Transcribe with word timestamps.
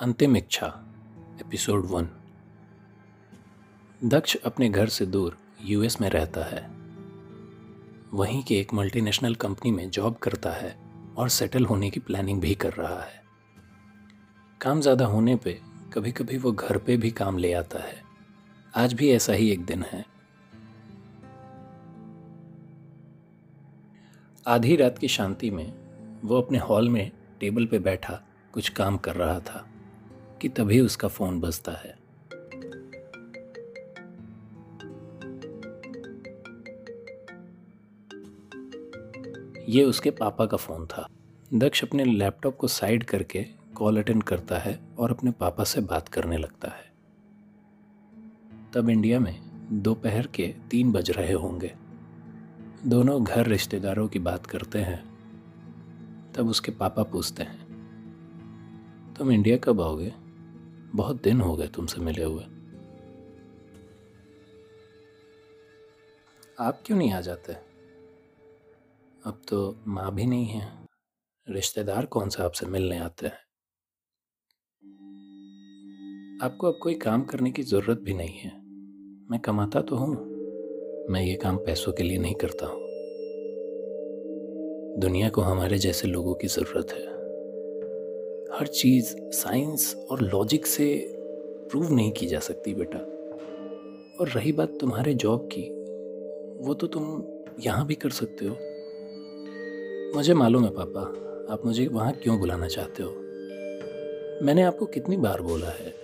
अंतिम 0.00 0.36
इच्छा, 0.36 0.66
episode 1.40 1.86
one. 1.86 2.08
दक्ष 4.04 4.36
अपने 4.36 4.68
घर 4.68 4.86
से 4.86 5.06
दूर 5.06 5.36
यूएस 5.64 6.00
में 6.00 6.10
रहता 6.10 6.44
है। 6.44 6.70
वहीं 8.14 8.42
के 8.42 8.58
एक 8.60 8.74
मल्टीनेशनल 8.74 9.34
कंपनी 9.34 9.70
में 9.70 9.90
जॉब 9.90 10.16
करता 10.16 10.50
है 10.50 10.76
और 11.16 11.28
सेटल 11.28 11.64
होने 11.64 11.90
की 11.90 12.00
प्लानिंग 12.00 12.40
भी 12.40 12.54
कर 12.54 12.72
रहा 12.72 13.00
है। 13.00 13.22
काम 14.60 14.80
ज़्यादा 14.80 15.06
होने 15.06 15.36
पे 15.36 15.60
कभी 15.92 16.12
कभी 16.12 16.38
वो 16.38 16.52
घर 16.52 16.78
पे 16.78 16.96
भी 16.96 17.10
काम 17.10 17.38
ले 17.38 17.52
आता 17.52 17.78
है। 17.78 18.02
आज 18.76 18.92
भी 18.92 19.10
ऐसा 19.10 19.32
ही 19.32 19.50
एक 19.50 19.64
दिन 19.64 19.82
है। 19.82 20.04
आधी 24.46 24.76
रात 24.76 24.98
की 24.98 25.08
शांति 25.08 25.50
में 25.50 25.72
वो 26.24 26.42
अपने 26.42 26.58
हॉल 26.58 26.88
में 26.88 27.10
टेबल 27.40 27.66
पे 27.66 27.78
बैठा 27.78 28.22
कुछ 28.52 28.68
काम 28.68 28.96
कर 28.96 29.16
रहा 29.16 29.40
था। 29.40 29.67
कि 30.42 30.48
तभी 30.48 30.80
उसका 30.80 31.08
फ़ोन 31.08 31.40
बजता 31.40 31.72
है। 31.72 31.98
ये 39.68 39.84
उसके 39.84 40.10
पापा 40.10 40.46
का 40.46 40.56
फ़ोन 40.56 40.86
था। 40.86 41.08
दक्ष 41.54 41.84
अपने 41.84 42.04
लैपटॉप 42.04 42.56
को 42.56 42.66
साइड 42.66 43.04
करके 43.04 43.46
कॉल 43.74 43.98
अटेंड 43.98 44.22
करता 44.22 44.58
है 44.58 44.80
और 44.98 45.10
अपने 45.10 45.30
पापा 45.30 45.64
से 45.64 45.80
बात 45.80 46.08
करने 46.08 46.36
लगता 46.36 46.68
है। 46.68 46.92
तब 48.72 48.88
इंडिया 48.88 49.20
में 49.20 49.40
दोपहर 49.82 50.26
के 50.26 50.54
तीन 50.70 50.92
बज 50.92 51.10
रहे 51.10 51.32
होंगे। 51.32 51.74
दोनों 52.86 53.24
घर 53.24 53.46
रिश्तेदारों 53.46 54.08
की 54.08 54.18
बात 54.18 54.46
करते 54.46 54.78
हैं। 54.78 55.04
तब 56.34 56.48
उसके 56.48 56.72
पापा 56.72 57.02
पूछते 57.02 57.42
हैं, 57.42 57.68
तुम 59.18 59.30
इंडिया 59.30 59.56
कब 59.56 59.80
आओगे? 59.80 60.12
बहुत 60.94 61.22
दिन 61.22 61.40
हो 61.40 61.56
गए 61.56 61.66
तुमसे 61.66 62.00
मिले 62.00 62.24
हुए। 62.24 62.44
आप 66.60 66.82
क्यों 66.86 66.98
नहीं 66.98 67.12
आ 67.12 67.20
जाते? 67.20 67.52
अब 69.26 69.40
तो 69.48 69.76
माँ 69.86 70.14
भी 70.14 70.26
नहीं 70.26 70.46
है। 70.46 70.86
रिश्तेदार 71.48 72.06
कौन 72.06 72.28
सा 72.28 72.44
आपसे 72.44 72.66
मिलने 72.66 72.98
आते 72.98 73.26
हैं? 73.26 73.38
आपको 76.42 76.72
अब 76.72 76.78
कोई 76.82 76.94
काम 76.94 77.22
करने 77.22 77.50
की 77.50 77.62
ज़रूरत 77.62 78.00
भी 78.00 78.14
नहीं 78.14 78.38
है। 78.38 78.60
मैं 79.30 79.40
कमाता 79.40 79.80
तो 79.80 79.96
हूँ। 79.96 80.14
मैं 81.10 81.22
ये 81.22 81.34
काम 81.34 81.58
पैसों 81.58 81.92
के 81.92 82.02
लिए 82.02 82.18
नहीं 82.18 82.34
करता 82.34 82.66
हूँ। 82.66 82.88
दुनिया 85.00 85.28
को 85.28 85.40
हमारे 85.40 85.78
जैसे 85.78 86.08
लोगों 86.08 86.34
की 86.34 86.46
ज़रूरत 86.46 86.92
है। 86.92 87.17
हर 88.52 88.66
चीज़ 88.66 89.16
साइंस 89.18 90.06
और 90.10 90.20
लॉजिक 90.20 90.66
से 90.66 91.12
प्रूव 91.70 91.92
नहीं 91.92 92.12
की 92.12 92.26
जा 92.26 92.38
सकती 92.38 92.74
बेटा। 92.74 92.98
और 94.20 94.28
रही 94.28 94.52
बात 94.52 94.78
तुम्हारे 94.80 95.14
जॉब 95.14 95.48
की, 95.52 95.70
वो 96.64 96.74
तो 96.74 96.86
तुम 96.86 97.24
यहाँ 97.60 97.86
भी 97.86 97.94
कर 97.94 98.10
सकते 98.10 98.46
हो। 98.46 98.56
मुझे 100.16 100.34
मालूम 100.34 100.64
है 100.64 100.70
पापा, 100.70 101.00
आप 101.52 101.66
मुझे 101.66 101.86
वहाँ 101.86 102.12
क्यों 102.12 102.38
बुलाना 102.38 102.68
चाहते 102.68 103.02
हो? 103.02 103.10
मैंने 104.46 104.62
आपको 104.62 104.86
कितनी 104.86 105.16
बार 105.16 105.42
बोला 105.42 105.68
है। 105.68 105.94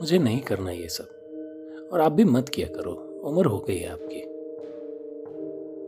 मुझे 0.00 0.18
नहीं 0.18 0.40
करना 0.40 0.70
ये 0.70 0.88
सब। 0.88 1.08
और 1.92 2.00
आप 2.00 2.12
भी 2.12 2.24
मत 2.24 2.48
किया 2.48 2.68
करो, 2.68 3.20
उम्र 3.24 3.46
हो 3.46 3.58
गई 3.58 3.78
है 3.78 3.88
आपकी। 3.88 4.32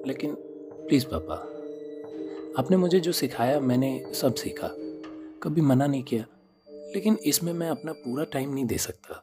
लेकिन 0.09 0.35
प्लीज़ 0.87 1.07
पापा 1.07 1.51
आपने 2.59 2.77
मुझे 2.77 3.01
जो 3.01 3.13
सिखाया, 3.13 3.61
मैंने 3.61 4.13
सब 4.15 4.35
सीखा। 4.35 4.69
कभी 5.43 5.61
मना 5.61 5.87
नहीं 5.87 6.03
किया, 6.03 6.25
लेकिन 6.69 7.17
इसमें 7.17 7.53
मैं 7.53 7.69
अपना 7.69 7.93
पूरा 7.93 8.25
टाइम 8.25 8.55
नहीं 8.55 8.65
दे 8.65 8.79
सकता। 8.79 9.15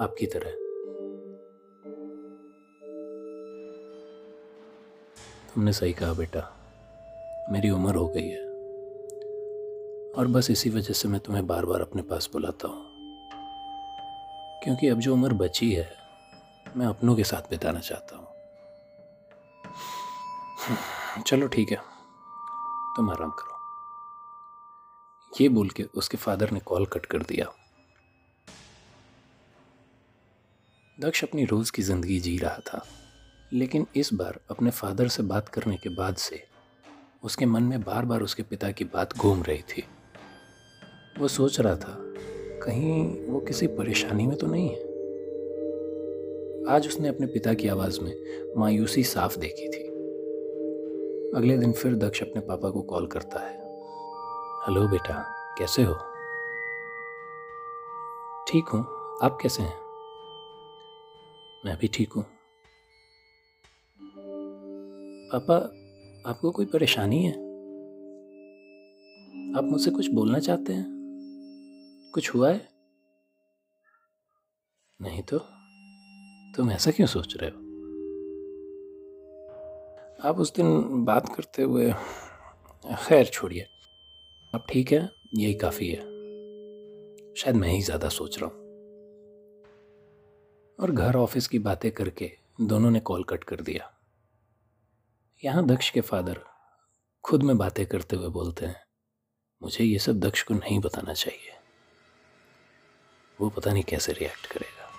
आपकी 0.00 0.26
तरह। 0.26 0.50
तुमने 5.54 5.72
सही 5.72 5.92
कहा 5.92 6.12
बेटा। 6.12 6.56
मेरी 7.50 7.70
उम्र 7.70 7.94
हो 7.94 8.08
गई 8.08 8.28
है। 8.28 8.44
और 10.12 10.26
बस 10.26 10.50
इसी 10.50 10.70
वजह 10.70 10.94
से 10.94 11.08
मैं 11.08 11.20
तुम्हें 11.20 11.46
बार 11.46 11.66
बार 11.66 11.80
अपने 11.80 12.02
पास 12.02 12.30
बुलाता 12.32 12.68
हूँ। 12.68 12.86
क्योंकि 14.64 14.88
अब 14.88 14.98
जो 14.98 15.12
उम्र 15.12 15.32
बची 15.32 15.72
है, 15.72 15.92
मैं 16.76 16.86
अपनों 16.86 17.16
के 17.16 17.24
साथ 17.24 17.50
बिताना 17.50 17.80
चाहता 17.80 18.16
हूँ। 18.16 18.26
चलो 21.22 21.46
ठीक 21.46 21.70
है। 21.70 21.91
तुम 22.96 23.10
आराम 23.10 23.30
करो। 23.30 23.50
ये 25.32 25.48
बोल 25.48 25.68
के 25.70 25.82
उसके 25.96 26.16
फादर 26.18 26.50
ने 26.50 26.60
कॉल 26.60 26.86
कट 26.86 27.06
कर 27.06 27.22
दिया। 27.24 27.52
दक्ष 30.98 31.22
अपनी 31.24 31.44
रोज 31.44 31.70
की 31.70 31.82
ज़िंदगी 31.82 32.18
जी 32.20 32.36
रहा 32.38 32.58
था, 32.66 32.84
लेकिन 33.52 33.86
इस 33.96 34.12
बार 34.14 34.38
अपने 34.50 34.70
फादर 34.70 35.08
से 35.08 35.22
बात 35.22 35.48
करने 35.48 35.76
के 35.76 35.88
बाद 35.88 36.16
से 36.16 36.42
उसके 37.24 37.46
मन 37.46 37.62
में 37.62 37.80
बार 37.82 38.04
बार 38.04 38.20
उसके 38.20 38.42
पिता 38.42 38.70
की 38.70 38.84
बात 38.84 39.16
घूम 39.16 39.42
रही 39.42 39.62
थी। 39.68 39.84
वो 41.18 41.28
सोच 41.28 41.60
रहा 41.60 41.76
था, 41.76 41.96
कहीं 42.62 43.04
वो 43.26 43.40
किसी 43.40 43.66
परेशानी 43.68 44.26
में 44.26 44.36
तो 44.38 44.46
नहीं 44.46 44.68
है? 44.68 44.90
आज 46.68 46.86
उसने 46.86 47.08
अपने 47.08 47.26
पिता 47.26 47.54
की 47.54 47.68
आवाज़ 47.68 48.00
में 48.00 48.12
मायूसी 48.56 49.04
साफ़ 49.04 49.38
देखी 49.38 49.68
थी। 49.68 49.91
अगले 51.36 51.58
दिन 51.58 51.72
फिर 51.72 51.94
दक्ष 51.94 52.22
अपने 52.22 52.40
पापा 52.40 52.70
को 52.70 52.82
कॉल 52.82 53.06
करता 53.06 53.40
है। 53.40 53.54
हेलो 54.66 54.88
बेटा, 54.88 55.24
कैसे 55.58 55.82
हो? 55.82 55.94
ठीक 58.48 58.68
हूँ। 58.68 58.80
आप 59.22 59.38
कैसे 59.42 59.62
हैं? 59.62 59.76
मैं 61.64 61.78
भी 61.78 61.88
ठीक 61.88 62.12
हूँ। 62.12 62.26
पापा, 65.32 65.56
आपको 66.30 66.50
कोई 66.50 66.66
परेशानी 66.66 67.24
है? 67.24 67.32
आप 69.58 69.64
मुझसे 69.64 69.90
कुछ 69.90 70.10
बोलना 70.10 70.38
चाहते 70.38 70.72
हैं? 70.72 70.86
कुछ 72.14 72.34
हुआ 72.34 72.50
है? 72.50 72.68
नहीं 75.02 75.22
तो? 75.22 75.38
तुम 76.56 76.70
ऐसा 76.70 76.90
क्यों 76.90 77.06
सोच 77.06 77.36
रहे 77.36 77.50
हो? 77.50 77.71
आप 80.22 80.38
उस 80.38 80.52
दिन 80.54 81.04
बात 81.04 81.28
करते 81.34 81.62
हुए, 81.62 81.92
खैर 82.84 83.26
छोड़िए। 83.26 83.66
अब 84.54 84.66
ठीक 84.70 84.92
है, 84.92 85.08
यही 85.34 85.54
काफ़ी 85.54 85.88
है। 85.88 86.00
शायद 87.34 87.56
मैं 87.56 87.68
ही 87.68 87.80
ज़्यादा 87.82 88.08
सोच 88.08 88.38
रहा 88.38 88.50
हूँ। 88.50 88.60
और 90.78 90.90
घर 90.90 91.16
ऑफ़िस 91.16 91.48
की 91.48 91.58
बातें 91.58 91.90
करके 91.90 92.30
दोनों 92.60 92.90
ने 92.90 93.00
कॉल 93.00 93.24
कट 93.24 93.44
कर 93.44 93.60
दिया। 93.60 93.90
यहाँ 95.42 95.66
दक्ष 95.66 95.90
के 95.90 96.00
फादर 96.00 96.40
खुद 97.24 97.42
में 97.42 97.56
बातें 97.58 97.84
करते 97.86 98.16
हुए 98.16 98.28
बोलते 98.28 98.66
हैं, 98.66 98.80
मुझे 99.62 99.84
ये 99.84 99.98
सब 99.98 100.20
दक्ष 100.20 100.42
को 100.42 100.54
नहीं 100.54 100.80
बताना 100.80 101.14
चाहिए। 101.14 101.58
वो 103.38 103.48
पता 103.48 103.72
नहीं 103.72 103.84
कैसे 103.84 104.12
रिएक्ट 104.12 104.46
करेगा। 104.46 104.90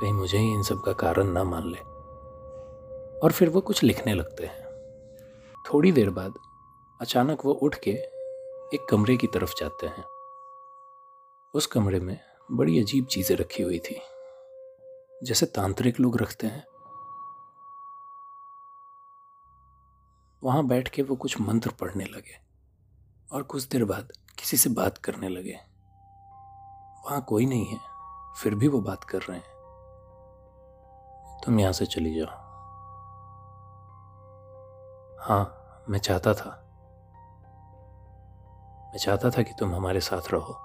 कहीं 0.00 0.12
मुझे 0.12 0.38
ही 0.38 0.52
इन 0.52 0.62
सब 0.62 0.82
का 0.82 0.92
कारण 0.92 1.32
ना 1.32 1.44
मान 1.44 1.70
ले। 1.70 1.78
और 3.22 3.32
फिर 3.32 3.48
वो 3.48 3.60
कुछ 3.60 3.82
लिखने 3.82 4.14
लगते 4.14 4.46
हैं। 4.46 4.68
थोड़ी 5.64 5.92
देर 5.92 6.10
बाद 6.10 6.34
अचानक 7.00 7.44
वो 7.44 7.52
उठ 7.52 7.74
के 7.74 7.90
एक 8.74 8.86
कमरे 8.90 9.16
की 9.16 9.26
तरफ़ 9.26 9.54
जाते 9.60 9.86
हैं। 9.86 10.04
उस 11.54 11.66
कमरे 11.66 12.00
में 12.00 12.18
बड़ी 12.52 12.80
अजीब 12.80 13.06
चीज़ें 13.06 13.36
रखी 13.36 13.62
हुई 13.62 13.78
थी, 13.78 14.00
जैसे 15.22 15.46
तांत्रिक 15.46 16.00
लोग 16.00 16.16
रखते 16.16 16.46
हैं। 16.46 16.64
वहाँ 20.42 20.66
बैठ 20.66 20.88
के 20.88 21.02
वो 21.02 21.16
कुछ 21.16 21.40
मंत्र 21.40 21.70
पढ़ने 21.70 22.04
लगे 22.04 22.38
और 23.28 23.42
कुछ 23.42 23.68
देर 23.68 23.84
बाद 23.84 24.12
किसी 24.38 24.56
से 24.56 24.70
बात 24.70 24.98
करने 24.98 25.28
लगे। 25.28 25.58
वहाँ 27.04 27.20
कोई 27.28 27.46
नहीं 27.46 27.66
है, 27.66 27.78
फिर 28.36 28.54
भी 28.54 28.68
वो 28.68 28.80
बात 28.80 29.04
कर 29.04 29.18
रहे 29.20 29.38
हैं। 29.38 29.58
तुम 31.44 31.60
यहाँ 31.60 31.72
से 31.72 31.86
चली 31.86 32.14
जाओ। 32.14 32.39
हाँ 35.30 35.56
मैं 35.88 35.98
चाहता 35.98 36.34
था। 36.34 36.64
मैं 38.92 38.98
चाहता 38.98 39.30
था 39.30 39.42
कि 39.42 39.52
तुम 39.58 39.74
हमारे 39.74 40.00
साथ 40.00 40.20
रहो। 40.32 40.56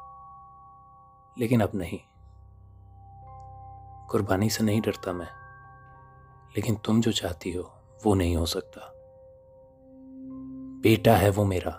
लेकिन 1.40 1.62
अब 1.62 1.72
नहीं। 1.76 2.00
कुर्बानी 4.08 4.50
से 4.50 4.64
नहीं 4.64 4.82
डरता 4.82 5.14
मैं। 5.14 5.28
लेकिन 6.56 6.76
तुम 6.76 7.02
जो 7.02 7.12
चाहती 7.12 7.52
हो, 7.52 7.72
वो 8.06 8.14
नहीं 8.14 8.36
हो 8.36 8.46
सकता। 8.46 8.94
बेटा 10.82 11.16
है 11.16 11.30
वो 11.30 11.46
मेरा। 11.46 11.72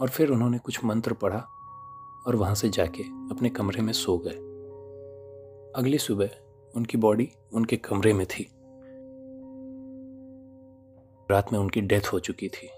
और 0.00 0.08
फिर 0.08 0.30
उन्होंने 0.30 0.58
कुछ 0.58 0.84
मंत्र 0.84 1.12
पढ़ा 1.12 1.40
और 2.26 2.36
वहाँ 2.36 2.54
से 2.54 2.68
जाके 2.68 3.02
अपने 3.02 3.48
कमरे 3.48 3.82
में 3.82 3.92
सो 3.92 4.18
गए। 4.18 4.36
अगली 5.80 5.98
सुबह 5.98 6.30
उनकी 6.76 6.98
बॉडी 6.98 7.32
उनके 7.52 7.76
कमरे 7.76 8.12
में 8.12 8.26
थी। 8.26 8.56
रात 11.30 11.52
में 11.52 11.60
उनकी 11.60 11.80
डेथ 11.80 12.12
हो 12.12 12.18
चुकी 12.18 12.48
थी। 12.48 12.68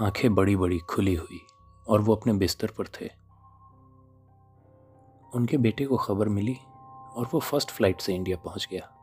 आँखें 0.00 0.34
बड़ी 0.34 0.56
बड़ी 0.56 0.78
खुली 0.78 1.14
हुई 1.14 1.46
और 1.88 2.00
वो 2.00 2.14
अपने 2.14 2.32
बिस्तर 2.32 2.70
पर 2.78 2.86
थे। 2.86 3.10
उनके 5.34 5.56
बेटे 5.56 5.84
को 5.84 5.96
खबर 5.96 6.28
मिली 6.28 6.56
और 7.16 7.28
वो 7.34 7.40
फ़र्स्ट 7.40 7.70
फ़्लाइट 7.70 8.00
से 8.00 8.14
इंडिया 8.14 8.36
पहुँच 8.36 8.68
गया। 8.70 8.94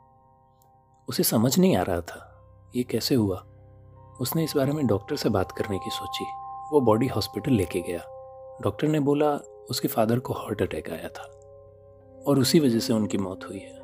उसे 1.09 1.23
समझ 1.23 1.59
नहीं 1.59 1.77
आ 1.77 1.81
रहा 1.81 2.01
था, 2.01 2.45
ये 2.75 2.83
कैसे 2.83 3.15
हुआ? 3.15 3.37
उसने 4.21 4.43
इस 4.43 4.53
बारे 4.55 4.71
में 4.71 4.87
डॉक्टर 4.87 5.15
से 5.15 5.29
बात 5.29 5.51
करने 5.51 5.79
की 5.79 5.89
सोची। 5.89 6.25
वो 6.71 6.81
बॉडी 6.81 7.07
हॉस्पिटल 7.07 7.51
लेके 7.51 7.81
गया। 7.81 8.01
डॉक्टर 8.61 8.87
ने 8.87 8.99
बोला, 8.99 9.31
उसके 9.69 9.87
फादर 9.87 10.19
को 10.19 10.33
हार्ट 10.33 10.61
अटैक 10.61 10.89
आया 10.89 11.09
था 11.09 11.23
और 12.27 12.39
उसी 12.39 12.59
वजह 12.59 12.79
से 12.79 12.93
उनकी 12.93 13.17
मौत 13.17 13.45
हुई 13.49 13.59
है। 13.59 13.79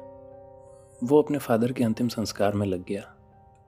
वो 1.04 1.22
अपने 1.22 1.38
फादर 1.38 1.72
के 1.72 1.84
अंतिम 1.84 2.08
संस्कार 2.08 2.54
में 2.54 2.68
लग 2.68 2.86
गया। 2.86 3.16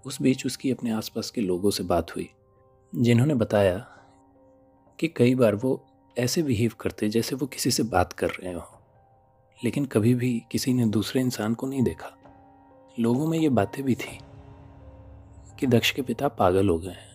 उस 0.05 0.21
बीच 0.21 0.45
उसकी 0.45 0.71
अपने 0.71 0.91
आसपास 0.91 1.29
के 1.31 1.41
लोगों 1.41 1.71
से 1.71 1.83
बात 1.83 2.15
हुई, 2.15 2.29
जिन्होंने 2.95 3.33
बताया 3.33 3.77
कि 4.99 5.07
कई 5.07 5.35
बार 5.35 5.55
वो 5.55 5.85
ऐसे 6.17 6.43
बिहेव 6.43 6.71
करते 6.79 7.09
जैसे 7.09 7.35
वो 7.35 7.47
किसी 7.47 7.71
से 7.71 7.83
बात 7.83 8.13
कर 8.13 8.29
रहे 8.29 8.53
हो, 8.53 8.67
लेकिन 9.63 9.85
कभी 9.85 10.13
भी 10.15 10.43
किसी 10.51 10.73
ने 10.73 10.85
दूसरे 10.85 11.21
इंसान 11.21 11.53
को 11.53 11.67
नहीं 11.67 11.83
देखा। 11.83 12.17
लोगों 12.99 13.27
में 13.27 13.39
ये 13.39 13.49
बातें 13.49 13.83
भी 13.85 13.95
थी 13.95 14.19
कि 15.59 15.67
दक्ष 15.67 15.91
के 15.91 16.01
पिता 16.01 16.27
पागल 16.27 16.69
हो 16.69 16.79
गए 16.79 16.89
हैं। 16.89 17.13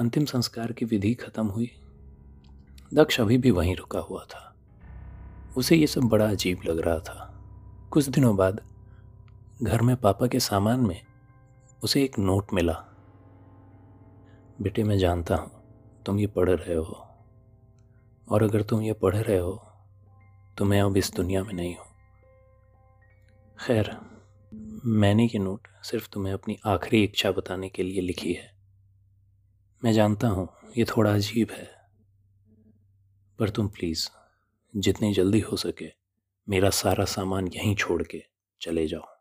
अंतिम 0.00 0.24
संस्कार 0.24 0.72
की 0.72 0.84
विधि 0.84 1.14
खत्म 1.14 1.46
हुई। 1.46 1.70
दक्ष 2.94 3.20
अभी 3.20 3.38
भी 3.38 3.50
वहीं 3.50 3.76
रुका 3.76 3.98
हुआ 3.98 4.24
था। 4.24 4.56
उसे 5.56 5.76
ये 5.76 5.86
सब 5.86 6.00
बड़ा 6.00 6.30
अजीब 6.30 6.60
लग 6.64 6.78
रहा 6.78 6.98
था। 6.98 7.28
कुछ 7.90 8.08
दिनों 8.08 8.36
बाद 8.36 8.60
घर 9.62 9.82
में 9.82 9.96
पापा 9.96 10.26
के 10.26 10.40
सामान 10.40 10.80
में 10.80 11.00
उसे 11.84 12.02
एक 12.04 12.18
नोट 12.18 12.52
मिला। 12.52 12.72
बेटे, 14.60 14.84
मैं 14.84 14.98
जानता 14.98 15.36
हूँ, 15.36 15.50
तुम 16.06 16.18
ये 16.18 16.26
पढ़ 16.26 16.50
रहे 16.50 16.74
हो। 16.74 17.06
और 18.28 18.42
अगर 18.42 18.62
तुम 18.62 18.82
ये 18.82 18.92
पढ़ 18.92 19.16
रहे 19.16 19.38
हो 19.38 19.52
तो 20.58 20.64
मैं 20.64 20.80
अब 20.82 20.96
इस 20.96 21.12
दुनिया 21.14 21.42
में 21.44 21.52
नहीं 21.54 21.76
हूँ। 21.76 21.86
खैर, 23.60 23.96
मैंने 24.84 25.24
ये 25.24 25.38
नोट 25.38 25.68
सिर्फ़ 25.82 26.08
तुम्हें 26.12 26.34
अपनी 26.34 26.58
आखिरी 26.66 27.04
इच्छा 27.04 27.32
बताने 27.32 27.68
के 27.68 27.82
लिए 27.82 28.00
लिखी 28.00 28.32
है। 28.32 28.50
मैं 29.84 29.92
जानता 29.92 30.28
हूँ, 30.28 30.48
ये 30.78 30.84
थोड़ा 30.84 31.14
अजीब 31.14 31.50
है। 31.50 31.70
पर 33.38 33.50
तुम 33.50 33.68
प्लीज़, 33.68 34.08
जितनी 34.74 35.12
जल्दी 35.14 35.40
हो 35.40 35.56
सके, 35.56 35.92
मेरा 36.48 36.70
सारा 36.70 37.04
सामान 37.04 37.48
यहीं 37.48 37.74
छोड़ 37.76 38.02
के 38.02 38.24
चले 38.60 38.86
जाओ। 38.86 39.11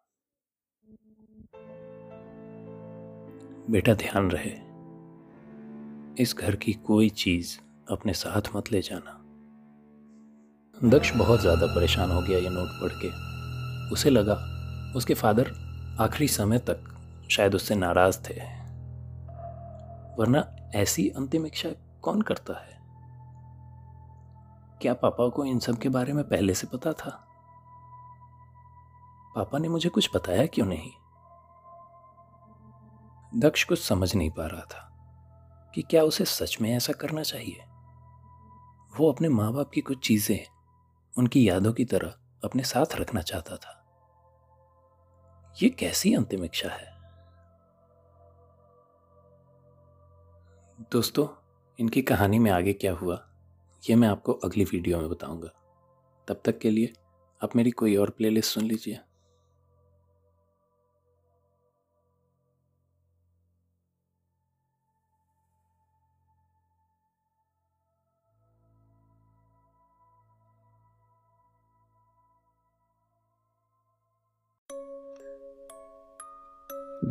बेटा 3.72 3.94
ध्यान 3.94 4.32
रहे। 4.32 4.52
इस 6.24 6.36
घर 6.40 6.56
की 6.56 6.74
कोई 6.74 7.10
चीज़ 7.10 7.60
अपने 7.92 8.14
साथ 8.14 8.42
मत 8.56 8.72
ले 8.72 8.82
जाना। 8.82 9.18
दक्ष 10.90 11.14
बहुत 11.16 11.42
ज़्यादा 11.42 11.66
परेशान 11.66 12.12
हो 12.12 12.22
गया 12.22 12.38
ये 12.38 12.50
नोट 12.50 12.70
पढ़ 12.82 12.92
के। 12.92 13.08
उसे 13.94 14.10
लगा 14.10 14.34
उसके 14.96 15.14
फादर 15.14 15.52
आखिरी 16.00 16.28
समय 16.28 16.60
तक 16.60 16.84
शायद 17.32 17.56
उससे 17.56 17.76
नाराज़ 17.76 18.20
थे। 18.20 18.34
वरना 20.18 20.56
ऐसी 20.76 21.10
अंतिम 21.10 21.46
इच्छा 21.46 21.70
कौन 22.02 22.22
करता 22.22 22.54
है? 22.54 22.82
क्या 24.82 24.94
पापा 24.94 25.28
को 25.28 25.46
इन 25.46 25.60
सब 25.60 25.78
के 25.78 25.90
बारे 25.90 26.14
में 26.14 26.24
पहले 26.24 26.54
से 26.54 26.68
पता 26.68 26.94
था? 26.94 27.28
पापा 29.36 29.58
ने 29.58 29.68
मुझे 29.68 29.90
कुछ 29.90 30.10
बताया 30.16 30.46
क्यों 30.46 30.66
नहीं? 30.66 30.92
दक्ष 33.36 33.64
कुछ 33.64 33.82
समझ 33.84 34.16
नहीं 34.16 34.32
पा 34.32 34.46
रहा 34.46 34.62
था 34.62 34.88
कि 35.76 35.82
क्या 35.82 36.04
उसे 36.04 36.26
सच 36.26 36.58
में 36.62 36.70
ऐसा 36.76 36.94
करना 36.94 37.24
चाहिए। 37.24 37.64
वो 38.98 39.12
अपने 39.12 39.30
माँ 39.30 39.54
बाप 39.54 39.72
की 39.72 39.82
कुछ 39.82 40.08
चीज़ें 40.08 40.40
उनकी 41.18 41.50
यादों 41.50 41.74
की 41.74 41.86
तरह 41.86 42.16
अपने 42.44 42.64
साथ 42.64 42.96
रखना 42.96 43.22
चाहता 43.22 43.56
था। 43.56 43.78
ये 45.64 45.70
कैसी 45.70 46.14
अंतिम 46.14 46.44
इच्छा 46.44 46.70
है? 46.70 46.92
दोस्तों, 50.92 51.28
इनकी 51.80 52.02
कहानी 52.02 52.40
में 52.40 52.52
आगे 52.52 52.74
क्या 52.74 52.94
हुआ, 52.94 53.30
ये 53.90 53.96
मैं 53.96 54.08
आपको 54.08 54.34
अगली 54.34 54.64
वीडियो 54.64 55.00
में 55.00 55.10
बताऊँगा। 55.10 55.50
तब 56.28 56.42
तक 56.46 56.60
के 56.60 56.70
लिए 56.70 56.94
आप 57.44 57.56
मेरी 57.56 57.72
कोई 57.72 57.96
और 57.96 58.10
प्लेलिस्ट 58.10 58.54
सुन 58.54 58.64
लीजिए। 58.64 59.00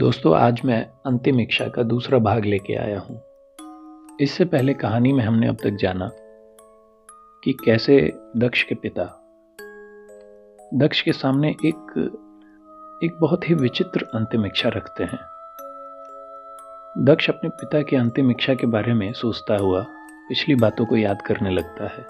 दोस्तों, 0.00 0.35
आज 0.37 0.61
मैं 0.64 0.79
अंतिम 1.06 1.41
इच्छा 1.41 1.67
का 1.69 1.82
दूसरा 1.82 2.19
भाग 2.19 2.44
लेके 2.44 2.75
आया 2.75 2.99
हूँ। 2.99 3.17
इससे 4.20 4.44
पहले 4.44 4.75
कहानी 4.75 5.12
में 5.12 5.23
हमने 5.25 5.49
अब 5.49 5.56
तक 5.62 5.76
जाना 5.81 6.08
कि 7.43 7.52
कैसे 7.64 7.97
दक्ष 8.37 8.62
के 8.62 8.75
पिता, 8.75 9.05
दक्ष 10.75 11.02
के 11.02 11.12
सामने 11.12 11.50
एक 11.50 11.93
एक 13.05 13.19
बहुत 13.20 13.49
ही 13.49 13.55
विचित्र 13.55 14.06
अंतिम 14.14 14.47
इच्छा 14.47 14.69
रखते 14.69 15.05
हैं। 15.05 15.20
दक्ष 17.05 17.29
अपने 17.31 17.50
पिता 17.50 17.82
की 17.82 17.96
अंतिम 17.96 18.31
इच्छा 18.31 18.55
के 18.55 18.67
बारे 18.69 18.94
में 18.94 19.12
सोचता 19.12 19.56
हुआ 19.56 19.82
पिछली 20.29 20.55
बातों 20.56 20.87
को 20.87 20.96
याद 20.96 21.23
करने 21.23 21.50
लगता 21.50 21.88
है। 21.88 22.06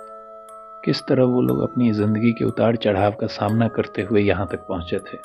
किस 0.85 1.03
तरह 1.09 1.25
वो 1.25 1.43
लोग 1.43 1.63
अपनी 1.63 1.91
ज़िंदगी 1.93 2.33
के 2.33 2.45
उतार 2.45 2.77
चढ़ाव 2.77 3.17
का 3.21 3.27
सामना 3.39 3.69
करते 3.71 4.03
हुए 4.03 4.23
यहाँ 4.23 4.47
तक 4.47 4.67
पहुँचे 4.69 4.99
थे। 5.03 5.19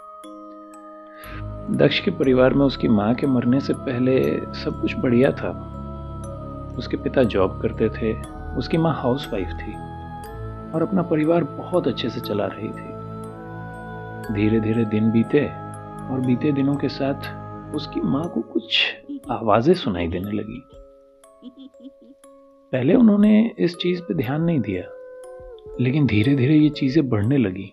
दक्ष 1.72 2.00
के 2.00 2.12
परिवार 2.12 2.54
में 2.54 2.66
उसकी 2.66 2.88
माँ 2.88 3.14
के 3.16 3.28
मरने 3.28 3.60
से 3.60 3.74
पहले 3.74 4.22
सब 4.56 4.82
कुछ 4.82 4.96
बढ़िया 4.96 5.32
था। 5.32 5.50
उसके 6.78 6.98
पिता 6.98 7.24
जॉब 7.24 7.60
करते 7.62 7.90
थे, 7.90 8.14
उसकी 8.58 8.78
माँ 8.78 8.94
हाउस 8.94 9.28
वाइफ 9.34 9.48
थी 9.48 9.74
और 10.72 10.82
अपना 10.82 11.02
परिवार 11.02 11.44
बहुत 11.44 11.88
अच्छे 11.88 12.10
से 12.10 12.20
चला 12.20 12.46
रही 12.46 12.68
थी। 12.68 12.94
धीरे 14.34 14.60
धीरे 14.60 14.86
दिन 14.86 15.12
बीते 15.12 15.46
और 16.12 16.22
बीते 16.26 16.52
दिनों 16.52 16.76
के 16.76 16.90
साथ 16.90 17.76
उसकी 17.76 18.02
माँ 18.02 18.28
को 18.30 18.42
कुछ 18.42 18.86
आवाज़ें 19.32 19.74
सुनाई 19.74 20.08
देने 20.08 20.32
लगी। 20.32 20.62
पहले 22.72 22.94
उन्होंने 22.94 23.56
इस 23.60 23.76
चीज़ 23.76 24.02
पे 24.02 24.14
ध्यान 24.14 24.42
नहीं 24.42 24.60
दिया, 24.60 24.84
लेकिन 25.80 26.06
धीरे 26.06 26.36
धीरे 26.36 26.56
ये 26.56 26.70
चीज़ें 26.70 27.08
बढ़ने 27.10 27.38
लगी। 27.38 27.72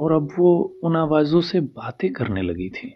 और 0.00 0.12
अब 0.12 0.28
वो 0.38 0.52
उन 0.84 0.96
आवाजों 0.96 1.40
से 1.42 1.60
बातें 1.60 2.12
करने 2.12 2.42
लगी 2.42 2.68
थी। 2.70 2.94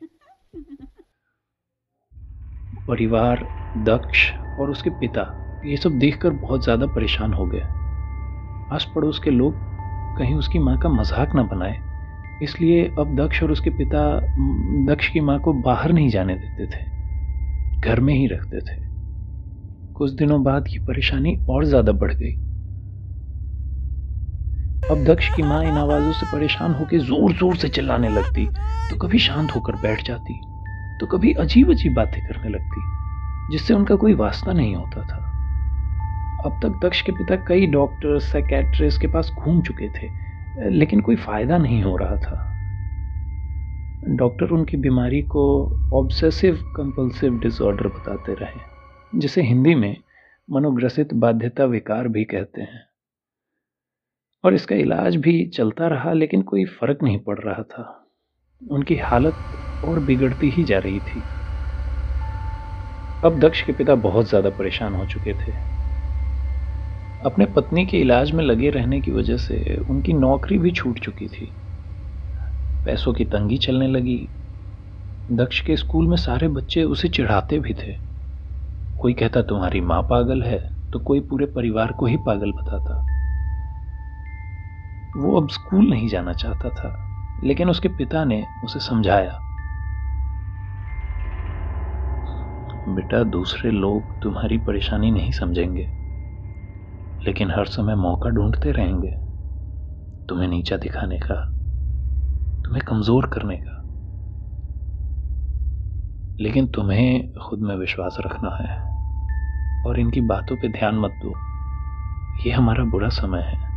परिवार, 2.89 3.45
दक्ष 3.79 4.31
और 4.59 4.71
उसके 4.71 4.91
पिता, 4.93 5.23
ये 5.63 5.77
सब 5.77 5.99
देखकर 5.99 6.31
बहुत 6.33 6.65
ज़्यादा 6.65 6.87
परेशान 6.89 7.33
हो 7.33 7.47
गए। 7.47 7.63
आस 8.71 8.91
पड़ोस 8.95 9.19
के 9.19 9.31
लोग 9.31 9.63
कहीं 10.17 10.35
उसकी 10.35 10.59
माँ 10.61 10.77
का 10.79 10.89
मज़ाक 10.91 11.35
ना 11.35 11.43
बनाए, 11.45 11.77
इसलिए 12.41 12.85
अब 12.99 13.15
दक्ष 13.17 13.43
और 13.43 13.53
उसके 13.53 13.71
पिता 13.73 14.05
दक्ष 14.87 15.09
की 15.09 15.21
माँ 15.21 15.39
को 15.41 15.53
बाहर 15.63 15.93
नहीं 15.93 16.09
जाने 16.11 16.35
देते 16.37 16.67
थे, 16.67 16.83
घर 17.83 18.01
में 18.01 18.15
ही 18.15 18.27
रखते 18.27 18.61
थे। 18.61 18.83
कुछ 19.97 20.11
दिनों 20.13 20.43
बाद 20.45 20.65
ये 20.69 20.79
परेशानी 20.87 21.37
और 21.49 21.65
ज़्यादा 21.65 21.93
बढ़ 21.95 22.13
गई। 22.13 22.33
अब 24.91 25.05
दक्ष 25.05 25.29
की 25.35 25.43
माँ 25.43 25.63
इन 25.65 25.77
आवाजों 25.79 26.13
से 26.13 26.27
परेशान 26.27 26.73
होकर 26.75 26.99
ज़ोर 27.01 27.33
ज़ोर 27.33 27.57
से 27.57 27.69
चिल्लाने 27.69 28.09
लगती 28.09 28.45
तो 28.91 28.97
कभी 28.97 29.19
शांत 29.19 29.55
होकर 29.55 29.77
बैठ 29.83 30.03
जाती 30.07 30.35
तो 31.01 31.07
कभी 31.07 31.33
अजीब 31.35 31.71
अजीब 31.71 31.95
बातें 31.95 32.21
करने 32.23 32.49
लगती, 32.49 32.81
जिससे 33.53 33.75
उनका 33.75 33.95
कोई 33.95 34.15
वास्ता 34.15 34.53
नहीं 34.53 34.75
होता 34.77 35.03
था। 35.03 35.17
अब 36.47 36.59
तक 36.63 36.79
दक्ष 36.85 37.01
के 37.03 37.13
पिता 37.13 37.37
कई 37.49 37.67
डॉक्टर 37.67 38.19
साइकेट्रिस्ट 38.21 39.01
के 39.01 39.07
पास 39.07 39.33
घूम 39.39 39.63
चुके 39.63 39.89
थे, 39.89 40.11
लेकिन 40.71 41.01
कोई 41.01 41.17
फ़ायदा 41.17 41.59
नहीं 41.59 41.83
हो 41.83 41.97
रहा 41.97 42.17
था। 42.17 42.41
डॉक्टर 44.17 44.51
उनकी 44.51 44.77
बीमारी 44.77 45.23
को 45.23 45.45
ऑब्सेसिव 45.95 46.63
कंपल्सिव 46.77 47.39
डिसऑर्डर 47.39 47.87
बताते 47.89 48.35
रहे, 48.35 48.61
जिसे 49.13 49.43
हिंदी 49.43 49.75
में 49.75 49.97
मनोग्रसित 50.49 51.15
बाध्यता 51.15 51.65
विकार 51.67 52.09
भी 52.09 52.25
कहते 52.25 52.63
हैं। 52.63 52.87
और 54.45 54.55
इसका 54.55 54.77
इलाज 54.77 55.17
भी 55.17 55.45
चलता 55.47 55.87
रहा, 55.87 56.13
लेकिन 56.13 56.43
कोई 56.43 56.65
फ़र्क 56.65 57.03
नहीं 57.03 57.19
पड़ 57.19 57.39
रहा 57.39 57.63
था। 57.63 58.07
उनकी 58.71 58.97
हालत 58.97 59.43
और 59.83 60.01
बिगड़ती 60.01 60.51
ही 60.51 60.65
जा 60.65 60.79
रही 60.79 61.01
थी। 61.01 61.31
अब 63.23 63.39
दक्ष 63.39 63.63
के 63.63 63.73
पिता 63.73 63.95
बहुत 63.95 64.29
ज़्यादा 64.29 64.51
परेशान 64.51 64.95
हो 64.95 65.07
चुके 65.07 65.33
थे। 65.33 65.53
अपने 67.21 67.47
पत्नी 67.47 67.87
के 67.87 67.99
इलाज 67.99 68.33
में 68.33 68.45
लगे 68.45 68.71
रहने 68.71 69.01
की 69.01 69.11
वजह 69.11 69.37
से 69.37 69.77
उनकी 69.91 70.13
नौकरी 70.13 70.59
भी 70.59 70.71
छूट 70.71 70.99
चुकी 70.99 71.29
थी। 71.29 71.55
पैसों 72.87 73.13
की 73.13 73.25
तंगी 73.25 73.59
चलने 73.59 73.89
लगी। 73.89 74.29
दक्ष 75.29 75.61
के 75.61 75.77
स्कूल 75.77 76.09
में 76.09 76.17
सारे 76.17 76.49
बच्चे 76.49 76.85
उसे 76.85 77.09
चिढ़ाते 77.09 77.59
भी 77.59 77.75
थे। 77.75 77.93
कोई 78.99 79.15
कहता, 79.15 79.43
तुम्हारी 79.43 79.81
माँ 79.81 80.03
पागल 80.03 80.43
है 80.43 80.59
तो 80.93 80.99
कोई 80.99 81.21
पूरे 81.21 81.47
परिवार 81.47 81.93
को 81.93 82.07
ही 82.07 82.17
पागल 82.17 82.53
बताता। 82.53 83.14
वो 85.17 85.41
अब 85.41 85.49
स्कूल 85.49 85.91
नहीं 85.91 86.09
जाना 86.09 86.33
चाहता 86.33 86.69
था, 86.71 87.09
लेकिन 87.45 87.71
उसके 87.71 87.89
पिता 87.89 88.25
ने 88.25 88.47
उसे 88.65 88.81
समझाया। 88.81 89.41
बेटा, 92.89 93.23
दूसरे 93.23 93.71
लोग 93.71 94.23
तुम्हारी 94.23 94.59
परेशानी 94.59 95.11
नहीं 95.11 95.33
समझेंगे, 95.33 95.89
लेकिन 97.27 97.51
हर 97.51 97.65
समय 97.65 97.95
मौका 97.95 98.31
ढूंढते 98.31 98.73
रहेंगे, 98.73 99.11
तुम्हें 100.29 100.49
नीचा 100.49 100.77
दिखाने 100.77 101.19
का, 101.19 101.35
तुम्हें 102.65 102.83
कमज़ोर 102.85 103.27
करने 103.27 103.57
का। 103.57 103.81
लेकिन 106.41 106.67
तुम्हें 106.67 107.33
खुद 107.43 107.61
में 107.61 107.77
विश्वास 107.77 108.17
रखना 108.21 108.57
है, 108.61 108.81
और 109.87 110.01
इनकी 110.01 110.21
बातों 110.21 110.57
पे 110.57 110.69
ध्यान 110.69 110.99
मत 110.99 111.11
दो। 111.11 111.35
ये 112.47 112.53
हमारा 112.53 112.85
बुरा 112.85 113.09
समय 113.09 113.41
है। 113.41 113.74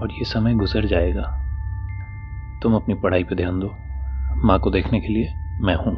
और 0.00 0.12
ये 0.12 0.24
समय 0.24 0.54
गुजर 0.54 0.86
जाएगा। 0.86 1.22
तुम 2.62 2.74
अपनी 2.74 2.94
पढ़ाई 2.94 3.24
पे 3.24 3.34
ध्यान 3.34 3.60
दो। 3.60 3.74
माँ 4.44 4.58
को 4.58 4.70
देखने 4.70 5.00
के 5.00 5.08
लिए 5.08 5.32
मैं 5.60 5.74
हूँ। 5.76 5.96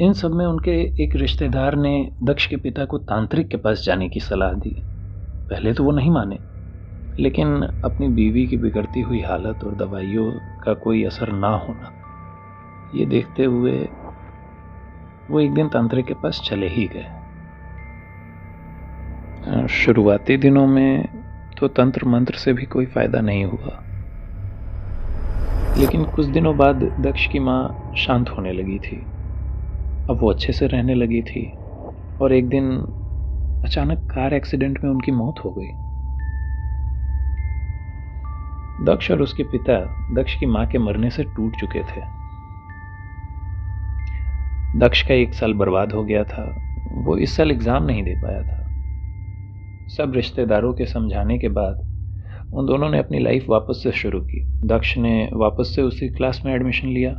इन 0.00 0.12
सब 0.12 0.30
में 0.30 0.44
उनके 0.46 0.72
एक 1.04 1.16
रिश्तेदार 1.16 1.74
ने 1.76 1.92
दक्ष 2.22 2.46
के 2.46 2.56
पिता 2.56 2.84
को 2.84 2.98
तांत्रिक 3.00 3.48
के 3.48 3.56
पास 3.56 3.82
जाने 3.86 4.08
की 4.08 4.20
सलाह 4.20 4.52
दी। 4.54 4.74
पहले 5.50 5.72
तो 5.72 5.84
वो 5.84 5.90
नहीं 5.90 6.10
माने, 6.10 6.38
लेकिन 7.18 7.62
अपनी 7.84 8.08
बीवी 8.08 8.46
की 8.46 8.56
बिगड़ती 8.56 9.00
हुई 9.00 9.20
हालत 9.20 9.64
और 9.64 9.74
दवाइयों 9.76 10.30
का 10.64 10.74
कोई 10.74 11.04
असर 11.04 11.32
ना 11.32 11.54
होना, 11.56 11.90
ये 12.94 13.06
देखते 13.06 13.44
हुए 13.44 13.78
वो 15.30 15.40
एक 15.40 15.54
दिन 15.54 15.68
तांत्रिक 15.68 16.06
के 16.06 16.14
पास 16.14 16.40
चले 16.44 16.68
ही 16.68 16.86
गए। 16.86 17.21
शुरुआती 19.44 20.36
दिनों 20.36 20.66
में 20.66 21.08
तो 21.58 21.68
तंत्र 21.68 22.06
मंत्र 22.06 22.34
से 22.34 22.52
भी 22.52 22.66
कोई 22.66 22.86
फ़ायदा 22.86 23.20
नहीं 23.20 23.44
हुआ। 23.44 23.78
लेकिन 25.78 26.04
कुछ 26.04 26.26
दिनों 26.26 26.56
बाद 26.56 26.82
दक्ष 27.00 27.26
की 27.26 27.38
माँ 27.38 27.92
शांत 27.96 28.28
होने 28.28 28.52
लगी 28.52 28.78
थी। 28.78 28.96
अब 30.10 30.18
वो 30.20 30.30
अच्छे 30.30 30.52
से 30.52 30.66
रहने 30.66 30.94
लगी 30.94 31.22
थी 31.22 31.44
और 32.20 32.32
एक 32.32 32.48
दिन 32.48 32.70
अचानक 33.64 33.98
कार 34.10 34.34
एक्सीडेंट 34.34 34.78
में 34.84 34.90
उनकी 34.90 35.12
मौत 35.12 35.44
हो 35.44 35.54
गई। 35.58 35.70
दक्ष 38.84 39.10
और 39.10 39.22
उसके 39.22 39.42
पिता 39.42 39.78
दक्ष 40.12 40.34
की 40.34 40.46
माँ 40.46 40.66
के 40.66 40.78
मरने 40.78 41.10
से 41.10 41.24
टूट 41.24 41.56
चुके 41.56 41.82
थे। 41.82 42.00
दक्ष 44.78 45.02
का 45.02 45.14
एक 45.14 45.34
साल 45.34 45.54
बर्बाद 45.54 45.92
हो 45.92 46.04
गया 46.04 46.24
था। 46.24 46.44
वो 46.92 47.16
इस 47.16 47.36
साल 47.36 47.50
एग्ज़ाम 47.50 47.84
नहीं 47.84 48.02
दे 48.02 48.14
पाया 48.14 48.42
था। 48.42 48.61
सब 49.96 50.12
रिश्तेदारों 50.14 50.72
के 50.72 50.86
समझाने 50.86 51.38
के 51.38 51.48
बाद, 51.48 51.78
उन 52.54 52.66
दोनों 52.66 52.90
ने 52.90 52.98
अपनी 52.98 53.18
लाइफ 53.18 53.46
वापस 53.48 53.80
से 53.82 53.92
शुरू 53.92 54.20
की। 54.20 54.44
दक्ष 54.64 54.96
ने 54.96 55.28
वापस 55.32 55.72
से 55.76 55.82
उसी 55.82 56.08
क्लास 56.08 56.42
में 56.44 56.54
एडमिशन 56.54 56.88
लिया। 56.88 57.10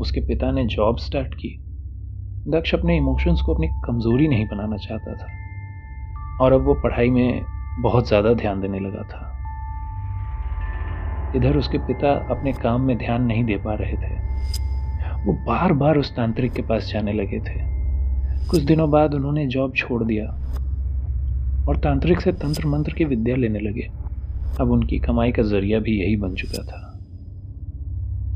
उसके 0.00 0.20
पिता 0.20 0.50
ने 0.50 0.64
जॉब 0.66 0.98
स्टार्ट 0.98 1.34
की। 1.34 1.58
दक्ष 2.48 2.74
अपने 2.74 2.96
इमोशंस 2.96 3.40
को 3.40 3.54
अपनी 3.54 3.68
कमज़ोरी 3.86 4.28
नहीं 4.28 4.46
बनाना 4.46 4.76
चाहता 4.76 5.14
था। 5.14 5.26
और 6.40 6.52
अब 6.52 6.64
वो 6.64 6.74
पढ़ाई 6.74 7.10
में 7.10 7.42
बहुत 7.82 8.08
ज़्यादा 8.08 8.32
ध्यान 8.34 8.60
देने 8.60 8.80
लगा 8.80 9.02
था। 9.02 9.28
इधर 11.36 11.56
उसके 11.56 11.78
पिता 11.78 12.12
अपने 12.12 12.52
काम 12.52 12.80
में 12.80 12.98
ध्यान 12.98 13.22
नहीं 13.22 13.44
दे 13.44 13.56
पा 13.56 13.74
रहे 13.74 13.92
थे। 13.92 14.14
वो 15.24 15.32
बार 15.32 15.72
बार 15.72 15.98
उस 15.98 16.16
तांत्रिक 16.16 16.52
के 16.52 16.62
पास 16.62 16.90
जाने 16.92 17.12
लगे 17.12 17.40
थे। 17.40 17.60
कुछ 18.46 18.62
दिनों 18.62 18.90
बाद 18.90 19.14
उन्होंने 19.14 19.46
जॉब 19.46 19.74
छोड़ 19.76 20.04
दिया। 20.04 20.24
और 21.68 21.76
तांत्रिक 21.76 22.20
से 22.20 22.32
तंत्र 22.34 22.68
मंत्र 22.68 22.92
की 22.92 23.04
विद्या 23.04 23.36
लेने 23.36 23.60
लगे। 23.60 23.88
अब 24.60 24.70
उनकी 24.70 24.98
कमाई 24.98 25.32
का 25.32 25.42
ज़रिया 25.42 25.78
भी 25.78 26.00
यही 26.00 26.16
बन 26.16 26.34
चुका 26.34 26.62
था। 26.62 26.88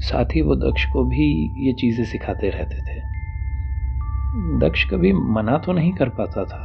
साथ 0.01 0.35
ही 0.35 0.41
वो 0.43 0.55
दक्ष 0.57 0.85
को 0.85 1.05
भी 1.05 1.27
ये 1.67 1.73
चीज़ें 1.73 2.05
सिखाते 2.05 2.51
रहते 2.51 2.81
थे। 2.83 2.99
दक्ष 4.59 4.85
कभी 4.85 5.13
मना 5.13 5.59
तो 5.59 5.73
नहीं 5.73 5.93
कर 5.93 6.09
पाता 6.11 6.45
था, 6.45 6.65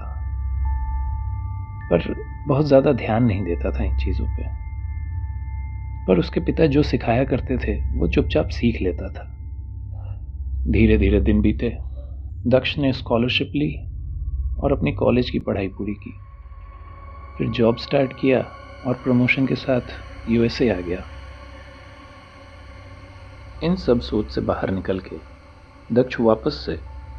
पर 1.91 2.13
बहुत 2.48 2.65
ज़्यादा 2.65 2.91
ध्यान 2.94 3.24
नहीं 3.24 3.44
देता 3.44 3.72
था 3.72 3.84
इन 3.84 3.98
चीज़ों 3.98 4.25
पे। 4.27 4.44
पर 6.08 6.20
उसके 6.20 6.39
पिता 6.39 6.65
जो 6.65 6.84
सिखाया 6.84 7.24
करते 7.24 7.58
थे, 7.58 7.75
वो 8.00 8.08
चुपचाप 8.08 8.48
सीख 8.50 8.82
लेता 8.82 9.10
था। 9.10 9.24
धीरे 10.72 10.98
धीरे 10.98 11.20
दिन 11.22 11.41
बीते, 11.41 11.70
दक्ष 12.48 12.77
ने 12.77 12.91
स्कॉलरशिप 12.94 13.51
ली 13.56 13.72
और 14.63 14.72
अपनी 14.72 14.91
कॉलेज 14.94 15.30
की 15.30 15.39
पढ़ाई 15.39 15.68
पूरी 15.68 15.94
की। 15.94 16.13
फिर 17.41 17.50
जॉब 17.50 17.77
स्टार्ट 17.77 18.12
किया 18.13 18.39
और 18.83 18.95
प्रमोशन 18.95 19.45
के 19.48 19.55
साथ 19.55 19.93
यूएसए 20.29 20.67
आ 20.69 20.79
गया। 20.79 21.07
इन 23.62 23.75
सब 23.75 24.00
सोच 24.00 24.36
से 24.36 24.41
बाहर 24.41 24.71
निकल 24.71 25.00
के 25.00 25.19
दक्ष 25.89 26.19
वापस 26.19 26.62
से 26.65 26.74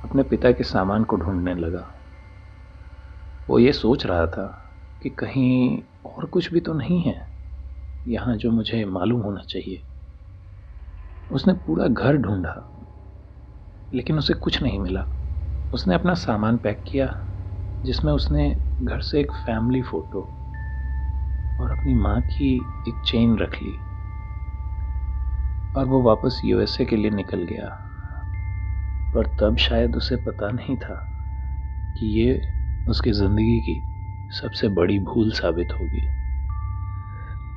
अपने 0.04 0.22
पिता 0.22 0.52
के 0.52 0.64
सामान 0.64 1.04
को 1.04 1.16
ढूँढने 1.16 1.54
लगा। 1.54 1.82
वो 3.48 3.58
ये 3.58 3.72
सोच 3.72 4.06
रहा 4.06 4.26
था 4.26 4.46
कि 5.02 5.10
कहीं 5.10 5.82
और 6.04 6.26
कुछ 6.26 6.52
भी 6.52 6.60
तो 6.60 6.74
नहीं 6.74 7.02
है, 7.02 7.28
यहाँ 8.06 8.36
जो 8.36 8.50
मुझे 8.50 8.84
मालूम 8.84 9.20
होना 9.20 9.42
चाहिए। 9.42 9.82
उसने 11.30 11.52
पूरा 11.66 11.88
घर 11.88 12.16
ढूंढा, 12.16 12.56
लेकिन 13.92 14.18
उसे 14.18 14.34
कुछ 14.34 14.62
नहीं 14.62 14.78
मिला। 14.78 15.06
उसने 15.72 15.94
अपना 15.94 16.14
सामान 16.14 16.56
पैक 16.56 16.84
किया, 16.86 17.14
जिसमें 17.84 18.12
उसने 18.12 18.54
घर 18.82 19.00
से 19.00 19.20
एक 19.20 19.32
फैमिली 19.32 19.82
फ़ोटो 19.82 20.20
और 21.60 21.70
अपनी 21.70 21.94
माँ 21.94 22.20
की 22.20 22.54
एक 22.88 23.02
चेन 23.06 23.38
रख 23.38 23.54
ली 23.62 23.72
और 25.76 25.86
वो 25.86 26.02
वापस 26.02 26.40
यूएसए 26.44 26.84
के 26.84 26.96
लिए 26.96 27.10
निकल 27.10 27.42
गया। 27.42 27.68
पर 29.14 29.26
तब 29.40 29.56
शायद 29.56 29.96
उसे 29.96 30.16
पता 30.16 30.50
नहीं 30.50 30.76
था 30.76 30.94
कि 31.96 32.06
ये 32.20 32.40
उसकी 32.88 33.12
ज़िंदगी 33.12 33.58
की 33.60 33.80
सबसे 34.30 34.68
बड़ी 34.68 34.98
भूल 34.98 35.32
साबित 35.32 35.72
होगी। 35.72 36.06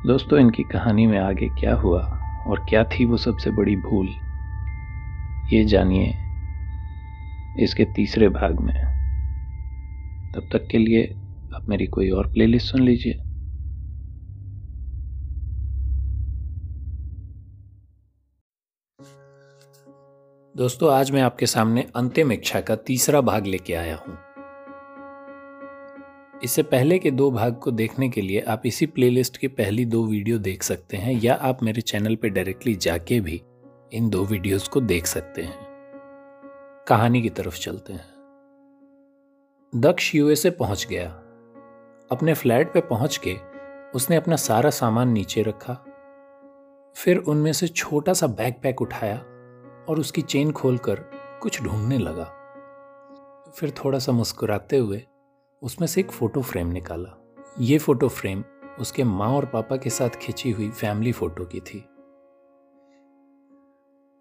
दोस्तों, 0.08 0.40
इनकी 0.40 0.64
कहानी 0.64 1.08
में 1.08 1.20
आगे 1.20 1.48
क्या 1.50 1.76
हुआ 1.76 2.02
और 2.48 2.66
क्या 2.70 2.84
थी 2.84 3.06
वो 3.06 3.18
सबसे 3.18 3.52
बड़ी 3.52 3.76
भूल, 3.76 4.08
ये 5.54 5.64
जानिए 5.66 6.14
इसके 7.56 7.86
तीसरे 7.86 8.30
भाग 8.30 8.60
में। 8.60 8.95
तब 10.36 10.50
तक 10.54 10.68
के 10.72 10.78
लिए 10.78 11.04
आप 11.56 11.66
मेरी 11.70 11.86
कोई 11.88 12.10
और 12.10 12.28
प्लेलिस्ट 12.28 12.72
सुन 12.72 12.82
लीजिए। 12.82 13.14
दोस्तों, 20.56 20.92
आज 20.94 21.12
मैं 21.12 21.22
आपके 21.22 21.46
सामने 21.46 21.86
अंतिम 21.96 22.32
इच्छा 22.32 22.60
का 22.62 22.76
तीसरा 22.76 23.22
भाग 23.22 23.46
लेके 23.46 23.74
आया 23.74 23.96
हूँ। 23.98 24.18
इससे 26.44 26.64
पहले 26.64 26.98
के 27.00 27.12
दो 27.12 27.30
भाग 27.32 27.56
को 27.56 27.72
देखने 27.72 28.10
के 28.10 28.22
लिए 28.22 28.40
आप 28.40 28.62
इसी 28.66 28.86
प्लेलिस्ट 28.86 29.38
की 29.38 29.48
पहली 29.48 29.86
दो 29.86 30.04
वीडियो 30.06 30.38
देख 30.40 30.64
सकते 30.64 30.98
हैं, 30.98 31.14
या 31.22 31.34
आप 31.34 31.64
मेरे 31.64 31.82
चैनल 31.82 32.16
पर 32.16 32.30
डायरेक्टली 32.30 32.76
जाके 32.76 33.20
भी 33.20 33.42
इन 33.94 34.10
दो 34.10 34.26
वीडियोस 34.26 34.68
को 34.68 34.82
देख 34.82 35.06
सकते 35.06 35.42
हैं। 35.42 35.58
कहानी 36.88 37.22
की 37.22 37.30
तरफ़ 37.30 37.60
चलते 37.60 37.94
हैं। 37.94 38.15
दक्ष 39.76 40.16
यूएसए 40.16 40.50
पहुँच 40.50 40.88
गया। 40.90 41.10
अपने 42.12 42.34
फ्लैट 42.34 42.74
पे 42.74 42.82
पहुँच 42.82 43.18
के 43.18 43.38
उसने 43.96 44.16
अपना 44.16 44.36
सारा 44.36 44.70
सामान 44.70 45.10
नीचे 45.10 45.42
रखा। 45.42 45.74
फिर 46.96 47.18
उनमें 47.18 47.54
से 47.54 47.68
छोटा 47.68 48.14
सा 48.14 48.28
बैकपैक 48.28 48.82
उठाया 48.82 49.18
और 49.90 50.00
उसकी 50.00 50.22
चेन 50.22 50.52
खोलकर 50.52 50.96
कुछ 51.42 51.62
ढूँढने 51.64 51.98
लगा। 51.98 52.24
फिर 53.56 53.72
थोड़ा 53.72 54.00
सा 54.00 54.12
मुस्कुराते 54.12 54.78
हुए 54.78 55.04
उसमें 55.62 55.88
से 55.88 56.02
एक 56.02 56.12
फ़ोटो 56.12 56.42
फ्रेम 56.42 56.68
निकाला। 56.68 57.36
ये 57.60 57.78
फ़ोटो 57.78 58.08
फ्रेम 58.08 58.44
उसके 58.80 59.04
माँ 59.04 59.30
और 59.30 59.46
पापा 59.46 59.78
के 59.78 59.90
साथ 59.90 60.10
खिंची 60.10 60.52
हुई 60.52 60.70
फैमिली 60.70 61.12
फ़ोटो 61.12 61.46
की 61.46 61.60
थी। 61.60 61.86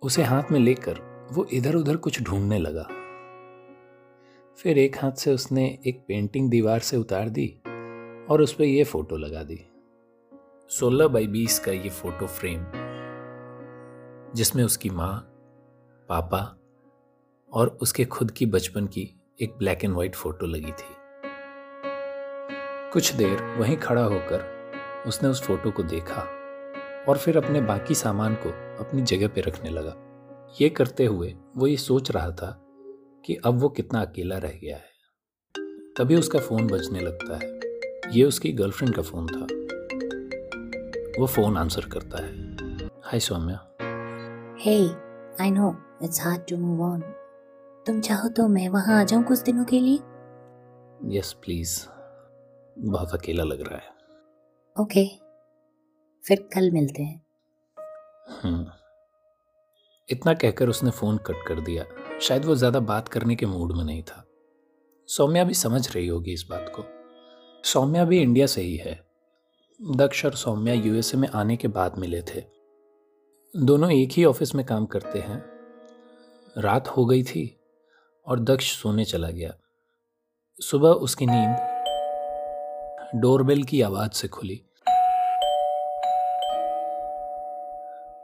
उसे 0.02 0.22
हाथ 0.22 0.42
में 0.52 0.60
लेकर 0.60 1.28
वो 1.32 1.46
इधर 1.52 1.74
उधर 1.74 1.96
कुछ 1.96 2.22
ढूँढने 2.22 2.58
लगा। 2.58 2.88
फिर 4.58 4.78
एक 4.78 4.96
हाथ 4.98 5.12
से 5.12 5.34
उसने 5.34 5.78
एक 5.86 6.04
पेंटिंग 6.08 6.50
दीवार 6.50 6.78
से 6.78 6.96
उतार 6.96 7.28
दी 7.28 7.62
और 8.30 8.42
उस 8.42 8.52
पर 8.52 8.64
यह 8.64 8.84
फ़ोटो 8.84 9.16
लगा 9.16 9.42
दी। 9.42 9.56
16 10.70 11.08
बाई 11.08 11.26
20 11.26 11.58
का 11.58 11.72
ये 11.72 11.88
फ़ोटो 11.88 12.26
फ्रेम 12.26 12.64
जिसमें 14.34 14.64
उसकी 14.64 14.90
माँ, 14.90 15.18
पापा 16.08 16.56
और 17.52 17.78
उसके 17.82 18.04
खुद 18.04 18.30
की 18.30 18.46
बचपन 18.46 18.86
की 18.86 19.20
एक 19.42 19.52
ब्लैक 19.58 19.84
एंड 19.84 19.94
वाइट 19.94 20.14
फ़ोटो 20.14 20.46
लगी 20.46 20.72
थी। 20.72 20.94
कुछ 22.92 23.12
देर 23.12 23.42
वहीं 23.58 23.76
खड़ा 23.76 24.04
होकर 24.04 24.52
उसने 25.06 25.28
उस 25.28 25.42
फ़ोटो 25.42 25.70
को 25.70 25.82
देखा 25.82 26.20
और 27.08 27.18
फिर 27.18 27.36
अपने 27.36 27.60
बाकी 27.60 27.94
सामान 27.94 28.34
को 28.34 28.48
अपनी 28.84 29.02
जगह 29.02 29.28
पे 29.28 29.40
रखने 29.40 29.70
लगा। 29.70 29.94
ये 30.60 30.68
करते 30.68 31.04
हुए 31.04 31.34
वो 31.56 31.66
ये 31.66 31.76
सोच 31.76 32.10
रहा 32.10 32.30
था 32.30 32.60
कि 33.24 33.34
अब 33.44 33.58
वो 33.60 33.68
कितना 33.68 34.00
अकेला 34.00 34.38
रह 34.38 34.48
गया 34.48 34.76
है। 34.76 34.94
तभी 35.98 36.16
उसका 36.16 36.38
फ़ोन 36.38 36.66
बजने 36.66 37.00
लगता 37.00 37.36
है। 37.36 37.60
ये 38.16 38.24
उसकी 38.24 38.52
गर्लफ्रेंड 38.52 38.94
का 38.94 39.02
फ़ोन 39.02 39.26
था। 39.26 39.46
वो 41.20 41.26
फ़ोन 41.26 41.56
आंसर 41.56 41.80
करता 41.80 42.22
है। 42.22 42.54
Hi 43.02 43.20
Saumya. 43.20 43.76
Hey 44.60 44.88
I 45.44 45.50
know 45.50 45.76
it's 46.02 46.22
hard 46.22 46.40
to 46.40 46.56
move 46.56 46.82
on 46.82 47.00
तुम 47.86 48.00
चाहो 48.00 48.28
तो 48.28 48.48
मैं 48.48 48.68
वहाँ 48.68 49.00
आ 49.00 49.04
जाऊँ 49.04 49.24
कुछ 49.24 49.38
दिनों 49.40 49.64
के 49.64 49.80
लिए? 49.80 49.96
यस 51.18 51.32
प्लीज़ 51.32 51.86
बहुत 52.78 53.14
अकेला 53.14 53.44
लग 53.44 53.60
रहा 53.60 53.78
है। 53.78 53.90
ओके 54.80 55.06
फिर 56.28 56.48
कल 56.54 56.70
मिलते 56.70 57.02
हैं। 57.02 57.26
हम्म। 58.30 58.66
इतना 60.08 60.34
कहकर 60.34 60.68
उसने 60.68 60.90
फ़ोन 60.90 61.16
कट 61.16 61.46
कर 61.48 61.60
दिया। 61.60 61.84
शायद 62.20 62.44
वो 62.44 62.54
ज़्यादा 62.54 62.80
बात 62.80 63.08
करने 63.08 63.34
के 63.34 63.46
मूड 63.46 63.72
में 63.76 63.84
नहीं 63.84 64.02
था। 64.02 64.24
सौम्या 65.08 65.44
भी 65.44 65.54
समझ 65.54 65.96
रही 65.96 66.06
होगी 66.06 66.32
इस 66.32 66.46
बात 66.50 66.72
को। 66.76 66.84
सौम्या 67.64 68.04
भी 68.04 68.20
इंडिया 68.20 68.46
से 68.46 68.62
ही 68.62 68.76
है। 68.76 69.04
दक्ष 69.96 70.24
और 70.24 70.34
सौम्या 70.34 70.74
यूएसए 70.74 71.18
में 71.18 71.28
आने 71.28 71.56
के 71.56 71.68
बाद 71.68 71.98
मिले 71.98 72.22
थे। 72.22 72.42
दोनों 73.56 73.90
एक 73.90 74.12
ही 74.12 74.24
ऑफ़िस 74.24 74.54
में 74.54 74.66
काम 74.66 74.86
करते 74.86 75.18
हैं। 75.18 75.44
रात 76.58 76.88
हो 76.88 77.06
गई 77.06 77.22
थी 77.22 77.60
और 78.26 78.40
दक्ष 78.40 78.72
सोने 78.76 79.04
चला 79.04 79.30
गया। 79.30 79.54
सुबह 80.60 80.88
उसकी 80.88 81.26
नींद 81.26 81.56
डोरबेल 83.14 83.62
की 83.62 83.82
आवाज़ 83.82 84.10
से 84.10 84.28
खुली। 84.28 84.60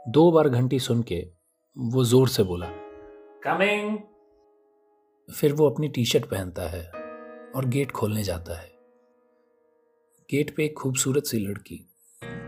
दो 0.08 0.30
बार 0.30 0.48
घंटी 0.48 0.78
सुन 0.78 1.02
के 1.02 1.26
वो 1.76 2.04
ज़ोर 2.04 2.28
से 2.28 2.42
बोला 2.42 2.66
कमिंग 3.42 3.96
फिर 5.28 5.52
वो 5.52 5.68
अपनी 5.70 5.88
टी 5.88 6.04
शर्ट 6.04 6.24
पहनता 6.24 6.62
है 6.62 6.82
और 7.56 7.66
गेट 7.66 7.90
खोलने 7.90 8.22
जाता 8.22 8.54
है। 8.54 8.68
गेट 10.28 10.54
पे 10.56 10.64
एक 10.64 10.74
खूबसूरत 10.78 11.24
सी 11.24 11.38
लड़की 11.38 11.78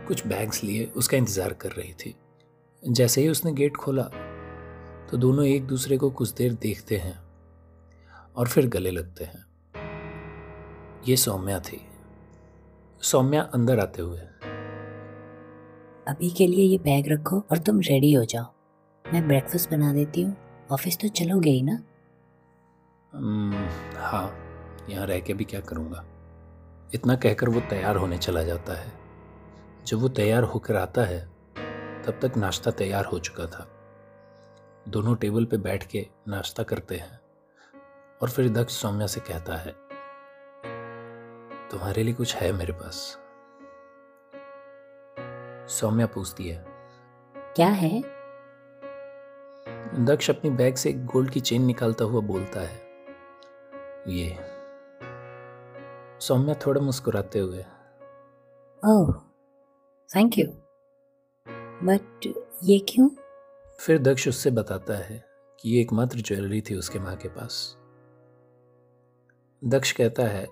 कुछ 0.08 0.26
बैग्स 0.26 0.62
लिए 0.64 0.84
उसका 0.96 1.16
इंतज़ार 1.16 1.52
कर 1.52 1.72
रही 1.72 1.92
थी। 1.94 2.14
जैसे 2.82 3.20
ही 3.20 3.28
उसने 3.28 3.52
गेट 3.52 3.76
खोला 3.76 4.02
तो 5.10 5.16
दोनों 5.16 5.46
एक 5.46 5.66
दूसरे 5.66 5.98
को 5.98 6.10
कुछ 6.10 6.32
देर 6.32 6.52
देखते 6.62 6.96
हैं 6.96 7.16
और 8.36 8.48
फिर 8.48 8.68
गले 8.68 8.90
लगते 8.90 9.24
हैं। 9.24 9.44
ये 11.08 11.16
सौम्या 11.16 11.58
थी। 11.60 11.80
सौम्या 13.02 13.42
अंदर 13.54 13.80
आते 13.80 14.02
हुए। 14.02 14.20
अभी 16.06 16.30
के 16.30 16.46
लिए 16.46 16.64
ये 16.64 16.78
बैग 16.84 17.12
रखो 17.12 17.40
और 17.40 17.58
तुम 17.58 17.80
रेडी 17.80 18.12
हो 18.12 18.24
जाओ। 18.24 18.52
मैं 19.04 19.26
ब्रेकफास्ट 19.28 19.70
बना 19.70 19.92
देती 19.92 20.22
हूँ। 20.22 20.36
ऑफ़िस 20.72 20.98
तो 21.00 21.08
चलोगे 21.08 21.50
ही 21.50 21.62
ना? 21.62 21.72
हम्म, 23.12 23.66
हाँ 23.98 24.86
यहाँ 24.90 25.06
रह 25.06 25.20
के 25.20 25.34
भी 25.34 25.44
क्या 25.44 25.60
करूँगा? 25.60 26.04
इतना 26.94 27.14
कहकर 27.16 27.48
वो 27.48 27.60
तैयार 27.60 27.96
होने 27.96 28.18
चला 28.18 28.42
जाता 28.42 28.74
है। 28.74 28.92
जब 29.86 29.98
वो 29.98 30.08
तैयार 30.08 30.42
होकर 30.42 30.76
आता 30.76 31.04
है 31.04 31.20
तब 32.02 32.18
तक 32.22 32.36
नाश्ता 32.36 32.70
तैयार 32.70 33.04
हो 33.04 33.18
चुका 33.18 33.46
था। 33.46 33.68
दोनों 34.88 35.14
टेबल 35.16 35.44
पे 35.44 35.56
बैठ 35.56 35.86
के 35.86 36.06
नाश्ता 36.28 36.62
करते 36.62 36.96
हैं 36.96 37.20
और 38.22 38.30
फिर 38.30 38.48
दक्ष 38.48 38.72
सौम्या 38.72 39.06
से 39.06 39.20
कहता 39.20 39.56
है 39.56 39.72
तुम्हारे 41.70 42.02
लिए 42.02 42.14
कुछ 42.14 42.34
है 42.36 42.52
मेरे 42.52 42.72
पास? 42.72 43.18
सौम्या 45.70 46.06
पूछती 46.06 46.48
है 46.48 46.64
क्या 47.56 47.68
है? 47.68 48.21
दक्ष 49.66 50.30
अपनी 50.30 50.50
बैग 50.50 50.74
से 50.74 50.90
एक 50.90 51.04
गोल्ड 51.06 51.30
की 51.30 51.40
चेन 51.40 51.62
निकालता 51.62 52.04
हुआ 52.04 52.20
बोलता 52.20 52.60
है 52.60 52.80
ये 54.08 54.36
सौम्या 56.20 56.54
थोड़ा 56.66 56.80
मुस्कुराते 56.80 57.38
हुए 57.38 57.64
ओह 58.82 59.12
थैंक 60.10 60.38
यू 60.38 60.46
बट 61.84 62.26
ये 62.64 62.78
क्यों? 62.88 63.08
फिर 63.80 63.98
दक्ष 63.98 64.28
उससे 64.28 64.50
बताता 64.50 64.96
है 64.96 65.24
कि 65.58 65.70
ये 65.70 65.80
एकमात्र 65.80 66.20
ज्वेलरी 66.20 66.60
थी 66.60 66.74
उसके 66.74 66.98
माँ 66.98 67.16
के 67.16 67.28
पास। 67.28 67.76
दक्ष 69.62 69.92
कहता 69.92 70.22
है 70.22 70.46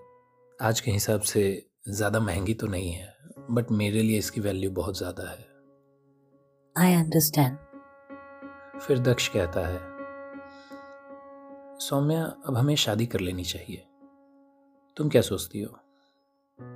आज 0.58 0.80
के 0.80 0.90
हिसाब 0.90 1.20
से 1.20 1.42
ज़्यादा 1.88 2.20
महँगी 2.20 2.54
तो 2.54 2.66
नहीं 2.66 2.92
है 2.92 3.14
बट 3.50 3.70
मेरे 3.72 4.02
लिए 4.02 4.18
इसकी 4.18 4.40
वैल्यू 4.40 4.70
बहुत 4.70 4.98
ज़्यादा 4.98 5.30
है। 5.30 5.48
आई 6.76 6.94
अंडरस्टैंड 6.94 7.56
फिर 8.80 8.98
दक्ष 8.98 9.28
कहता 9.28 9.60
है, 9.60 9.78
सौम्या, 11.80 12.24
अब 12.46 12.56
हमें 12.56 12.74
शादी 12.76 13.06
कर 13.06 13.20
लेनी 13.20 13.44
चाहिए। 13.44 13.86
तुम 14.96 15.08
क्या 15.08 15.22
सोचती 15.22 15.60
हो? 15.60 15.78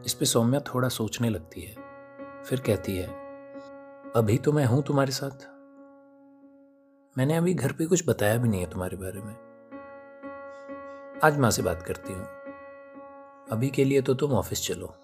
इस 0.07 0.14
पे 0.14 0.27
सौम्या 0.27 0.61
थोड़ा 0.61 0.88
सोचने 0.88 1.29
लगती 1.31 1.61
है, 1.61 1.75
फिर 2.45 2.61
कहती 2.61 2.97
है, 2.97 3.07
अभी 4.17 4.38
तो 4.38 4.53
मैं 4.53 4.64
हूँ 4.64 4.83
तुम्हारे 4.83 5.12
साथ। 5.12 5.47
मैंने 7.17 7.37
अभी 7.37 7.55
घर 7.55 7.73
पे 7.73 7.87
कुछ 7.87 8.09
बताया 8.09 8.37
भी 8.37 8.49
नहीं 8.49 8.61
है 8.61 8.71
तुम्हारे 8.71 8.97
बारे 8.97 9.21
में। 9.21 9.35
आज 11.25 11.38
माँ 11.38 11.51
से 11.51 11.62
बात 11.62 11.83
करती 11.83 12.12
हूँ। 12.12 12.25
अभी 13.51 13.71
के 13.71 13.85
लिए 13.85 14.03
तो 14.03 14.14
तुम 14.14 14.33
ऑफ़िस 14.33 14.67
चलो। 14.67 14.95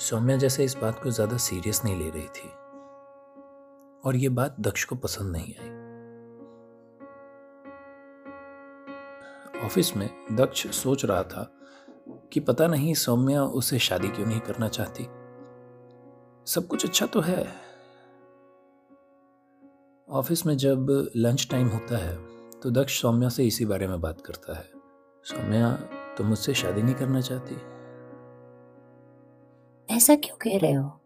सौम्या 0.00 0.36
जैसे 0.36 0.64
इस 0.64 0.76
बात 0.76 1.02
को 1.02 1.10
ज़्यादा 1.10 1.36
सीरियस 1.36 1.84
नहीं 1.84 1.96
ले 1.96 2.10
रही 2.10 2.28
थी। 2.28 2.48
और 4.06 4.16
ये 4.16 4.28
बात 4.28 4.56
दक्ष 4.60 4.84
को 4.84 4.96
पसंद 4.96 5.36
नहीं 5.36 5.54
आई। 5.54 5.70
ऑफ़िस 9.64 9.96
में 9.96 10.10
दक्ष 10.32 10.66
सोच 10.66 11.04
रहा 11.04 11.22
था 11.22 11.52
कि 12.32 12.40
पता 12.40 12.66
नहीं 12.66 12.94
सौम्या 12.94 13.44
उसे 13.44 13.78
शादी 13.78 14.08
क्यों 14.08 14.26
नहीं 14.26 14.40
करना 14.40 14.68
चाहती। 14.68 15.04
सब 16.46 16.66
कुछ 16.66 16.86
अच्छा 16.86 17.06
तो 17.06 17.20
है। 17.20 17.46
ऑफ़िस 20.08 20.46
में 20.46 20.56
जब 20.56 21.10
लंच 21.16 21.48
टाइम 21.50 21.68
होता 21.68 21.96
है 21.98 22.16
तो 22.50 22.70
दक्ष 22.70 23.00
सौम्या 23.02 23.28
से 23.28 23.44
इसी 23.44 23.64
बारे 23.64 23.88
में 23.88 24.00
बात 24.00 24.20
करता 24.20 24.56
है। 24.56 24.70
सौम्या 25.24 25.72
तुम 26.18 26.26
मुझसे 26.26 26.54
शादी 26.54 26.82
नहीं 26.82 26.94
करना 26.94 27.20
चाहती? 27.20 27.54
ऐसा 29.96 30.14
क्यों 30.14 30.36
कह 30.36 30.58
रहे 30.58 30.72
हो? 30.72 31.00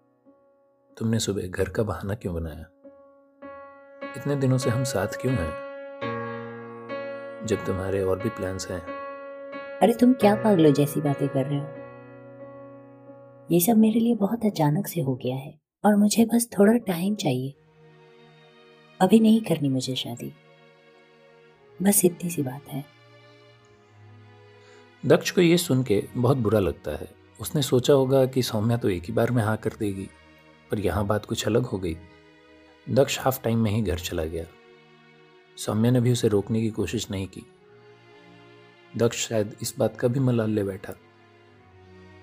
तुमने 0.98 1.18
सुबह 1.18 1.48
घर 1.48 1.68
का 1.68 1.82
बहाना 1.82 2.14
क्यों 2.14 2.34
बनाया? 2.34 2.66
इतने 4.16 4.36
दिनों 4.36 4.58
से 4.58 4.70
हम 4.70 4.84
साथ 4.84 5.06
क्यों 5.06 5.34
हैं? 5.34 5.70
जब 7.46 7.64
तुम्हारे 7.66 8.02
और 8.02 8.18
भी 8.18 8.28
प्लान्स 8.28 8.70
हैं। 8.70 8.80
अरे 9.82 9.92
तुम 9.92 10.12
क्या 10.12 10.34
पागलों 10.34 10.72
जैसी 10.72 11.00
बातें 11.00 11.28
कर 11.28 11.46
रहे 11.46 11.58
हो? 11.58 11.66
ये 13.52 13.60
सब 13.60 13.76
मेरे 13.76 14.00
लिए 14.00 14.14
बहुत 14.14 14.44
अचानक 14.44 14.86
से 14.86 15.00
हो 15.00 15.14
गया 15.16 15.36
है 15.36 15.60
और 15.84 15.96
मुझे 15.96 16.24
बस 16.24 16.48
थोड़ा 16.58 16.72
टाइम 16.72 17.14
चाहिए। 17.14 17.54
अभी 19.00 19.20
नहीं 19.20 19.40
करनी 19.40 19.68
मुझे 19.68 19.94
शादी। 19.94 20.32
बस 21.82 22.04
इतनी 22.04 22.30
सी 22.30 22.42
बात 22.42 22.68
है। 22.68 22.84
दक्ष 25.06 25.30
को 25.30 25.40
ये 25.40 25.58
सुन 25.58 25.82
के 25.82 26.04
बहुत 26.16 26.36
बुरा 26.36 26.58
लगता 26.58 26.90
है। 26.90 27.08
उसने 27.40 27.62
सोचा 27.62 27.92
होगा 27.92 28.26
कि 28.26 28.42
सौम्या 28.42 28.76
तो 28.76 28.88
एक 28.88 29.02
ही 29.02 29.12
बार 29.12 29.30
में 29.30 29.42
हाँ 29.42 29.56
कर 29.56 29.70
देगी 29.78 30.08
पर 30.70 30.78
यहाँ 30.78 31.06
बात 31.06 31.24
कुछ 31.24 31.46
अलग 31.46 31.62
हो 31.62 31.78
गई। 31.78 31.96
दक्ष 32.90 33.18
हाफ़ 33.20 33.42
टाइम 33.42 33.58
में 33.58 33.70
ही 33.70 33.82
घर 33.82 33.98
चला 33.98 34.24
गया। 34.24 34.44
सौम्या 35.56 35.90
ने 35.90 36.00
भी 36.00 36.12
उसे 36.12 36.28
रोकने 36.28 36.60
की 36.60 36.70
कोशिश 36.70 37.10
नहीं 37.10 37.26
की। 37.26 37.42
दक्ष 38.96 39.28
शायद 39.28 39.56
इस 39.62 39.74
बात 39.78 39.96
का 39.96 40.08
भी 40.08 40.20
मलाल 40.20 40.50
ले 40.50 40.64
बैठा। 40.64 40.94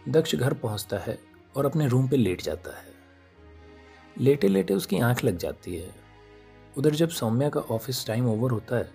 दक्ष 0.09 0.35
घर 0.35 0.53
पहुँचता 0.53 0.97
है 0.97 1.17
और 1.55 1.65
अपने 1.65 1.87
रूम 1.87 2.07
पे 2.07 2.17
लेट 2.17 2.41
जाता 2.41 2.77
है। 2.77 2.85
लेटे 4.17 4.47
लेटे 4.47 4.73
उसकी 4.73 4.99
आँख 4.99 5.23
लग 5.23 5.37
जाती 5.37 5.75
है। 5.75 5.95
उधर 6.77 6.95
जब 6.95 7.09
सौम्या 7.09 7.49
का 7.49 7.59
ऑफ़िस 7.59 8.05
टाइम 8.07 8.27
ओवर 8.27 8.51
होता 8.51 8.77
है 8.77 8.91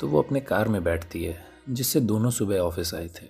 तो 0.00 0.08
वो 0.08 0.22
अपने 0.22 0.40
कार 0.40 0.68
में 0.68 0.82
बैठती 0.84 1.24
है, 1.24 1.46
जिससे 1.68 2.00
दोनों 2.00 2.30
सुबह 2.30 2.58
ऑफ़िस 2.58 2.94
आए 2.94 3.08
थे। 3.08 3.28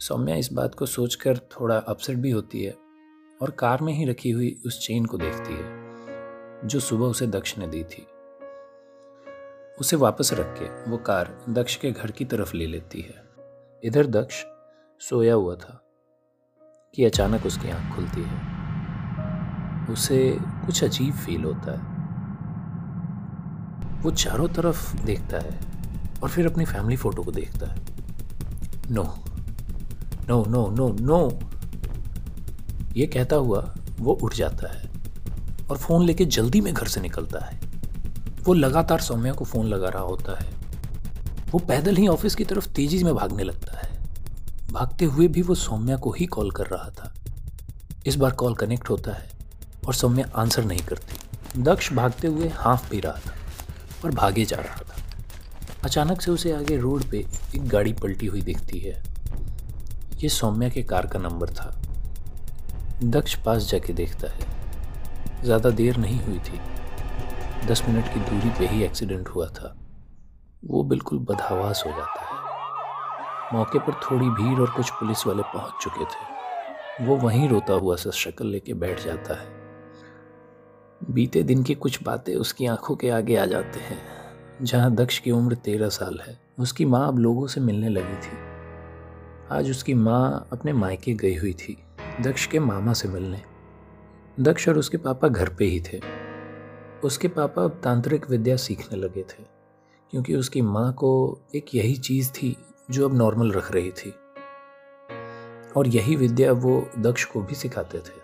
सौम्या 0.00 0.36
इस 0.36 0.52
बात 0.52 0.74
को 0.74 0.86
सोचकर 0.86 1.38
थोड़ा 1.38 1.76
अपसेट 1.78 2.16
भी 2.16 2.30
होती 2.30 2.62
है 2.64 2.76
और 3.42 3.50
कार 3.50 3.82
में 3.82 3.92
ही 3.92 4.04
रखी 4.04 4.30
हुई 4.30 4.56
उस 4.66 4.86
चेन 4.86 5.04
को 5.04 5.18
देखती 5.18 5.54
है। 5.54 5.81
जो 6.64 6.80
सुबह 6.80 7.06
उसे 7.06 7.26
दक्ष 7.26 7.58
ने 7.58 7.66
दी 7.66 7.84
थी। 7.84 8.06
उसे 9.80 9.96
वापस 9.96 10.30
रख 10.32 10.58
के 10.58 10.90
वो 10.90 10.96
कार 10.96 11.44
दक्ष 11.48 11.76
के 11.76 11.90
घर 11.90 12.10
की 12.10 12.24
तरफ़ 12.24 12.56
ले 12.56 12.66
लेती 12.66 13.00
है। 13.00 13.24
इधर 13.84 14.06
दक्ष 14.06 14.44
सोया 15.00 15.34
हुआ 15.34 15.54
था 15.54 15.84
कि 16.94 17.04
अचानक 17.04 17.46
उसकी 17.46 17.70
आँख 17.70 17.96
खुलती 17.96 18.22
है। 18.22 18.52
उसे 19.92 20.38
कुछ 20.40 20.84
अजीब 20.84 21.14
फील 21.14 21.44
होता 21.44 21.72
है। 21.72 21.92
वो 24.02 24.10
चारों 24.10 24.48
तरफ़ 24.48 25.02
देखता 25.02 25.38
है 25.38 25.60
और 26.22 26.28
फिर 26.28 26.52
अपनी 26.52 26.64
फैमिली 26.64 26.96
फ़ोटो 26.96 27.22
को 27.22 27.32
देखता 27.32 27.66
है। 27.66 27.82
No 28.90 29.14
no 30.28 30.44
no 30.44 30.70
no 30.70 30.88
no. 31.00 31.38
ये 32.96 33.06
कहता 33.06 33.36
हुआ 33.36 33.74
वो 34.00 34.12
उठ 34.12 34.34
जाता 34.34 34.72
है। 34.72 34.91
और 35.70 35.76
फ़ोन 35.76 36.04
लेके 36.06 36.24
जल्दी 36.24 36.60
में 36.60 36.74
घर 36.74 36.86
से 36.86 37.00
निकलता 37.00 37.44
है। 37.44 37.60
वो 38.44 38.54
लगातार 38.54 39.00
सौम्या 39.00 39.32
को 39.32 39.44
फ़ोन 39.44 39.66
लगा 39.66 39.88
रहा 39.88 40.02
होता 40.02 40.42
है। 40.42 40.52
वो 41.50 41.58
पैदल 41.58 41.96
ही 41.96 42.08
ऑफ़िस 42.08 42.34
की 42.34 42.44
तरफ़ 42.44 42.68
तेज़ी 42.68 43.04
में 43.04 43.14
भागने 43.14 43.42
लगता 43.42 43.78
है। 43.78 44.02
भागते 44.72 45.04
हुए 45.04 45.28
भी 45.28 45.42
वो 45.42 45.54
सौम्या 45.54 45.96
को 45.96 46.12
ही 46.12 46.26
कॉल 46.26 46.50
कर 46.50 46.66
रहा 46.66 46.90
था। 46.90 47.14
इस 48.06 48.16
बार 48.16 48.30
कॉल 48.30 48.54
कनेक्ट 48.54 48.90
होता 48.90 49.12
है 49.12 49.30
और 49.86 49.94
सौम्या 49.94 50.30
आंसर 50.36 50.64
नहीं 50.64 50.80
करती। 50.80 51.16
दक्ष 51.62 51.92
भागते 51.92 52.26
हुए 52.26 52.48
हाफ़ 52.48 52.90
पी 52.90 53.00
रहा 53.00 53.12
था 53.12 53.34
और 54.04 54.10
भागे 54.10 54.44
जा 54.44 54.56
रहा 54.56 54.76
था। 54.76 54.96
अचानक 55.84 56.20
से 56.20 56.30
उसे 56.30 56.52
आगे 56.52 56.76
रोड 56.76 57.04
पे 57.04 57.18
एक 57.56 57.68
गाड़ी 57.68 57.92
पलटी 57.92 58.26
हुई 58.26 58.40
दिखती 58.40 58.78
है। 58.78 59.02
ये 60.22 60.28
सौम्या 60.28 60.68
के 60.68 60.82
कार 60.82 61.06
का 61.06 61.18
नंबर 61.18 61.50
था। 61.50 61.82
दक्ष 63.04 63.34
पास 63.34 63.62
जाके 63.62 63.92
देखता 63.92 64.28
है। 64.28 64.61
ज़्यादा 65.44 65.70
देर 65.70 65.96
नहीं 65.96 66.20
हुई 66.20 66.38
थी। 66.38 66.60
दस 67.66 67.82
मिनट 67.88 68.12
की 68.14 68.20
दूरी 68.20 68.50
पे 68.58 68.66
ही 68.66 68.82
एक्सीडेंट 68.82 69.28
हुआ 69.28 69.46
था। 69.46 69.74
वो 70.66 70.82
बिल्कुल 70.82 71.18
बदहवास 71.18 71.82
हो 71.86 71.90
जाता 71.90 72.20
है। 72.20 72.40
मौके 73.54 73.78
पर 73.78 73.92
थोड़ी 73.92 74.28
भीड़ 74.28 74.60
और 74.60 74.70
कुछ 74.70 74.90
पुलिस 74.90 75.26
वाले 75.26 75.42
पहुँच 75.42 75.82
चुके 75.82 76.04
थे। 76.04 77.04
वो 77.06 77.16
वहीं 77.16 77.48
रोता 77.48 77.72
हुआ 77.72 77.96
सा 77.96 78.10
शक्ल 78.10 78.46
लेके 78.46 78.74
बैठ 78.74 79.04
जाता 79.04 79.34
है। 79.34 79.50
बीते 81.12 81.42
दिन 81.42 81.62
की 81.62 81.74
कुछ 81.74 82.02
बातें 82.02 82.34
उसकी 82.34 82.66
आँखों 82.66 82.96
के 82.96 83.10
आगे 83.10 83.36
आ 83.36 83.46
जाते 83.46 83.80
हैं। 83.80 84.00
जहाँ 84.62 84.94
दक्ष 84.94 85.18
की 85.18 85.30
उम्र 85.30 85.54
तेरह 85.54 85.88
साल 85.88 86.20
है, 86.26 86.38
उसकी 86.58 86.84
माँ 86.84 87.06
अब 87.08 87.18
लोगों 87.18 87.46
से 87.46 87.60
मिलने 87.60 87.88
लगी 87.88 88.16
थी। 88.16 88.36
आज 89.50 89.70
उसकी 89.70 89.94
माँ 89.94 90.48
अपने 90.52 90.72
मायके 90.72 91.14
गई 91.14 91.36
हुई 91.36 91.52
थी, 91.52 91.76
दक्ष 92.20 92.46
के 92.46 92.58
मामा 92.58 92.92
से 92.92 93.08
मिलने। 93.08 93.51
दक्ष 94.40 94.68
और 94.68 94.78
उसके 94.78 94.96
पापा 94.96 95.28
घर 95.28 95.48
पे 95.48 95.64
ही 95.64 95.80
थे। 95.80 96.00
उसके 97.04 97.28
पापा 97.28 97.64
अब 97.64 97.80
तांत्रिक 97.84 98.30
विद्या 98.30 98.56
सीखने 98.56 98.98
लगे 98.98 99.22
थे, 99.22 99.42
क्योंकि 100.10 100.34
उसकी 100.34 100.62
माँ 100.62 100.92
को 100.92 101.40
एक 101.54 101.74
यही 101.74 101.96
चीज़ 101.96 102.32
थी 102.32 102.56
जो 102.90 103.08
अब 103.08 103.14
नॉर्मल 103.14 103.52
रख 103.52 103.72
रही 103.72 103.90
थी। 103.90 104.14
और 105.76 105.86
यही 105.86 106.16
विद्या 106.16 106.52
वो 106.52 106.90
दक्ष 106.98 107.24
को 107.24 107.42
भी 107.42 107.54
सिखाते 107.54 107.98
थे। 107.98 108.20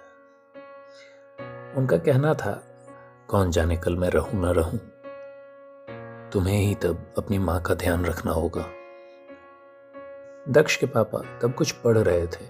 उनका 1.77 1.97
कहना 1.97 2.35
था, 2.35 2.63
कौन 3.29 3.51
जाने 3.51 3.77
कल 3.77 3.97
मैं 3.97 4.11
रहूँ 4.11 4.41
ना 4.41 4.51
रहूँ? 4.51 4.79
तुम्हें 6.31 6.59
ही 6.59 6.75
तब 6.75 7.15
अपनी 7.19 7.39
माँ 7.39 7.63
का 7.63 7.75
ध्यान 7.75 8.05
रखना 8.05 8.33
होगा। 8.33 8.67
दक्ष 10.49 10.77
के 10.77 10.87
पापा 10.87 11.39
तब 11.43 11.55
कुछ 11.55 11.73
पढ़ 11.73 11.99
रहे 11.99 12.27
थे, 12.27 12.47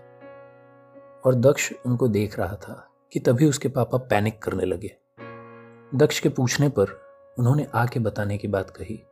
और 1.24 1.34
दक्ष 1.34 1.72
उनको 1.86 2.08
देख 2.08 2.38
रहा 2.38 2.56
था। 2.56 2.87
कि 3.12 3.20
तभी 3.20 3.46
उसके 3.46 3.68
पापा 3.68 3.98
पैनिक 3.98 4.42
करने 4.42 4.64
लगे। 4.64 4.96
दक्ष 5.94 6.20
के 6.20 6.28
पूछने 6.28 6.68
पर 6.68 6.86
उन्होंने 7.38 7.66
आके 7.74 8.00
बताने 8.00 8.38
की 8.38 8.48
बात 8.48 8.70
कही। 8.70 9.02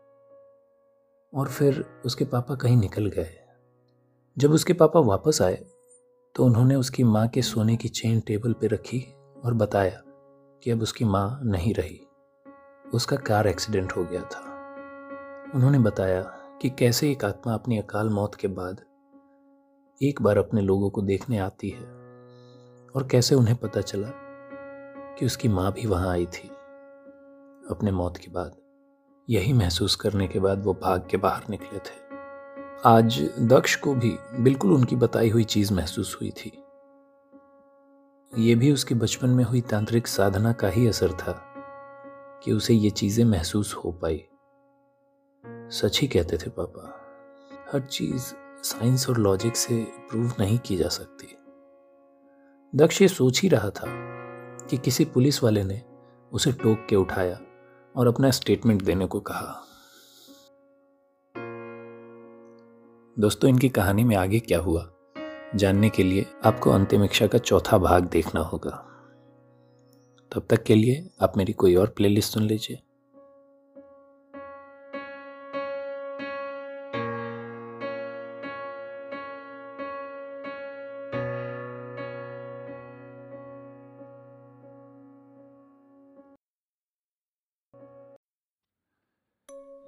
और 1.34 1.48
फिर 1.48 1.84
उसके 2.04 2.24
पापा 2.24 2.54
कहीं 2.54 2.76
निकल 2.76 3.06
गए। 3.06 3.30
जब 4.38 4.52
उसके 4.52 4.72
पापा 4.72 5.00
वापस 5.00 5.42
आए 5.42 5.64
तो 6.34 6.44
उन्होंने 6.44 6.74
उसकी 6.74 7.04
माँ 7.04 7.28
के 7.28 7.42
सोने 7.42 7.76
की 7.76 7.88
चेन 7.88 8.20
टेबल 8.20 8.52
पर 8.52 8.68
रखी 8.70 9.14
और 9.44 9.54
बताया 9.54 10.02
कि 10.62 10.70
अब 10.70 10.82
उसकी 10.82 11.04
माँ 11.04 11.40
नहीं 11.44 11.74
रही। 11.74 12.00
उसका 12.94 13.16
कार 13.16 13.46
एक्सीडेंट 13.46 13.92
हो 13.92 14.04
गया 14.04 14.22
था। 14.22 14.40
उन्होंने 15.54 15.78
बताया 15.78 16.22
कि 16.62 16.70
कैसे 16.70 17.10
एक 17.10 17.24
आत्मा 17.24 17.54
अपनी 17.54 17.78
अकाल 17.78 18.08
मौत 18.08 18.34
के 18.34 18.48
बाद 18.48 18.80
एक 20.02 20.22
बार 20.22 20.38
अपने 20.38 20.60
लोगों 20.60 20.90
को 20.90 21.02
देखने 21.02 21.38
आती 21.38 21.68
है। 21.70 22.05
और 22.96 23.08
कैसे 23.08 23.34
उन्हें 23.34 23.56
पता 23.56 23.80
चला 23.80 24.08
कि 25.18 25.26
उसकी 25.26 25.48
माँ 25.48 25.72
भी 25.72 25.86
वहाँ 25.86 26.08
आई 26.08 26.26
थी? 26.26 26.48
अपने 27.70 27.90
मौत 27.90 28.16
के 28.16 28.30
बाद, 28.30 28.56
यही 29.30 29.52
महसूस 29.52 29.96
करने 29.96 30.28
के 30.28 30.40
बाद 30.40 30.64
वो 30.64 30.74
भाग 30.74 31.08
के 31.10 31.16
बाहर 31.16 31.42
निकले 31.50 31.78
थे। 31.78 32.06
आज 32.84 33.30
दक्ष 33.40 33.76
को 33.76 33.94
भी 33.94 34.18
बिल्कुल 34.40 34.72
उनकी 34.72 34.96
बताई 34.96 35.30
हुई 35.30 35.44
चीज़ 35.44 35.74
महसूस 35.74 36.18
हुई 36.20 36.30
थी। 36.30 36.64
ये 38.38 38.54
भी 38.54 38.72
उसके 38.72 38.94
बचपन 38.94 39.28
में 39.28 39.44
हुई 39.44 39.60
तांत्रिक 39.60 40.06
साधना 40.06 40.52
का 40.52 40.68
ही 40.68 40.88
असर 40.88 41.12
था 41.12 41.44
कि 42.44 42.52
उसे 42.52 42.74
ये 42.74 42.90
चीज़ें 42.90 43.24
महसूस 43.24 43.74
हो 43.74 43.92
पाई। 43.92 44.24
सच 45.70 46.00
ही 46.00 46.08
कहते 46.08 46.36
थे 46.36 46.50
पापा, 46.50 47.00
हर 47.72 47.80
चीज़ 47.80 48.34
साइंस 48.62 49.08
और 49.08 49.18
लॉजिक 49.18 49.56
से 49.56 49.86
प्रूव 50.10 50.32
नहीं 50.40 50.58
की 50.58 50.76
जा 50.76 50.88
सकती। 50.88 51.35
दक्ष 52.76 53.02
ये 53.02 53.08
सोच 53.08 53.42
ही 53.42 53.48
रहा 53.48 53.70
था 53.70 53.86
कि 54.70 54.76
किसी 54.76 55.04
पुलिस 55.04 55.42
वाले 55.42 55.64
ने 55.64 55.82
उसे 56.32 56.52
टोक 56.52 56.86
के 56.90 56.96
उठाया 56.96 57.40
और 57.96 58.06
अपना 58.06 58.30
स्टेटमेंट 58.30 58.82
देने 58.82 59.06
को 59.06 59.20
कहा। 59.20 59.62
दोस्तों, 63.18 63.50
इनकी 63.50 63.68
कहानी 63.68 64.04
में 64.04 64.16
आगे 64.16 64.38
क्या 64.38 64.58
हुआ, 64.58 64.92
जानने 65.54 65.88
के 65.88 66.02
लिए 66.02 66.26
आपको 66.44 66.70
अंतिम 66.70 67.04
इच्छा 67.04 67.26
का 67.26 67.38
चौथा 67.38 67.78
भाग 67.78 68.04
देखना 68.04 68.40
होगा। 68.40 68.86
तब 70.34 70.46
तक 70.50 70.62
के 70.62 70.74
लिए 70.74 71.10
आप 71.20 71.36
मेरी 71.36 71.52
कोई 71.52 71.74
और 71.74 71.86
प्लेलिस्ट 71.86 72.32
सुन 72.32 72.42
लीजिए। 72.42 72.78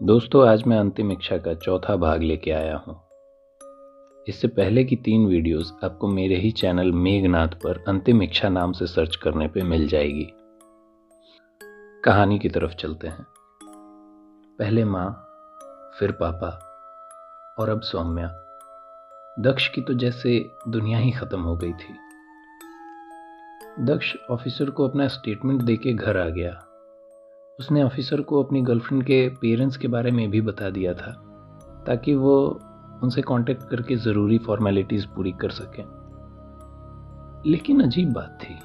दोस्तों, 0.09 0.49
आज 0.49 0.65
मैं 0.67 0.79
अंतिम 0.79 1.13
इच्छा 1.13 1.39
का 1.39 1.55
चौथा 1.55 1.97
भाग 1.97 2.23
लेके 2.23 2.51
आया 2.51 2.77
हूँ। 2.77 3.01
इससे 4.29 4.49
पहले 4.49 4.85
की 4.85 4.97
तीन 4.97 5.27
वीडियोस 5.27 5.77
आपको 5.85 6.09
मेरे 6.09 6.37
ही 6.37 6.51
चैनल 6.51 6.93
मेघनाथ 6.93 7.49
पर 7.49 7.85
अंतिम 7.89 8.23
इच्छा 8.23 8.49
नाम 8.49 8.73
से 8.73 8.87
सर्च 8.87 9.17
करने 9.17 9.49
पे 9.49 9.63
मिल 9.63 9.89
जाएगी। 9.89 10.33
कहानी 12.05 12.39
की 12.39 12.49
तरफ़ 12.49 12.73
चलते 12.73 13.09
हैं। 13.09 13.27
पहले 14.59 14.85
माँ, 14.85 15.11
फिर 15.99 16.13
पापा 16.13 16.49
और 17.59 17.69
अब 17.69 17.81
सौम्या। 17.81 18.29
दक्ष 19.39 19.69
की 19.69 19.81
तो 19.81 19.95
जैसे 19.95 20.51
दुनिया 20.69 20.99
ही 20.99 21.11
खत्म 21.11 21.41
हो 21.41 21.57
गई 21.57 21.73
थी। 21.73 21.97
दक्ष 23.81 24.17
ऑफिसर 24.31 24.71
को 24.71 24.89
अपना 24.89 25.09
स्टेटमेंट 25.09 25.63
देके 25.63 25.93
घर 25.93 26.17
आ 26.17 26.29
गया। 26.29 26.65
उसने 27.61 27.83
ऑफिसर 27.83 28.21
को 28.21 28.43
अपनी 28.43 28.61
गर्लफ्रेंड 28.63 29.05
के 29.05 29.29
पेरेंट्स 29.29 29.77
के 29.77 29.89
बारे 29.89 30.11
में 30.11 30.31
भी 30.31 30.41
बता 30.41 30.71
दिया 30.71 30.95
था, 30.95 31.13
ताकि 31.87 32.15
वो 32.15 32.61
उनसे 33.03 33.23
कांटेक्ट 33.23 33.63
करके 33.63 33.97
ज़रूरी 33.97 34.39
फॉर्मेलिटीज़ 34.39 35.07
पूरी 35.07 35.33
कर 35.33 35.51
सकें। 35.51 35.85
लेकिन 37.47 37.83
अजीब 37.83 38.13
बात 38.13 38.39
थी 38.43 38.59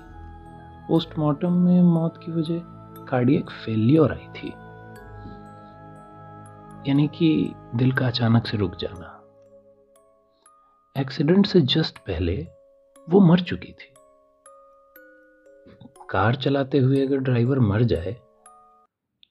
पोस्टमार्टम 0.88 1.54
में 1.54 1.82
मौत 1.82 2.20
की 2.26 2.32
वजह 2.32 2.60
कार्डियक 3.06 3.50
फेलियर 3.66 4.12
आई 4.12 4.28
थी। 4.36 4.50
यानी 6.90 7.08
कि 7.08 7.54
दिल 7.76 7.92
का 7.92 8.08
अचानक 8.08 8.48
से 8.48 8.58
रुक 8.58 8.76
जाना। 8.76 9.20
एक्सीडेंट 11.02 11.46
से 11.46 11.62
जस्ट 11.62 11.98
पहले 11.98 12.48
वो 13.10 13.20
मर 13.20 13.40
चुकी 13.40 13.72
थी। 13.72 13.94
कार 16.10 16.36
चलाते 16.36 16.78
हुए 16.78 17.06
अगर 17.08 17.18
ड्राइवर 17.18 17.60
मर 17.60 17.84
जाए 17.84 18.16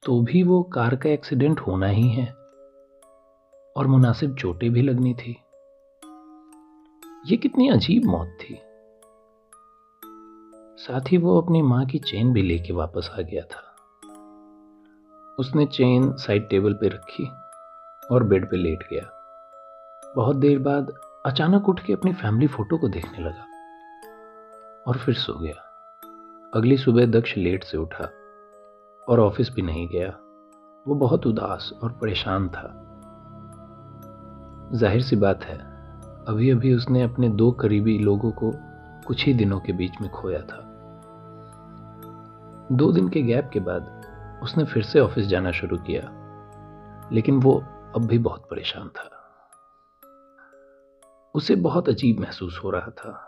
तो 0.05 0.23
भी 0.23 0.43
वो 0.43 0.63
कार 0.63 0.97
का 0.97 1.11
एक्सीडेंट 1.11 1.61
होना 1.61 1.87
ही 1.87 2.09
है। 2.09 2.27
और 3.77 3.87
मुनासिब 3.87 4.37
चोटें 4.37 4.71
भी 4.71 4.83
लगनी 4.83 5.15
थी। 5.15 5.43
ये 7.27 7.37
कितनी 7.37 7.69
अजीब 7.69 8.05
मौत 8.05 8.39
थी। 8.41 8.55
साथ 10.83 11.13
ही 11.13 11.17
वो 11.17 11.41
अपनी 11.41 11.63
माँ 11.63 11.87
की 11.87 11.99
चेन 11.99 12.33
भी 12.33 12.43
लेके 12.43 12.73
वापस 12.73 13.11
आ 13.19 13.23
गया 13.23 13.43
था। 13.43 13.77
उसने 15.39 15.67
चेन 15.67 16.13
साइड 16.13 16.49
टेबल 16.49 16.75
पे 16.75 16.89
रखी 16.89 17.27
और 18.13 18.23
बेड 18.23 18.51
पे 18.51 18.57
लेट 18.57 18.89
गया। 18.93 19.11
बहुत 20.17 20.37
देर 20.37 20.59
बाद 20.59 20.93
अचानक 21.27 21.69
उठ 21.69 21.81
के 21.81 21.93
अपनी 21.93 22.13
फैमिली 22.13 22.47
फ़ोटो 22.47 22.79
को 22.79 22.89
देखने 22.89 23.19
लगा 23.19 23.47
और 24.87 24.99
फिर 24.99 25.15
सो 25.15 25.35
गया। 25.41 25.69
अगली 26.55 26.77
सुबह 26.77 27.07
दक्ष 27.07 27.37
लेट 27.37 27.65
से 27.65 27.79
उठा। 27.79 28.11
और 29.09 29.21
ऑफ़िस 29.21 29.51
भी 29.53 29.63
नहीं 29.63 29.89
गया। 29.89 30.09
वो 30.87 30.95
बहुत 30.95 31.27
उदास 31.27 31.73
और 31.83 31.93
परेशान 31.93 32.49
था। 32.49 32.69
ज़ाहिर 34.75 35.03
सी 35.03 35.17
बात 35.17 35.45
है 35.45 35.59
अभी 36.29 36.51
अभी 36.51 36.75
उसने 36.75 37.03
अपने 37.03 37.29
दो 37.29 37.51
करीबी 37.53 37.99
लोगों 37.99 38.31
को 38.31 38.53
कुछ 39.07 39.25
ही 39.25 39.35
दिनों 39.35 39.61
के 39.61 39.73
बीच 39.73 40.01
में 40.01 40.11
खोया 40.11 40.41
था। 40.41 40.61
दो 42.73 42.93
दिन 42.93 43.09
के 43.09 43.23
गैप 43.23 43.51
के 43.53 43.61
बाद 43.61 44.41
उसने 44.43 44.65
फिर 44.65 44.83
से 44.83 45.01
ऑफ़िस 45.01 45.27
जाना 45.27 45.51
शुरू 45.53 45.77
किया, 45.77 46.03
लेकिन 47.13 47.41
वो 47.41 47.53
अब 47.95 48.07
भी 48.07 48.19
बहुत 48.19 48.47
परेशान 48.51 48.89
था। 48.89 49.09
उसे 51.35 51.55
बहुत 51.57 51.89
अजीब 51.89 52.21
महसूस 52.21 52.61
हो 52.65 52.71
रहा 52.71 52.91
था। 52.91 53.19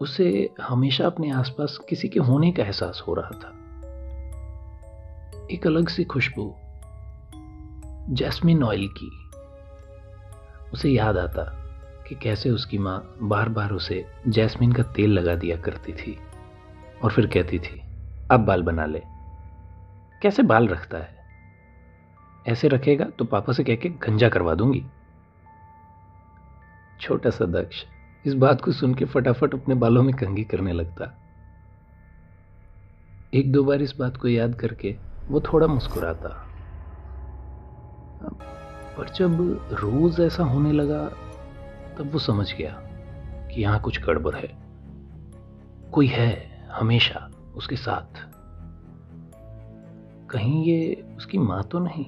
उसे 0.00 0.54
हमेशा 0.60 1.06
अपने 1.06 1.30
आसपास 1.30 1.78
किसी 1.88 2.08
के 2.08 2.20
होने 2.20 2.52
का 2.52 2.62
एहसास 2.62 3.02
हो 3.08 3.14
रहा 3.14 3.38
था। 3.38 3.52
एक 5.52 5.66
अलग 5.66 5.88
सी 5.88 6.04
खुशबू, 6.04 6.44
जैस्मिन 8.14 8.62
ऑयल 8.64 8.88
की। 8.88 9.10
उसे 10.72 10.90
याद 10.90 11.18
आता 11.18 11.42
कि 12.08 12.14
कैसे 12.14 12.50
उसकी 12.50 12.78
माँ 12.78 13.16
बार 13.22 13.48
बार 13.48 13.72
उसे 13.72 14.04
जैस्मिन 14.28 14.72
का 14.72 14.82
तेल 14.82 15.10
लगा 15.10 15.34
दिया 15.34 15.56
करती 15.56 15.92
थी 15.92 16.16
और 17.04 17.12
फिर 17.12 17.26
कहती 17.26 17.58
थी, 17.58 17.80
अब 18.30 18.40
बाल 18.40 18.62
बना 18.62 18.86
ले। 18.86 19.02
कैसे 20.22 20.42
बाल 20.42 20.68
रखता 20.68 20.98
है? 20.98 21.16
ऐसे 22.48 22.68
रखेगा 22.68 23.04
तो 23.04 23.24
पापा 23.24 23.52
से 23.52 23.64
कह 23.64 23.76
के 23.76 23.88
गंजा 23.88 24.28
करवा 24.28 24.54
दूँगी। 24.54 24.84
छोटा 27.00 27.30
सा 27.30 27.44
दक्ष 27.44 27.84
इस 28.26 28.34
बात 28.34 28.60
को 28.60 28.72
सुन 28.72 28.94
के 28.94 29.04
फटाफट 29.04 29.54
अपने 29.54 29.74
बालों 29.74 30.02
में 30.02 30.14
कंगी 30.14 30.44
करने 30.44 30.72
लगता। 30.72 31.14
एक 33.34 33.52
दो 33.52 33.64
बार 33.64 33.82
इस 33.82 33.96
बात 33.96 34.16
को 34.16 34.28
याद 34.28 34.54
करके 34.54 35.11
वो 35.28 35.40
थोड़ा 35.40 35.66
मुस्कुराता। 35.66 36.48
पर 38.98 39.08
जब 39.08 39.60
रोज 39.72 40.20
ऐसा 40.20 40.44
होने 40.44 40.72
लगा, 40.72 41.08
तब 41.98 42.10
वो 42.12 42.18
समझ 42.18 42.54
गया 42.54 42.70
कि 43.48 43.62
यहाँ 43.62 43.80
कुछ 43.80 44.04
गड़बड़ 44.04 44.34
है। 44.34 44.58
कोई 45.92 46.06
है 46.06 46.64
हमेशा 46.72 47.30
उसके 47.54 47.76
साथ। 47.76 48.32
कहीं 50.30 50.64
ये 50.64 51.14
उसकी 51.16 51.38
माँ 51.38 51.62
तो 51.62 51.78
नहीं? 51.78 52.06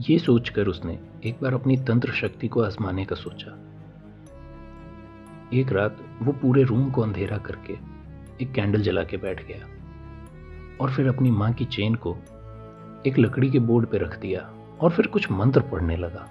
ये 0.00 0.18
सोचकर 0.18 0.66
उसने 0.66 1.00
एक 1.24 1.38
बार 1.42 1.54
अपनी 1.54 1.76
तंत्र 1.76 2.12
शक्ति 2.12 2.48
को 2.48 2.62
आजमाने 2.62 3.04
का 3.04 3.16
सोचा। 3.16 3.62
एक 5.54 5.72
रात 5.72 5.96
वो 6.22 6.32
पूरे 6.32 6.62
रूम 6.62 6.90
को 6.90 7.02
अंधेरा 7.02 7.38
करके 7.38 7.72
एक 8.44 8.52
कैंडल 8.52 8.80
जला 8.80 9.04
के 9.04 9.16
बैठ 9.16 9.46
गया। 9.46 9.75
और 10.80 10.92
फिर 10.92 11.08
अपनी 11.08 11.30
माँ 11.30 11.52
की 11.52 11.64
चेन 11.64 11.94
को 11.94 12.16
एक 13.06 13.18
लकड़ी 13.18 13.50
के 13.50 13.58
बोर्ड 13.58 13.86
पर 13.86 13.98
रख 13.98 14.18
दिया 14.18 14.54
और 14.80 14.90
फिर 14.90 15.06
कुछ 15.06 15.30
मंत्र 15.30 15.60
पढ़ने 15.60 15.96
लगा। 15.96 16.30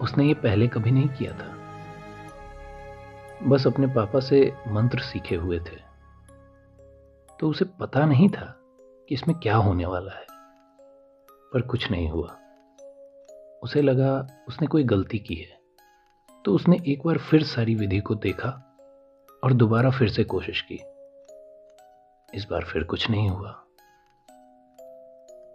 उसने 0.00 0.24
ये 0.24 0.34
पहले 0.34 0.68
कभी 0.68 0.90
नहीं 0.90 1.08
किया 1.08 1.32
था। 1.32 1.58
बस 3.48 3.66
अपने 3.66 3.86
पापा 3.86 4.20
से 4.20 4.52
मंत्र 4.68 4.98
सीखे 4.98 5.36
हुए 5.36 5.58
थे। 5.58 5.88
तो 7.40 7.48
उसे 7.48 7.64
पता 7.64 8.06
नहीं 8.06 8.28
था 8.28 8.56
कि 9.08 9.14
इसमें 9.14 9.38
क्या 9.38 9.56
होने 9.56 9.86
वाला 9.86 10.12
है। 10.12 10.26
पर 11.52 11.60
कुछ 11.60 11.90
नहीं 11.90 12.08
हुआ। 12.10 12.36
उसे 13.62 13.82
लगा 13.82 14.26
उसने 14.48 14.66
कोई 14.66 14.84
गलती 14.84 15.18
की 15.18 15.34
है। 15.34 15.58
तो 16.44 16.54
उसने 16.54 16.76
एक 16.86 17.02
बार 17.06 17.18
फिर 17.18 17.42
सारी 17.42 17.74
विधि 17.74 18.00
को 18.00 18.14
देखा 18.14 18.76
और 19.44 19.52
दोबारा 19.52 19.90
फिर 19.90 20.08
से 20.08 20.24
कोशिश 20.24 20.60
की। 20.60 20.80
इस 22.34 22.46
बार 22.50 22.64
फिर 22.64 22.84
कुछ 22.84 23.10
नहीं 23.10 23.30
हुआ। 23.30 23.50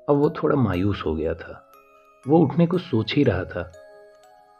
अब 0.10 0.16
वो 0.16 0.30
थोड़ा 0.30 0.56
मायूस 0.56 1.04
हो 1.06 1.16
गया 1.16 1.34
था। 1.34 1.72
वो 2.28 2.40
उठने 2.40 2.68
को 2.68 2.78
सोच 2.78 3.14
ही 3.14 3.24
रहा 3.24 3.44
था 3.44 3.72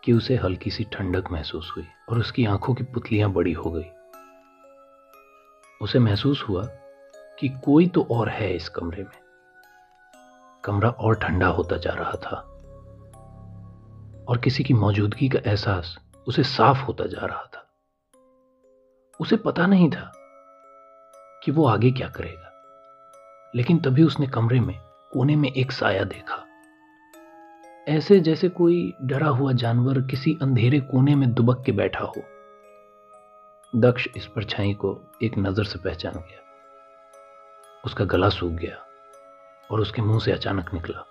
कि 0.04 0.14
उसे 0.14 0.36
हल्की 0.36 0.70
सी 0.70 0.84
ठंडक 0.84 1.32
महसूस 1.32 1.74
हुई 1.78 1.86
और 2.10 2.20
उसकी 2.20 2.46
आँखों 2.46 2.74
की 2.74 2.84
पुतलियाँ 2.84 3.30
बड़ी 3.30 3.54
हो 3.54 3.72
गई। 3.72 3.86
उसे 5.82 6.00
महसूस 6.00 6.46
हुआ 6.50 6.64
कि 7.40 7.50
कोई 7.50 7.88
तो 7.88 8.08
और 8.12 8.30
है 8.30 8.56
इस 8.56 8.70
कमरे 8.70 9.04
में। 9.04 9.20
कमरा 10.64 10.90
और 10.90 11.16
ठंडा 11.16 11.48
होता 11.48 11.78
जा 11.78 11.92
रहा 11.94 12.14
था। 12.14 12.36
और 14.30 14.38
किसी 14.38 14.64
की 14.64 14.74
मौजूदगी 14.74 15.30
का 15.30 15.40
एहसास 15.50 16.00
उसे 16.28 16.44
साफ़ 16.44 16.84
होता 16.84 17.06
जा 17.06 17.26
रहा 17.26 17.44
था। 17.44 17.68
उसे 19.20 19.38
पता 19.38 19.66
नहीं 19.66 19.92
था 19.92 20.20
कि 21.44 21.52
वो 21.52 21.66
आगे 21.66 21.92
क्या 21.92 22.10
करेगा। 22.10 22.50
लेकिन 23.56 23.80
तभी 23.80 24.04
उसने 24.04 24.28
कमरे 24.28 24.60
में, 24.60 24.80
कोने 25.12 25.36
में 25.36 25.52
एक 25.52 25.72
साया 25.72 26.04
देखा। 26.04 26.48
ऐसे 27.88 28.20
जैसे 28.20 28.50
कोई 28.50 28.94
डरा 29.02 29.28
हुआ 29.28 29.52
जानवर 29.52 30.02
किसी 30.02 30.38
अंधेरे 30.42 30.80
कोने 30.80 31.16
में 31.16 31.34
दुबक 31.34 31.64
के 31.66 31.72
बैठा 31.72 32.06
हो। 32.06 32.24
दक्ष 33.76 34.08
इस 34.18 34.26
परछाई 34.26 34.74
को 34.74 35.02
एक 35.24 35.38
नज़र 35.38 35.64
से 35.64 35.80
पहचान 35.80 36.14
गया। 36.14 36.40
उसका 37.86 38.06
गला 38.06 38.30
सूख 38.30 38.54
गया 38.54 38.86
और 39.72 39.80
उसके 39.80 40.02
मुँह 40.02 40.20
से 40.20 40.32
अचानक 40.32 40.74
निकला। 40.74 41.08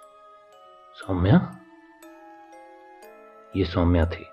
सौम्या? 0.94 1.58
ये 3.56 3.64
सौम्या 3.64 4.06
थी। 4.06 4.26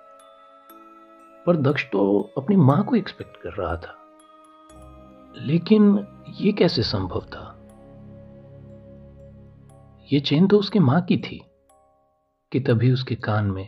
पर 1.45 1.55
दक्ष 1.55 1.91
तो 1.91 2.31
अपनी 2.37 2.55
माँ 2.55 2.83
को 2.83 2.95
एक्सपेक्ट 2.95 3.37
कर 3.37 3.49
रहा 3.49 3.77
था। 3.77 3.98
लेकिन 5.39 6.07
ये 6.39 6.51
कैसे 6.51 6.83
संभव 6.83 7.21
था? 7.21 7.55
ये 10.13 10.19
चेन 10.19 10.47
तो 10.47 10.59
उसकी 10.59 10.79
माँ 10.79 11.01
की 11.01 11.17
थी, 11.17 11.41
कि 12.51 12.59
तभी 12.59 12.91
उसके 12.91 13.15
कान 13.15 13.45
में 13.45 13.67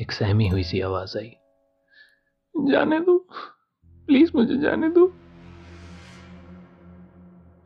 एक 0.00 0.12
सहमी 0.12 0.48
हुई 0.48 0.62
सी 0.62 0.80
आवाज़ 0.80 1.18
आई। 1.18 1.36
जाने 2.56 3.00
दो, 3.00 3.28
प्लीज़ 4.06 4.30
मुझे 4.34 4.56
जाने 4.56 4.88
दो। 4.88 5.12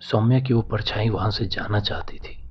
सौम्या 0.01 0.41
की 0.41 0.55
वो 0.55 0.63
परछाई 0.63 1.09
वहाँ 1.09 1.31
से 1.31 1.47
जाना 1.47 1.81
चाहती 1.81 2.19
थी। 2.19 2.49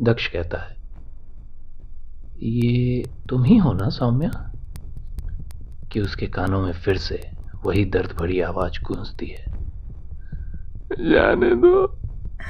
दक्ष 0.00 0.26
कहता 0.26 0.58
है, 0.58 0.76
ये 2.38 3.04
तुम 3.28 3.44
ही 3.44 3.56
हो 3.56 3.72
ना, 3.72 3.88
सौम्या? 3.88 4.52
कि 5.92 6.00
उसके 6.00 6.26
कानों 6.26 6.62
में 6.62 6.72
फिर 6.72 6.96
से 6.96 7.39
वही 7.64 7.84
दर्द 7.84 8.12
भरी 8.20 8.40
आवाज़ 8.40 8.78
गूंजती 8.82 9.26
है। 9.26 9.44
जाने 11.10 11.54
दो। 11.54 11.74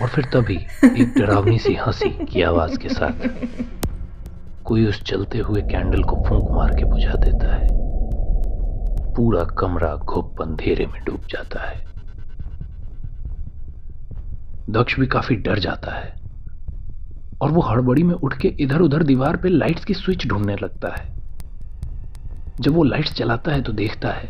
और 0.03 0.09
फिर 0.09 0.25
तभी 0.25 0.57
एक 1.03 1.14
डरावनी 1.18 1.59
सी 1.59 1.75
हँसी 1.75 2.09
की 2.25 2.42
आवाज़ 2.42 2.79
के 2.79 2.88
साथ 2.88 3.29
कोई 4.64 4.87
उस 4.87 5.03
चलते 5.03 5.38
हुए 5.38 5.62
कैंडल 5.62 6.03
को 6.03 6.16
फूंक 6.29 6.51
मार 6.51 6.75
के 6.75 6.85
बुझा 6.85 7.14
देता 7.14 7.55
है। 7.55 7.68
पूरा 9.14 9.44
कमरा 9.59 9.94
घुप 9.96 10.42
अंधेरे 10.42 10.87
में 10.87 11.01
डूब 11.05 11.20
जाता 11.31 11.68
है। 11.70 11.85
दक्ष 14.70 14.99
भी 15.01 15.07
काफ़ी 15.07 15.37
डर 15.37 15.59
जाता 15.59 15.92
है 15.92 16.14
और 17.42 17.51
वो 17.51 17.61
हड़बड़ी 17.61 18.03
में 18.03 18.14
उठ 18.14 18.37
के 18.38 18.49
इधर 18.61 18.81
उधर 18.81 19.03
दीवार 19.03 19.37
पे 19.37 19.49
लाइट्स 19.49 19.85
की 19.85 19.94
स्विच 19.94 20.27
ढूँढने 20.27 20.57
लगता 20.57 20.94
है। 20.96 21.09
जब 22.61 22.70
वो 22.70 22.85
लाइट्स 22.85 23.14
चलाता 23.14 23.53
है 23.53 23.62
तो 23.62 23.73
देखता 23.73 24.09
है 24.09 24.29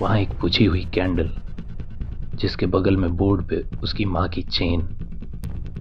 वहाँ 0.00 0.18
एक 0.18 0.30
बुझी 0.40 0.64
हुई 0.64 0.84
कैंडल, 0.84 1.30
जिसके 2.34 2.66
बगल 2.66 2.96
में 2.96 3.16
बोर्ड 3.16 3.48
पे 3.48 3.64
उसकी 3.82 4.04
माँ 4.04 4.28
की 4.28 4.42
चेन 4.42 4.82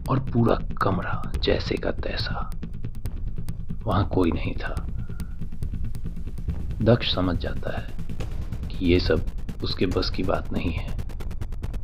और 0.10 0.19
पूरा 0.19 0.56
कमरा 0.82 1.32
जैसे 1.43 1.75
का 1.75 1.91
तैसा। 1.91 2.51
वहाँ 3.84 4.08
कोई 4.08 4.32
नहीं 4.32 4.53
था। 4.53 4.88
दक्ष 6.82 7.15
समझ 7.15 7.38
जाता 7.38 7.77
है 7.77 7.88
कि 8.67 8.86
ये 8.86 8.99
सब 8.99 9.25
उसके 9.63 9.86
बस 9.86 10.10
की 10.10 10.23
बात 10.23 10.53
नहीं 10.53 10.71
है। 10.71 10.97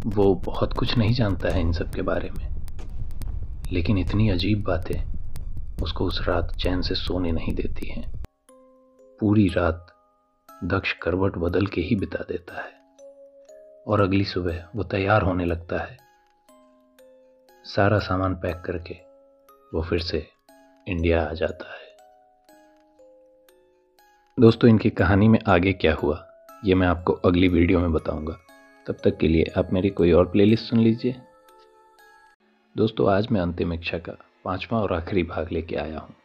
वो 0.05 0.35
बहुत 0.35 0.73
कुछ 0.73 0.97
नहीं 0.97 1.13
जानता 1.13 1.49
है 1.49 1.61
इन 1.61 1.71
सब 1.71 1.89
के 1.89 2.01
बारे 2.01 2.29
में। 2.37 2.55
लेकिन 3.71 3.97
इतनी 3.97 4.29
अजीब 4.29 4.63
बातें 4.63 5.13
उसको 5.83 6.05
उस 6.05 6.25
रात 6.27 6.55
चैन 6.55 6.81
से 6.81 6.95
सोने 6.95 7.31
नहीं 7.31 7.53
देती 7.53 7.89
हैं। 7.89 8.23
पूरी 9.19 9.47
रात 9.47 9.92
दक्ष 10.63 10.93
करवट 10.93 11.37
बदल 11.37 11.67
के 11.67 11.81
ही 11.81 11.95
बिता 11.95 12.25
देता 12.29 12.61
है। 12.61 12.71
और 13.87 14.01
अगली 14.01 14.23
सुबह 14.23 14.69
वो 14.75 14.83
तैयार 14.83 15.21
होने 15.21 15.45
लगता 15.45 15.77
है। 15.77 15.97
सारा 17.63 17.99
सामान 17.99 18.35
पैक 18.35 18.55
करके 18.55 18.93
वो 19.73 19.81
फिर 19.81 19.99
से 19.99 20.27
इंडिया 20.87 21.25
आ 21.25 21.33
जाता 21.33 21.73
है। 21.73 21.83
दोस्तों, 24.39 24.69
इनकी 24.69 24.89
कहानी 24.89 25.27
में 25.27 25.39
आगे 25.47 25.73
क्या 25.73 25.95
हुआ, 25.95 26.27
ये 26.65 26.75
मैं 26.75 26.87
आपको 26.87 27.13
अगली 27.13 27.47
वीडियो 27.47 27.79
में 27.79 27.91
बताऊँगा। 27.91 28.39
तब 28.87 28.97
तक 29.03 29.17
के 29.17 29.27
लिए 29.27 29.45
आप 29.57 29.73
मेरी 29.73 29.89
कोई 29.89 30.11
और 30.11 30.25
प्लेलिस्ट 30.25 30.69
सुन 30.69 30.79
लीजिए। 30.79 31.15
दोस्तों, 32.77 33.11
आज 33.11 33.27
मैं 33.31 33.41
अंतिम 33.41 33.73
इच्छा 33.73 33.97
का 33.97 34.13
पांचवा 34.45 34.79
और 34.79 34.93
आखिरी 34.93 35.23
भाग 35.23 35.51
लेके 35.51 35.75
आया 35.75 35.99
हूँ। 35.99 36.15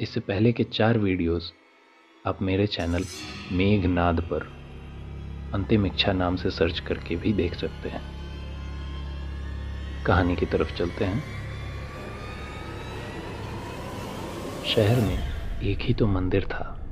इससे 0.00 0.20
पहले 0.20 0.52
के 0.52 0.64
चार 0.64 0.98
वीडियोस 0.98 1.52
आप 2.26 2.42
मेरे 2.42 2.66
चैनल 2.66 3.04
मेघनाद 3.52 4.20
पर 4.20 4.46
अंतिम 5.54 5.86
इच्छा 5.86 6.12
नाम 6.12 6.36
से 6.36 6.50
सर्च 6.50 6.80
करके 6.80 7.16
भी 7.16 7.32
देख 7.32 7.54
सकते 7.54 7.88
हैं। 7.88 8.00
कहानी 10.06 10.36
की 10.36 10.46
तरफ़ 10.46 10.74
चलते 10.74 11.04
हैं। 11.04 11.22
शहर 14.66 15.00
में 15.00 15.18
एक 15.62 15.78
ही 15.78 15.94
तो 15.94 16.06
मंदिर 16.06 16.44
था, 16.44 16.86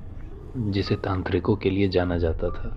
जिसे 0.57 0.97
तांत्रिकों 0.97 1.57
के 1.57 1.71
लिए 1.71 1.89
जाना 1.89 2.19
जाता 2.19 2.51
था। 2.51 2.77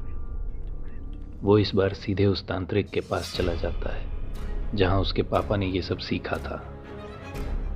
वो 1.41 1.57
इस 1.57 1.75
बार 1.75 1.93
सीधे 1.93 2.25
उस 2.25 2.47
तांत्रिक 2.47 2.89
के 2.89 3.01
पास 3.01 3.33
चला 3.37 3.53
जाता 3.53 3.95
है, 3.95 4.05
जहाँ 4.75 4.99
उसके 4.99 5.23
पापा 5.23 5.55
ने 5.55 5.67
ये 5.67 5.81
सब 5.81 5.97
सीखा 5.97 6.37
था। 6.37 6.83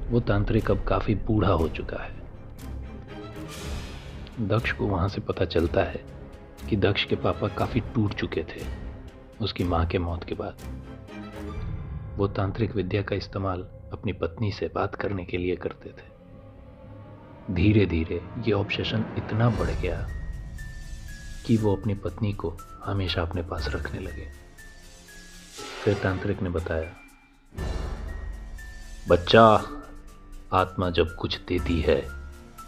वो 0.09 0.19
तांत्रिक 0.19 0.71
अब 0.71 0.83
काफ़ी 0.83 1.15
बूढ़ा 1.15 1.51
हो 1.51 1.69
चुका 1.69 2.03
है। 2.03 2.22
दक्ष 4.39 4.71
को 4.71 4.87
वहाँ 4.87 5.07
से 5.09 5.21
पता 5.21 5.45
चलता 5.45 5.81
है 5.81 6.03
कि 6.69 6.75
दक्ष 6.75 7.03
के 7.05 7.15
पापा 7.15 7.47
काफ़ी 7.47 7.79
टूट 7.79 8.13
चुके 8.13 8.43
थे 8.43 8.61
उसकी 9.41 9.63
माँ 9.63 9.85
के 9.87 9.97
मौत 9.97 10.23
के 10.23 10.35
बाद। 10.35 10.55
वो 12.17 12.27
तांत्रिक 12.27 12.75
विद्या 12.75 13.01
का 13.01 13.15
इस्तेमाल 13.15 13.61
अपनी 13.93 14.13
पत्नी 14.13 14.51
से 14.51 14.71
बात 14.75 14.95
करने 14.95 15.25
के 15.25 15.37
लिए 15.37 15.55
करते 15.55 15.89
थे। 15.89 16.11
धीरे 17.53 17.85
धीरे 17.85 18.21
ये 18.39 18.51
ऑब्सेशन 18.51 19.05
इतना 19.17 19.49
बढ़ 19.49 19.69
गया 19.81 20.07
कि 21.47 21.57
वो 21.57 21.75
अपनी 21.75 21.93
पत्नी 21.93 22.33
को 22.33 22.57
हमेशा 22.83 23.21
अपने 23.21 23.41
पास 23.41 23.67
रखने 23.67 23.99
लगे। 23.99 24.27
फिर 25.83 25.93
तांत्रिक 25.93 26.41
ने 26.41 26.49
बताया, 26.49 26.91
बच्चा, 29.09 29.45
आत्मा 30.53 30.89
जब 30.89 31.15
कुछ 31.15 31.39
देती 31.39 31.81
है 31.81 32.22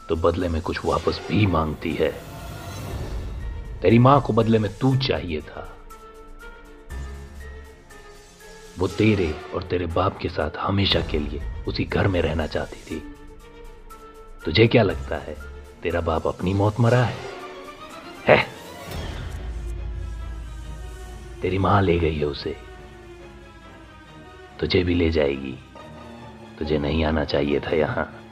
तो 0.09 0.15
बदले 0.15 0.49
में 0.49 0.61
कुछ 0.61 0.85
वापस 0.85 1.21
भी 1.27 1.45
मांगती 1.45 1.93
है। 1.93 2.35
तेरी 3.81 3.99
माँ 3.99 4.21
को 4.21 4.33
बदले 4.33 4.59
में 4.59 4.77
तू 4.77 4.95
चाहिए 4.95 5.41
था। 5.41 5.77
वो 8.79 8.87
तेरे 8.87 9.35
और 9.53 9.63
तेरे 9.63 9.85
बाप 9.85 10.17
के 10.17 10.29
साथ 10.29 10.51
हमेशा 10.57 11.01
के 11.01 11.19
लिए 11.19 11.41
उसी 11.67 11.83
घर 11.83 12.07
में 12.07 12.21
रहना 12.21 12.47
चाहती 12.47 12.75
थी। 12.75 13.15
तुझे 14.45 14.67
क्या 14.67 14.83
लगता 14.83 15.15
है, 15.15 15.37
तेरा 15.83 16.01
बाप 16.01 16.27
अपनी 16.27 16.53
मौत 16.53 16.79
मरा 16.79 17.03
है? 17.03 17.17
है। 18.27 18.47
तेरी 21.41 21.57
माँ 21.57 21.81
ले 21.81 21.99
गई 21.99 22.15
है 22.15 22.25
उसे। 22.25 22.57
तुझे 24.59 24.83
भी 24.83 24.93
ले 24.93 25.09
जाएगी। 25.09 25.59
तुझे 26.59 26.77
नहीं 26.77 27.05
आना 27.05 27.25
चाहिए 27.25 27.59
था 27.59 27.75
यहाँ। 27.75 28.24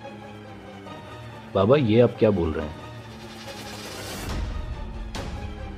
बाबा, 1.56 1.76
ये 1.76 2.02
आप 2.02 2.16
क्या 2.20 2.32
बोल 2.32 2.52
रहे 2.52 2.66
हैं? 2.66 2.84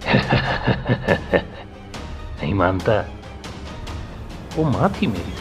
नहीं 2.41 2.53
मानता। 2.53 3.09
वो 4.55 4.63
माँ 4.63 4.93
थी 5.01 5.07
मेरी। 5.07 5.33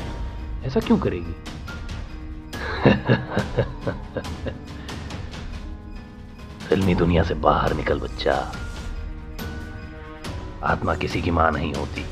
ऐसा 0.67 0.81
क्यों 0.81 0.99
करेगी? 0.99 1.35
फिल्मी 6.69 6.95
दुनिया 6.95 7.23
से 7.23 7.35
बाहर 7.35 7.73
निकल, 7.73 8.01
बच्चा। 8.01 8.53
आत्मा 10.63 10.95
किसी 10.95 11.23
की 11.23 11.31
माँ 11.31 11.51
नहीं 11.51 11.75
होती। 11.75 12.05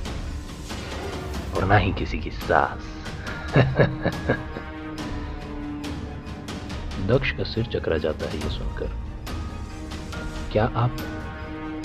और 1.57 1.65
ना 1.65 1.77
ही 1.77 1.93
किसी 1.93 2.19
की 2.19 2.31
सास। 2.31 2.83
दक्ष 7.07 7.31
का 7.31 7.45
सिर 7.45 7.67
चकरा 7.67 7.99
जाता 7.99 8.27
है 8.27 8.38
ये 8.38 8.51
सुनकर। 8.51 8.91
क्या 10.53 10.65
आप 10.77 10.97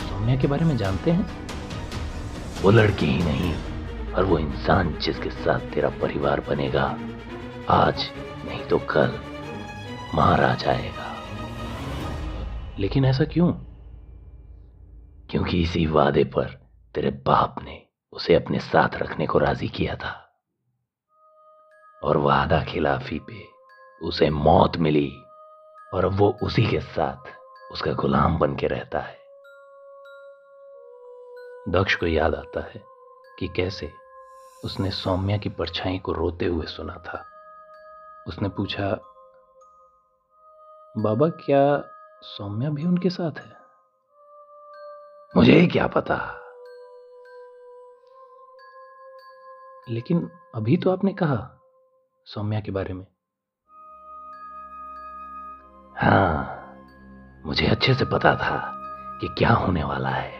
सौम्या 0.01 0.35
के 0.35 0.47
बारे 0.47 0.65
में 0.65 0.77
जानते 0.77 1.11
हैं? 1.11 1.25
वो 2.61 2.71
लड़की 2.71 3.05
ही 3.05 3.23
नहीं 3.23 3.53
और 4.13 4.25
वो 4.25 4.37
इंसान 4.39 4.97
जिसके 4.97 5.29
साथ 5.29 5.59
तेरा 5.59 5.89
परिवार 5.89 6.41
बनेगा 6.41 6.97
आज 7.69 8.09
नहीं 8.45 8.63
तो 8.63 8.77
कल 8.79 9.19
मारा 10.15 10.53
जाएगा 10.53 11.05
लेकिन 12.79 13.05
ऐसा 13.05 13.23
क्यों? 13.23 13.51
क्योंकि 15.29 15.61
इसी 15.61 15.85
वादे 15.85 16.23
पर 16.23 16.45
तेरे 16.95 17.11
बाप 17.25 17.55
ने 17.63 17.81
उसे 18.11 18.35
अपने 18.35 18.59
साथ 18.59 18.95
रखने 18.95 19.25
को 19.27 19.39
राज़ी 19.39 19.67
किया 19.67 19.95
था। 19.95 20.23
और 22.03 22.17
वादा 22.17 22.63
खिलाफी 22.63 23.19
पे 23.19 23.56
उसे 24.01 24.29
मौत 24.29 24.77
मिली 24.77 25.23
और 25.93 26.05
अब 26.05 26.17
वो 26.17 26.37
उसी 26.43 26.67
के 26.67 26.79
साथ 26.79 27.31
उसका 27.71 27.93
गुलाम 27.93 28.39
बन 28.39 28.55
के 28.55 28.67
रहता 28.67 28.99
है। 28.99 29.17
दक्ष 31.69 31.95
को 31.95 32.05
याद 32.05 32.35
आता 32.35 32.59
है 32.59 32.83
कि 33.39 33.47
कैसे 33.47 33.93
उसने 34.65 34.91
सौम्या 34.91 35.37
की 35.37 35.49
परछाई 35.49 35.99
को 35.99 36.11
रोते 36.11 36.45
हुए 36.45 36.65
सुना 36.65 36.93
था। 36.93 37.25
उसने 38.27 38.49
पूछा, 38.49 38.99
बाबा, 40.97 41.29
क्या 41.29 41.83
सौम्या 42.21 42.69
भी 42.69 42.85
उनके 42.85 43.09
साथ 43.09 43.39
है? 43.39 43.57
मुझे 45.35 45.67
क्या 45.67 45.87
पता। 45.87 46.33
लेकिन 49.89 50.31
अभी 50.55 50.77
तो 50.77 50.91
आपने 50.91 51.13
कहा 51.13 51.59
सौम्या 52.25 52.59
के 52.59 52.71
बारे 52.71 52.93
में। 52.93 53.07
हाँ 56.01 56.53
मुझे 57.45 57.67
अच्छे 57.67 57.93
से 57.93 58.05
पता 58.05 58.35
था 58.35 58.73
कि 59.21 59.27
क्या 59.27 59.49
होने 59.49 59.83
वाला 59.83 60.09
है। 60.09 60.31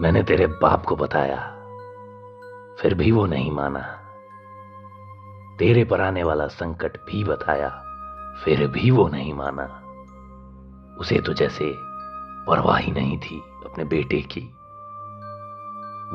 मैंने 0.00 0.22
तेरे 0.22 0.46
बाप 0.46 0.84
को 0.84 0.96
बताया, 0.96 1.50
फिर 2.80 2.94
भी 2.94 3.10
वो 3.10 3.26
नहीं 3.26 3.52
माना। 3.52 3.80
तेरे 5.58 5.84
पर 5.84 6.00
आने 6.00 6.22
वाला 6.22 6.46
संकट 6.46 6.96
भी 6.96 7.24
बताया, 7.24 7.68
फिर 8.44 8.66
भी 8.66 8.90
वो 8.90 9.08
नहीं 9.08 9.34
माना। 9.34 9.82
उसे 11.00 11.20
तो 11.20 11.34
जैसे 11.34 11.72
परवाह 12.46 12.76
ही 12.76 12.92
नहीं 12.92 13.18
थी 13.18 13.40
अपने 13.40 13.84
बेटे 13.84 14.20
की। 14.22 14.54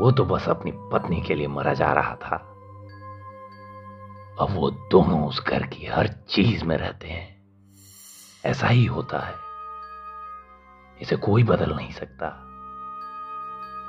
वो 0.01 0.11
तो 0.11 0.25
बस 0.25 0.49
अपनी 0.49 0.71
पत्नी 0.75 1.21
के 1.21 1.35
लिए 1.35 1.47
मरा 1.47 1.73
जा 1.73 1.93
रहा 1.93 2.15
था। 2.15 2.35
अब 4.39 4.47
वो 4.49 4.71
दोनों 4.71 5.27
उस 5.27 5.45
घर 5.45 5.63
की 5.63 5.85
हर 5.85 6.07
चीज़ 6.07 6.65
में 6.65 6.77
रहते 6.77 7.07
हैं। 7.07 7.30
ऐसा 8.45 8.67
ही 8.67 8.85
होता 8.85 9.19
है। 9.19 9.35
इसे 11.01 11.15
कोई 11.15 11.43
बदल 11.43 11.75
नहीं 11.75 11.91
सकता। 11.91 12.47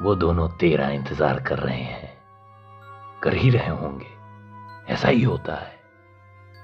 वो 0.02 0.14
दोनों 0.14 0.48
तेरा 0.48 0.88
इंतज़ार 0.88 1.40
कर 1.40 1.58
रहे 1.58 1.82
हैं। 1.82 2.22
कर 3.22 3.34
ही 3.34 3.50
रहे 3.50 3.68
होंगे। 3.68 4.12
ऐसा 4.92 5.08
ही 5.08 5.22
होता 5.22 5.54
है। 5.54 5.80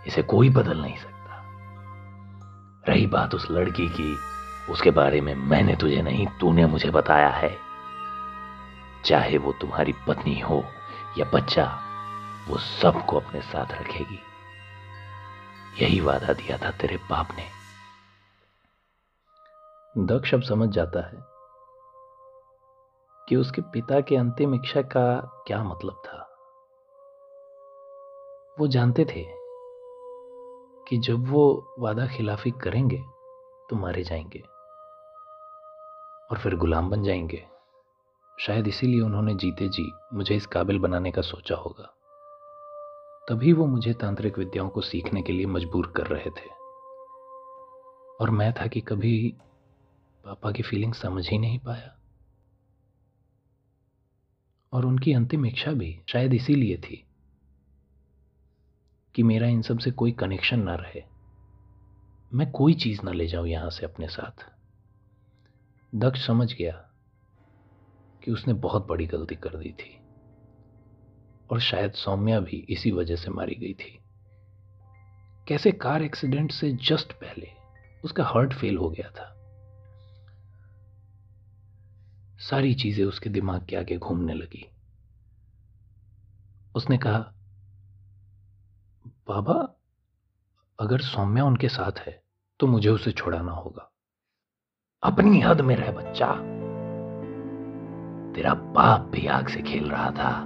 इसे 0.07 0.23
कोई 0.23 0.51
बदल 0.51 0.83
नहीं 0.83 0.97
सकता। 0.97 1.45
रही 2.89 3.07
बात 3.07 3.35
उस 3.35 3.51
लड़की 3.51 3.89
की, 3.89 4.19
उसके 4.73 4.91
बारे 4.91 5.21
में 5.21 5.35
मैंने 5.35 5.77
तुझे 5.77 6.03
नहीं, 6.03 6.27
तूने 6.27 6.67
मुझे 6.67 6.91
बताया 6.91 7.29
है। 7.29 7.59
चाहे 9.05 9.39
वो 9.39 9.53
तुम्हारी 9.53 9.95
पत्नी 10.09 10.41
हो 10.41 10.65
या 11.19 11.31
बच्चा, 11.35 11.81
वो 12.49 12.59
सबको 12.59 13.21
अपने 13.21 13.41
साथ 13.41 13.73
रखेगी। 13.73 14.21
यही 15.83 16.01
वादा 16.01 16.33
दिया 16.33 16.59
था 16.59 16.71
तेरे 16.71 16.97
बाप 16.97 17.29
ने। 17.37 17.58
दक्ष 19.97 20.35
अब 20.35 20.43
समझ 20.43 20.69
जाता 20.69 21.01
है 21.01 21.19
कि 23.29 23.37
उसके 23.37 23.63
पिता 23.63 24.01
के 24.01 24.17
अंतिम 24.17 24.55
इच्छा 24.55 24.83
का 24.83 25.21
क्या 25.47 25.65
मतलब 25.65 26.03
था। 26.07 26.19
वो 28.61 28.67
जानते 28.67 29.05
थे 29.05 29.25
कि 30.89 30.99
जब 30.99 31.31
वो 31.31 31.75
वादा 31.79 32.07
खिलाफी 32.07 32.51
करेंगे 32.51 32.99
तो 33.71 33.77
मारे 33.77 34.05
जाएँगे 34.05 34.43
और 36.31 36.39
फिर 36.39 36.57
गुलाम 36.57 36.91
बन 36.91 37.03
जाएँगे। 37.03 37.47
शायद 38.41 38.69
इसीलिए 38.69 39.01
उन्होंने 39.01 39.35
जीते 39.35 39.69
जी 39.69 39.93
मुझे 40.15 40.37
इस 40.37 40.47
काबिल 40.47 40.79
बनाने 40.79 41.11
का 41.11 41.23
सोचा 41.23 41.55
होगा। 41.55 41.95
तभी 43.29 43.53
वो 43.53 43.67
मुझे 43.67 43.93
तांत्रिक 43.93 44.39
विद्याओं 44.39 44.69
को 44.69 44.81
सीखने 44.81 45.23
के 45.23 45.33
लिए 45.33 45.47
मजबूर 45.47 45.93
कर 45.97 46.07
रहे 46.07 46.31
थे। 46.31 46.59
और 48.21 48.31
मैं 48.31 48.53
था 48.53 48.67
कि 48.67 48.81
कभी 48.81 49.37
पापा 50.25 50.53
की 50.53 50.63
फीलिंग 50.63 50.95
समझ 50.95 51.29
ही 51.29 51.39
नहीं 51.39 51.59
पाया। 51.59 51.95
और 54.73 54.85
उनकी 54.85 55.13
अंतिम 55.13 55.47
इच्छा 55.47 55.73
भी 55.73 56.01
शायद 56.09 56.35
इसीलिए 56.35 56.77
थी 56.77 57.07
कि 59.15 59.23
मेरा 59.23 59.47
इन 59.47 59.63
सबसे 59.63 59.91
कोई 59.91 60.13
कनेक्शन 60.13 60.61
ना 60.61 60.75
रहे। 60.75 61.03
मैं 62.35 62.51
कोई 62.51 62.75
चीज़ 62.75 63.03
ना 63.03 63.13
ले 63.13 63.27
जाऊँ 63.27 63.49
यहाँ 63.49 63.71
से 63.71 63.85
अपने 63.87 64.09
साथ। 64.09 64.53
दक्ष 65.95 66.27
समझ 66.27 66.55
गया 66.55 66.91
कि 68.25 68.31
उसने 68.31 68.55
बहुत 68.55 68.87
बड़ी 68.87 69.07
गलती 69.07 69.35
कर 69.35 69.57
दी 69.57 69.73
थी 69.73 69.99
और 71.51 71.61
शायद 71.61 71.93
सौम्या 71.93 72.41
भी 72.41 72.67
इसी 72.69 72.91
वजह 72.91 73.17
से 73.17 73.31
मारी 73.31 73.55
गई 73.55 73.75
थी। 73.75 73.99
कैसे 75.49 75.73
कार 75.73 76.03
एक्सीडेंट 76.03 76.53
से 76.53 76.73
जस्ट 76.73 77.13
पहले 77.13 77.49
उसका 78.05 78.25
हार्ट 78.25 78.55
फेल 78.55 78.77
हो 78.77 78.91
गया 78.91 79.11
था। 79.11 79.38
सारी 82.39 82.75
चीज़ें 82.75 83.05
उसके 83.05 83.31
दिमाग 83.31 83.67
के 83.67 83.77
आगे 83.77 83.99
घूमने 83.99 84.35
लगी। 84.35 84.71
उसने 86.75 86.99
कहा, 86.99 87.33
बाबा, 89.29 89.75
अगर 90.81 91.01
सौम्या 91.01 91.45
उनके 91.45 91.69
साथ 91.69 91.99
है 91.99 92.23
तो 92.61 92.67
मुझे 92.67 92.89
उसे 92.89 93.13
छोड़ाना 93.13 93.53
होगा। 93.53 93.93
अपनी 95.03 95.41
हद 95.41 95.61
में 95.61 95.77
रह 95.77 95.93
बच्चा। 95.93 96.35
तेरा 98.35 98.55
बाप 98.55 99.01
भी 99.01 99.27
आग 99.27 99.49
से 99.49 99.63
खेल 99.63 99.91
रहा 99.91 100.11
था, 100.11 100.41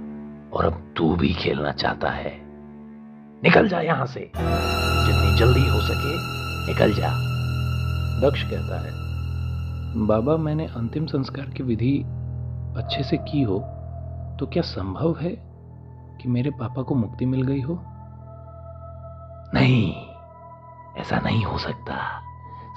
और 0.53 0.65
अब 0.65 0.93
तू 0.97 1.15
भी 1.15 1.33
खेलना 1.33 1.71
चाहता 1.71 2.09
है। 2.09 2.39
निकल 3.43 3.67
जा 3.67 3.81
यहाँ 3.81 4.05
से। 4.05 4.19
जितनी 4.19 5.37
जल्दी 5.37 5.69
हो 5.69 5.81
सके, 5.81 6.15
निकल 6.73 6.93
जा। 6.93 7.33
दक्ष 8.19 8.43
कहता 8.43 8.79
है 8.79 9.02
बाबा, 9.95 10.35
मैंने 10.37 10.65
अंतिम 10.65 11.05
संस्कार 11.05 11.49
की 11.49 11.63
विधि 11.63 11.97
अच्छे 12.77 13.03
से 13.03 13.17
की 13.17 13.41
हो 13.41 13.59
तो 14.39 14.45
क्या 14.45 14.63
संभव 14.63 15.15
है 15.19 15.29
कि 16.21 16.29
मेरे 16.29 16.49
पापा 16.49 16.81
को 16.81 16.95
मुक्ति 16.95 17.25
मिल 17.25 17.41
गई 17.41 17.61
हो? 17.61 17.77
नहीं, 19.53 19.93
ऐसा 20.97 21.19
नहीं 21.19 21.43
हो 21.45 21.57
सकता। 21.57 21.95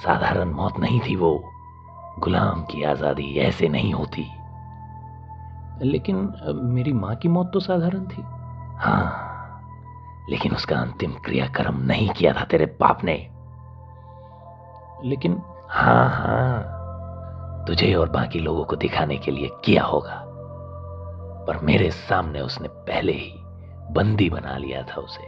साधारण 0.04 0.50
मौत 0.50 0.78
नहीं 0.78 1.00
थी 1.00 1.16
वो। 1.16 1.32
गुलाम 2.18 2.62
की 2.62 2.82
आज़ादी 2.82 3.32
ऐसे 3.38 3.68
नहीं 3.68 3.94
होती। 3.94 4.26
लेकिन 5.82 6.32
मेरी 6.64 6.92
माँ 6.92 7.14
की 7.16 7.28
मौत 7.28 7.50
तो 7.52 7.60
साधारण 7.60 8.04
थी। 8.06 8.22
हाँ 8.78 9.22
लेकिन 10.30 10.52
उसका 10.52 10.76
अंतिम 10.76 11.12
क्रियाक्रम 11.24 11.80
नहीं 11.82 12.08
किया 12.08 12.32
था 12.32 12.44
तेरे 12.44 12.66
बाप 12.80 13.04
ने। 13.04 13.16
लेकिन 15.08 15.42
हाँ 15.70 16.08
हाँ। 16.10 16.76
तुझे 17.66 17.94
और 17.94 18.08
बाकी 18.08 18.38
लोगों 18.38 18.64
को 18.64 18.76
दिखाने 18.76 19.16
के 19.16 19.30
लिए 19.30 19.50
किया 19.64 19.84
होगा। 19.84 20.22
पर 21.46 21.56
मेरे 21.56 21.90
सामने 21.90 22.40
उसने 22.40 22.68
पहले 22.68 23.12
ही 23.12 23.34
बंदी 23.90 24.30
बना 24.30 24.56
लिया 24.56 24.82
था 24.82 25.00
उसे, 25.00 25.24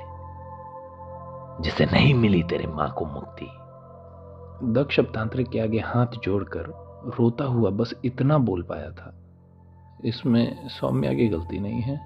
जिसे 1.63 1.87
नहीं 1.87 2.15
मिली 2.15 2.43
तेरे 2.43 2.67
माँ 2.67 2.93
को 2.93 3.05
मुक्ति। 3.05 3.49
दक्ष 4.73 5.01
तांत्रिक 5.01 5.49
के 5.49 5.61
आगे 5.61 5.79
हाथ 5.79 6.07
जोड़कर 6.07 6.63
रोता 7.21 7.45
हुआ 7.45 7.71
बस 7.71 7.95
इतना 8.05 8.39
बोल 8.39 8.63
पाया 8.63 8.91
था। 8.91 9.15
इसमें 10.05 10.69
सौम्या 10.69 11.15
की 11.15 11.29
गलती 11.29 11.59
नहीं 11.59 11.81
है। 11.81 12.01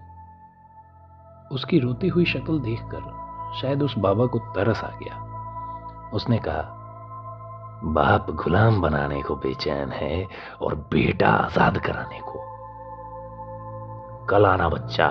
उसकी 1.53 1.79
रोती 1.79 2.09
हुई 2.09 2.25
शक्ल 2.25 2.61
देखकर 2.61 3.03
शायद 3.61 3.83
उस 3.83 3.99
बाबा 3.99 4.27
को 4.27 4.39
तरस 4.39 4.85
आ 4.85 4.89
गया। 4.89 5.31
उसने 6.15 6.39
कहा 6.39 6.79
बाप 7.85 8.31
गुलाम 8.31 8.81
बनाने 8.83 9.23
को 9.23 9.35
बेचैन 9.37 9.93
है 9.93 10.27
और 10.63 10.75
बेटा 10.93 11.29
आज़ाद 11.29 11.79
कराने 11.79 12.21
को। 12.21 12.39
कल 14.27 14.47
आना 14.47 14.69
बच्चा, 14.69 15.09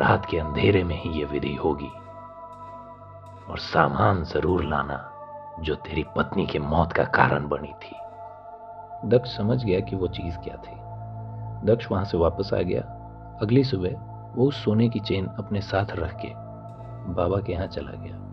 रात 0.00 0.26
के 0.30 0.38
अंधेरे 0.38 0.82
में 0.84 0.96
ही 1.02 1.10
यह 1.20 1.26
विधि 1.26 1.54
होगी 1.54 1.90
और 3.50 3.58
सामान 3.58 4.24
ज़रूर 4.24 4.64
लाना 4.64 4.98
जो 5.60 5.74
तेरी 5.74 6.04
पत्नी 6.16 6.46
के 6.46 6.58
मौत 6.58 6.92
का 6.92 7.04
कारण 7.04 7.48
बनी 7.48 7.72
थी। 7.84 7.96
दक्ष 9.08 9.36
समझ 9.36 9.64
गया 9.64 9.80
कि 9.80 9.96
वो 9.96 10.08
चीज़ 10.08 10.36
क्या 10.38 10.56
थी। 10.56 10.76
दक्ष 11.66 11.90
वहाँ 11.92 12.04
से 12.04 12.18
वापस 12.18 12.50
आ 12.54 12.62
गया। 12.62 12.82
अगली 13.42 13.64
सुबह 13.64 13.96
वो 14.36 14.48
उस 14.48 14.64
सोने 14.64 14.88
की 14.88 15.00
चेन 15.00 15.26
अपने 15.38 15.60
साथ 15.60 15.96
रख 15.96 16.16
के 16.16 16.32
बाबा 17.14 17.40
के 17.40 17.52
यहाँ 17.52 17.66
चला 17.66 17.92
गया। 17.92 18.25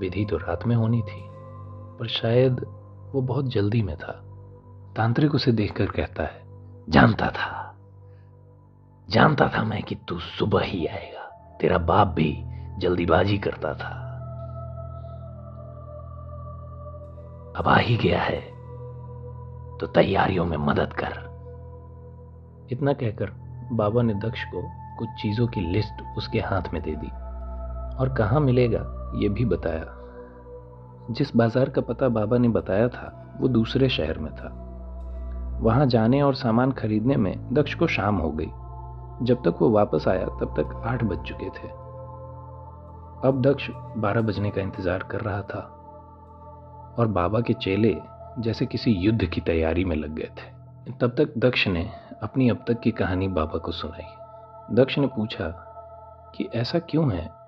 विधि 0.00 0.24
तो 0.24 0.36
रात 0.36 0.66
में 0.66 0.74
होनी 0.76 1.02
थी, 1.02 1.22
पर 1.98 2.08
शायद 2.08 2.60
वो 3.14 3.20
बहुत 3.22 3.48
जल्दी 3.48 3.82
में 3.82 3.96
था। 3.96 4.12
तांत्रिक 4.96 5.34
उसे 5.34 5.52
देखकर 5.52 5.86
कहता 5.86 6.22
है, 6.22 6.42
जानता 6.88 7.30
था। 7.30 7.56
जानता 9.08 9.48
था 9.48 9.62
मैं 9.62 9.82
कि 9.82 9.94
तू 10.08 10.18
सुबह 10.18 10.62
ही 10.62 10.86
आएगा। 10.86 11.56
तेरा 11.60 11.78
बाप 11.78 12.08
भी 12.08 12.44
जल्दीबाजी 12.78 13.38
करता 13.38 13.74
था। 13.74 13.96
अब 17.56 17.68
आ 17.68 17.76
ही 17.76 17.96
गया 17.96 18.20
है 18.22 18.40
तो 19.78 19.86
तैयारियों 19.86 20.44
में 20.44 20.56
मदद 20.56 20.92
कर। 20.92 21.28
इतना 22.72 22.92
कहकर 22.92 23.30
बाबा 23.72 24.02
ने 24.02 24.14
दक्ष 24.14 24.44
को 24.44 24.62
कुछ 24.98 25.08
चीज़ों 25.22 25.46
की 25.46 25.60
लिस्ट 25.60 26.02
उसके 26.16 26.40
हाथ 26.40 26.72
में 26.72 26.82
दे 26.82 26.94
दी, 26.96 27.08
और 27.98 28.14
कहा 28.18 28.38
मिलेगा? 28.38 28.99
ये 29.14 29.28
भी 29.28 29.44
बताया। 29.44 29.96
जिस 31.10 31.36
बाज़ार 31.36 31.70
का 31.70 31.80
पता 31.80 32.08
बाबा 32.08 32.38
ने 32.38 32.48
बताया 32.48 32.88
था, 32.88 33.36
वो 33.40 33.48
दूसरे 33.48 33.88
शहर 33.88 34.18
में 34.18 34.32
था। 34.34 34.48
वहाँ 35.60 35.86
जाने 35.86 36.22
और 36.22 36.34
सामान 36.34 36.72
खरीदने 36.72 37.16
में 37.16 37.54
दक्ष 37.54 37.74
को 37.74 37.86
शाम 37.86 38.16
हो 38.16 38.30
गई। 38.30 38.50
जब 39.22 39.42
तक 39.44 39.54
वो 39.60 39.70
वापस 39.70 40.08
आया, 40.08 40.24
तब 40.24 40.54
तक 40.56 40.82
आठ 40.86 41.04
बज 41.04 41.18
चुके 41.18 41.46
थे। 41.46 41.68
अब 43.28 43.42
दक्ष 43.46 43.70
बारह 43.96 44.20
बजने 44.20 44.50
का 44.50 44.60
इंतज़ार 44.60 44.98
कर 44.98 45.20
रहा 45.20 45.42
था 45.42 45.60
और 46.98 47.06
बाबा 47.06 47.40
के 47.40 47.52
चेले 47.52 47.96
जैसे 48.38 48.66
किसी 48.66 48.90
युद्ध 48.90 49.24
की 49.24 49.40
तैयारी 49.40 49.84
में 49.84 49.96
लग 49.96 50.14
गए 50.14 50.30
थे। 50.38 50.92
तब 50.92 51.14
तक 51.18 51.38
दक्ष 51.38 51.68
ने 51.68 51.90
अपनी 52.22 52.48
अब 52.48 52.64
तक 52.68 52.80
की 52.80 52.90
कहानी 52.90 53.28
बाबा 53.28 53.58
को 53.58 53.72
सुनाई। 53.72 54.74
दक्ष 54.74 54.98
ने 54.98 55.06
पूछा 55.06 55.48
कि 56.36 56.48
ऐसा 56.54 56.78
क्यों 56.78 57.12
है? 57.12 57.39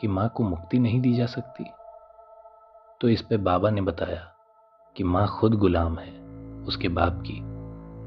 कि 0.00 0.08
माँ 0.08 0.28
को 0.28 0.42
मुक्ति 0.42 0.78
नहीं 0.78 1.00
दी 1.00 1.14
जा 1.14 1.26
सकती। 1.26 1.64
तो 3.00 3.08
इस 3.08 3.22
पे 3.22 3.36
बाबा 3.36 3.70
ने 3.70 3.80
बताया 3.80 4.32
कि 4.96 5.04
माँ 5.04 5.28
खुद 5.40 5.54
गुलाम 5.54 5.98
है, 5.98 6.20
उसके 6.66 6.88
बाप 6.88 7.24
की, 7.26 7.40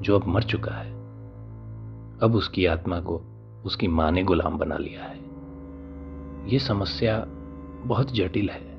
जो 0.02 0.20
अब 0.20 0.28
मर 0.28 0.44
चुका 0.44 0.72
है। 0.72 0.92
अब 2.24 2.32
उसकी 2.36 2.66
आत्मा 2.66 3.00
को 3.00 3.22
उसकी 3.66 3.88
माँ 3.88 4.12
ने 4.12 4.24
गुलाम 4.24 4.58
बना 4.58 4.78
लिया 4.78 5.04
है। 5.04 5.20
ये 6.54 6.60
समस्या 6.60 7.26
बहुत 7.84 8.12
जटिल 8.12 8.50
है। 8.50 8.74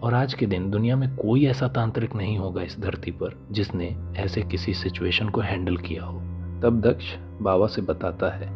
और 0.00 0.14
आज 0.14 0.34
के 0.34 0.46
दिन 0.46 0.70
दुनिया 0.70 0.96
में 0.96 1.16
कोई 1.16 1.46
ऐसा 1.46 1.68
तांत्रिक 1.68 2.14
नहीं 2.14 2.38
होगा 2.38 2.62
इस 2.62 2.80
धरती 2.80 3.10
पर 3.10 3.48
जिसने 3.50 4.12
ऐसे 4.16 4.42
किसी 4.42 4.74
सिचुएशन 4.74 5.28
को 5.28 5.40
हैंडल 5.40 5.76
किया 5.76 6.04
हो। 6.04 6.18
तब 6.62 6.80
दक्ष 6.80 7.16
बाबा 7.42 7.66
से 7.66 7.82
बताता 7.82 8.30
है 8.30 8.48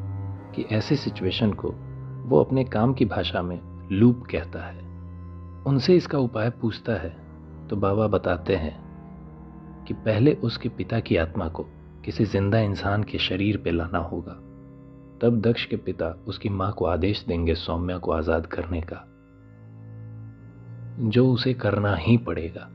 कि 0.52 0.62
ऐसे 0.62 0.96
सिचुएशन 0.96 1.52
को 1.52 1.74
वो 2.30 2.40
अपने 2.40 2.64
काम 2.66 2.92
की 2.94 3.04
भाषा 3.06 3.42
में 3.42 3.58
लूप 3.92 4.22
कहता 4.30 4.64
है। 4.64 4.78
उनसे 5.66 5.96
इसका 5.96 6.18
उपाय 6.18 6.50
पूछता 6.60 6.92
है 6.92 7.10
तो 7.68 7.76
बाबा 7.76 8.06
बताते 8.08 8.56
हैं 8.56 8.74
कि 9.84 9.94
पहले 9.96 10.32
उसके 10.44 10.68
पिता 10.68 11.00
की 11.00 11.16
आत्मा 11.16 11.48
को 11.48 11.66
किसी 12.04 12.24
ज़िंदा 12.26 12.58
इंसान 12.60 13.02
के 13.02 13.18
शरीर 13.18 13.56
पे 13.56 13.70
लाना 13.70 13.98
होगा। 14.00 14.32
तब 15.20 15.40
दक्ष 15.40 15.64
के 15.64 15.76
पिता 15.78 16.08
उसकी 16.26 16.48
माँ 16.48 16.70
को 16.72 16.84
आदेश 16.86 17.24
देंगे 17.28 17.54
सौम्या 17.56 17.98
को 17.98 18.12
आज़ाद 18.12 18.46
करने 18.46 18.80
का। 18.82 19.04
जो 21.10 21.26
उसे 21.32 21.54
करना 21.54 21.94
ही 21.96 22.16
पड़ेगा। 22.18 22.68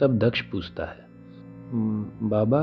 तब 0.00 0.18
दक्ष 0.18 0.40
पूछता 0.42 0.84
है 0.84 1.06
बाबा, 2.24 2.62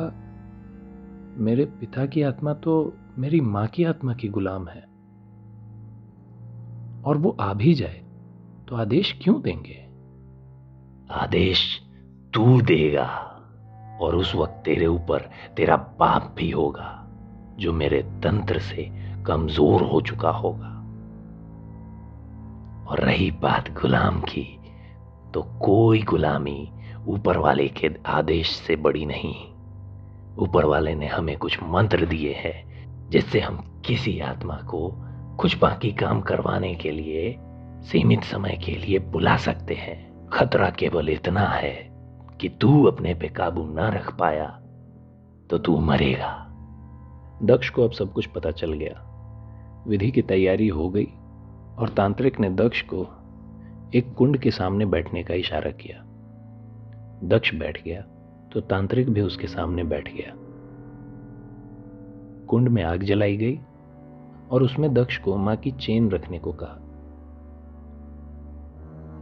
मेरे 1.37 1.65
पिता 1.79 2.05
की 2.05 2.21
आत्मा 2.21 2.53
तो 2.55 2.93
मेरी 3.17 3.41
माँ 3.43 3.67
की 3.67 3.83
आत्मा 3.83 4.13
की 4.13 4.27
गुलाम 4.29 4.67
है। 4.67 4.84
और 7.05 7.17
वो 7.17 7.35
आ 7.39 7.53
भी 7.53 7.73
जाए 7.73 8.01
तो 8.67 8.75
आदेश 8.75 9.11
क्यों 9.23 9.41
देंगे? 9.41 9.81
आदेश 11.11 11.81
तू 12.33 12.61
देगा 12.61 13.07
और 14.01 14.15
उस 14.15 14.35
वक्त 14.35 14.61
तेरे 14.65 14.87
ऊपर 14.87 15.29
तेरा 15.57 15.75
बाप 15.99 16.33
भी 16.37 16.51
होगा, 16.51 17.07
जो 17.59 17.73
मेरे 17.73 18.01
तंत्र 18.23 18.59
से 18.59 18.89
कमज़ोर 19.27 19.81
हो 19.81 20.01
चुका 20.01 20.29
होगा। 20.29 20.71
और 22.89 22.99
रही 22.99 23.31
बात 23.31 23.71
गुलाम 23.81 24.21
की 24.21 24.47
तो 25.33 25.41
कोई 25.41 26.01
गुलामी 26.01 26.71
ऊपर 27.07 27.37
वाले 27.37 27.67
के 27.67 27.89
आदेश 28.05 28.49
से 28.57 28.75
बड़ी 28.75 29.05
नहीं। 29.05 29.35
ऊपर 30.37 30.65
वाले 30.65 30.95
ने 30.95 31.07
हमें 31.07 31.37
कुछ 31.37 31.57
मंत्र 31.63 32.05
दिए 32.05 32.33
हैं, 32.33 33.09
जिससे 33.09 33.39
हम 33.39 33.81
किसी 33.85 34.19
आत्मा 34.19 34.55
को 34.55 34.89
कुछ 35.39 35.57
बाकी 35.57 35.91
काम 35.91 36.21
करवाने 36.21 36.73
के 36.75 36.91
लिए, 36.91 37.35
सीमित 37.81 38.23
समय 38.23 38.57
के 38.65 38.71
लिए 38.71 38.99
बुला 38.99 39.35
सकते 39.37 39.73
हैं। 39.73 40.29
खतरा 40.29 40.69
केवल 40.69 41.09
इतना 41.09 41.41
है 41.41 41.73
कि 42.41 42.49
तू 42.61 42.83
अपने 42.83 43.13
पे 43.13 43.27
काबू 43.27 43.63
ना 43.65 43.89
रख 43.89 44.15
पाया 44.17 44.47
तो 45.49 45.57
तू 45.57 45.77
मरेगा। 45.79 46.31
दक्ष 47.43 47.69
को 47.69 47.83
अब 47.83 47.91
सब 47.91 48.13
कुछ 48.13 48.25
पता 48.25 48.51
चल 48.51 48.73
गया। 48.73 49.01
विधि 49.87 50.11
की 50.11 50.21
तैयारी 50.21 50.67
हो 50.67 50.89
गई 50.89 51.07
और 51.77 51.93
तांत्रिक 51.97 52.39
ने 52.39 52.49
दक्ष 52.49 52.81
को 52.93 53.05
एक 53.95 54.13
कुंड 54.13 54.37
के 54.37 54.51
सामने 54.51 54.85
बैठने 54.85 55.23
का 55.23 55.33
इशारा 55.33 55.71
किया। 55.71 56.01
दक्ष 57.27 57.53
बैठ 57.55 57.83
गया 57.83 58.01
तो 58.53 58.61
तांत्रिक 58.61 59.09
भी 59.09 59.21
उसके 59.21 59.47
सामने 59.47 59.83
बैठ 59.83 60.13
गया। 60.13 60.33
कुंड 62.47 62.69
में 62.69 62.83
आग 62.83 63.03
जलाई 63.03 63.37
गई 63.37 63.59
और 64.51 64.63
उसमें 64.63 64.93
दक्ष 64.93 65.17
को 65.17 65.37
माँ 65.37 65.55
की 65.55 65.71
चेन 65.71 66.11
रखने 66.11 66.39
को 66.39 66.51
कहा। 66.51 66.81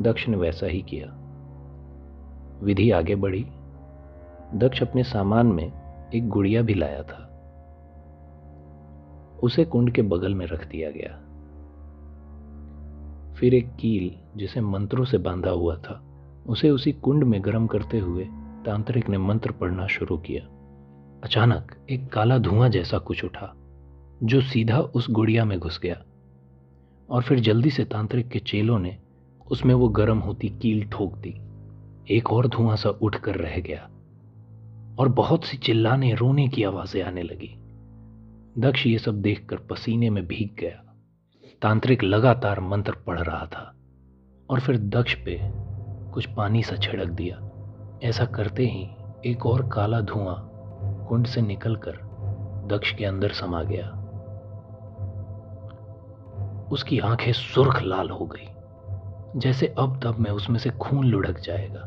दक्ष 0.01 0.27
ने 0.27 0.37
वैसा 0.37 0.65
ही 0.65 0.81
किया। 0.81 1.17
विधि 2.63 2.91
आगे 2.91 3.15
बढ़ी। 3.15 3.45
दक्ष 4.53 4.81
अपने 4.81 5.03
सामान 5.03 5.47
में 5.47 5.71
एक 6.15 6.29
गुड़िया 6.29 6.61
भी 6.61 6.73
लाया 6.73 7.03
था। 7.03 7.29
उसे 9.43 9.65
कुंड 9.65 9.91
के 9.91 10.01
बगल 10.01 10.35
में 10.35 10.45
रख 10.45 10.67
दिया 10.67 10.91
गया। 10.91 11.19
फिर 13.33 13.53
एक 13.53 13.75
कील, 13.75 14.39
जिसे 14.39 14.61
मंत्रों 14.61 15.05
से 15.05 15.17
बांधा 15.17 15.49
हुआ 15.49 15.75
था, 15.75 16.03
उसे 16.47 16.69
उसी 16.69 16.91
कुंड 16.91 17.23
में 17.23 17.45
गर्म 17.45 17.67
करते 17.67 17.99
हुए 17.99 18.25
तांत्रिक 18.65 19.09
ने 19.09 19.17
मंत्र 19.17 19.51
पढ़ना 19.51 19.87
शुरू 19.87 20.17
किया। 20.17 20.43
अचानक 21.23 21.71
एक 21.89 22.13
काला 22.13 22.37
धुआँ 22.37 22.69
जैसा 22.69 22.97
कुछ 22.97 23.25
उठा। 23.25 23.55
जो 24.23 24.41
सीधा 24.41 24.79
उस 24.79 25.09
गुड़िया 25.09 25.45
में 25.45 25.59
घुस 25.59 25.79
गया। 25.79 26.03
और 27.09 27.23
फिर 27.23 27.39
जल्दी 27.39 27.69
से 27.69 27.85
तांत्रिक 27.85 28.29
के 28.29 28.39
चेलों 28.39 28.79
ने 28.79 28.97
उसमें 29.51 29.73
वो 29.73 29.89
गर्म 29.89 30.19
होती 30.19 30.49
कील 30.49 30.87
ठोक 30.87 31.17
दी। 31.17 31.41
एक 32.17 32.31
और 32.31 32.47
धुआँ 32.47 32.75
सा 32.75 32.89
उठ 32.89 33.15
कर 33.15 33.35
रह 33.35 33.59
गया। 33.59 33.89
और 34.99 35.09
बहुत 35.09 35.45
सी 35.45 35.57
चिल्लाने, 35.57 36.13
रोने 36.13 36.47
की 36.47 36.63
आवाज़ें 36.63 37.03
आने 37.03 37.23
लगी। 37.23 37.55
दक्ष 38.61 38.87
ये 38.87 38.97
सब 38.97 39.21
देखकर 39.21 39.57
पसीने 39.57 40.09
में 40.09 40.27
भीग 40.27 40.59
गया। 40.59 40.95
तांत्रिक 41.61 42.03
लगातार 42.03 42.59
मंत्र 42.59 42.91
पढ़ 43.07 43.19
रहा 43.19 43.45
था। 43.45 43.75
और 44.49 44.59
फिर 44.59 44.77
दक्ष 44.77 45.13
पे 45.13 45.39
कुछ 46.11 46.25
पानी 46.25 46.63
सा 46.63 46.75
छिड़क 46.75 47.07
दिया। 47.07 47.49
ऐसा 48.03 48.25
करते 48.25 48.65
ही 48.67 48.89
एक 49.25 49.45
और 49.45 49.69
काला 49.69 50.01
धुआँ 50.01 50.49
कुंड 51.09 51.25
से 51.25 51.41
निकलकर 51.41 51.91
दक्ष 52.67 52.95
के 52.95 53.05
अंदर 53.05 53.31
समा 53.31 53.63
गया। 53.63 53.99
उसकी 56.73 56.99
आँखें 56.99 57.33
सुर्ख 57.33 57.81
लाल 57.81 58.09
हो 58.09 58.25
गई। 58.25 58.49
जैसे 59.39 59.75
अब 59.79 59.99
तब 60.03 60.19
में 60.19 60.31
उसमें 60.31 60.59
से 60.59 60.69
खून 60.69 61.05
लुढ़क 61.05 61.39
जाएगा। 61.39 61.81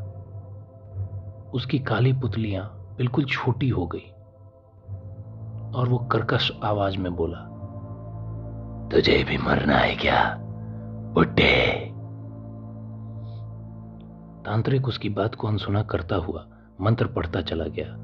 उसकी 1.53 1.79
काली 1.79 2.13
पुतलियाँ 2.13 2.93
बिल्कुल 2.97 3.25
छोटी 3.25 3.69
हो 3.69 3.87
गई। 3.87 4.11
और 5.75 5.87
वो 5.89 5.97
कर्कश 5.97 6.51
आवाज़ 6.63 6.97
में 6.97 7.15
बोला, 7.15 7.37
तुझे 8.91 9.23
भी 9.23 9.37
मरना 9.37 9.77
है 9.77 9.95
क्या, 9.95 10.37
बुड्ढे? 11.13 11.85
तांत्रिक 14.43 14.87
उसकी 14.87 15.09
बात 15.09 15.35
को 15.35 15.47
अनसुना 15.47 15.83
करता 15.83 16.15
हुआ 16.15 16.47
मंत्र 16.81 17.07
पढ़ता 17.07 17.41
चला 17.41 17.65
गया। 17.65 17.95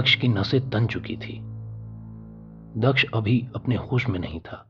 दक्ष 0.00 0.14
की 0.14 0.28
नसें 0.28 0.70
तन 0.70 0.86
चुकी 0.86 1.16
थी। 1.16 1.40
दक्ष 2.80 3.04
अभी 3.14 3.48
अपने 3.56 3.76
होश 3.76 4.08
में 4.08 4.20
नहीं 4.20 4.40
था। 4.40 4.66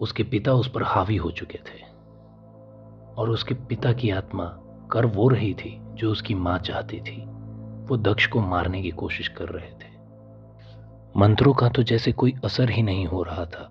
उसके 0.00 0.22
पिता 0.22 0.52
उस 0.52 0.70
पर 0.70 0.82
हावी 0.82 1.16
हो 1.16 1.30
चुके 1.30 1.58
थे। 1.58 1.94
और 3.16 3.30
उसके 3.30 3.54
पिता 3.54 3.92
की 3.92 4.10
आत्मा 4.10 4.44
कर 4.90 5.06
वो 5.06 5.28
रही 5.28 5.54
थी 5.54 5.80
जो 5.82 6.12
उसकी 6.12 6.34
माँ 6.34 6.58
चाहती 6.58 7.00
थी। 7.00 7.24
वो 7.86 7.96
दक्ष 7.96 8.26
को 8.26 8.40
मारने 8.40 8.82
की 8.82 8.90
कोशिश 8.90 9.28
कर 9.28 9.44
रहे 9.44 9.70
थे। 9.70 9.94
मंत्रों 11.16 11.54
का 11.54 11.68
तो 11.68 11.82
जैसे 11.82 12.12
कोई 12.12 12.34
असर 12.44 12.70
ही 12.70 12.82
नहीं 12.82 13.06
हो 13.06 13.22
रहा 13.22 13.44
था। 13.44 13.70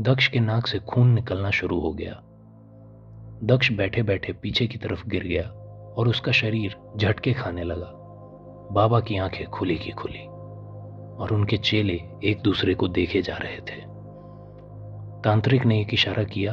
दक्ष 0.00 0.28
के 0.28 0.40
नाक 0.40 0.66
से 0.66 0.78
खून 0.78 1.08
निकलना 1.08 1.50
शुरू 1.50 1.80
हो 1.80 1.92
गया। 1.92 2.22
दक्ष 3.42 3.72
बैठे 3.72 4.02
बैठे 4.02 4.32
पीछे 4.32 4.66
की 4.66 4.78
तरफ़ 4.78 5.08
गिर 5.08 5.24
गया 5.24 5.42
और 5.96 6.08
उसका 6.08 6.32
शरीर 6.32 6.76
झटके 6.96 7.32
खाने 7.32 7.64
लगा। 7.64 7.92
बाबा 8.72 9.00
की 9.00 9.16
आँखें 9.16 9.46
खुली 9.46 9.76
की 9.76 9.90
खुली 9.90 10.26
और 11.16 11.28
उनके 11.32 11.56
चेले 11.56 12.02
एक 12.24 12.42
दूसरे 12.42 12.74
को 12.74 12.88
देखे 12.88 13.22
जा 13.22 13.36
रहे 13.36 13.56
थे। 13.56 13.85
तांत्रिक 15.26 15.66
ने 15.66 15.80
एक 15.80 15.94
इशारा 15.94 16.24
किया 16.24 16.52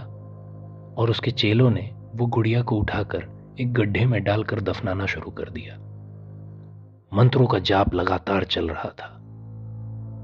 और 0.97 1.09
उसके 1.09 1.32
चेलों 1.32 1.69
ने 1.71 1.91
वो 2.15 2.26
गुड़िया 2.26 2.61
को 2.61 2.76
उठाकर 2.76 3.53
एक 3.59 3.74
गड्ढे 3.74 4.05
में 4.05 4.24
डालकर 4.24 4.61
दफनाना 4.61 5.05
शुरू 5.05 5.32
कर 5.32 5.49
दिया। 5.49 5.76
मंत्रों 7.13 7.47
का 7.47 7.59
जाप 7.59 7.93
लगातार 7.93 8.43
चल 8.43 8.69
रहा 8.69 8.89
था। 8.89 9.19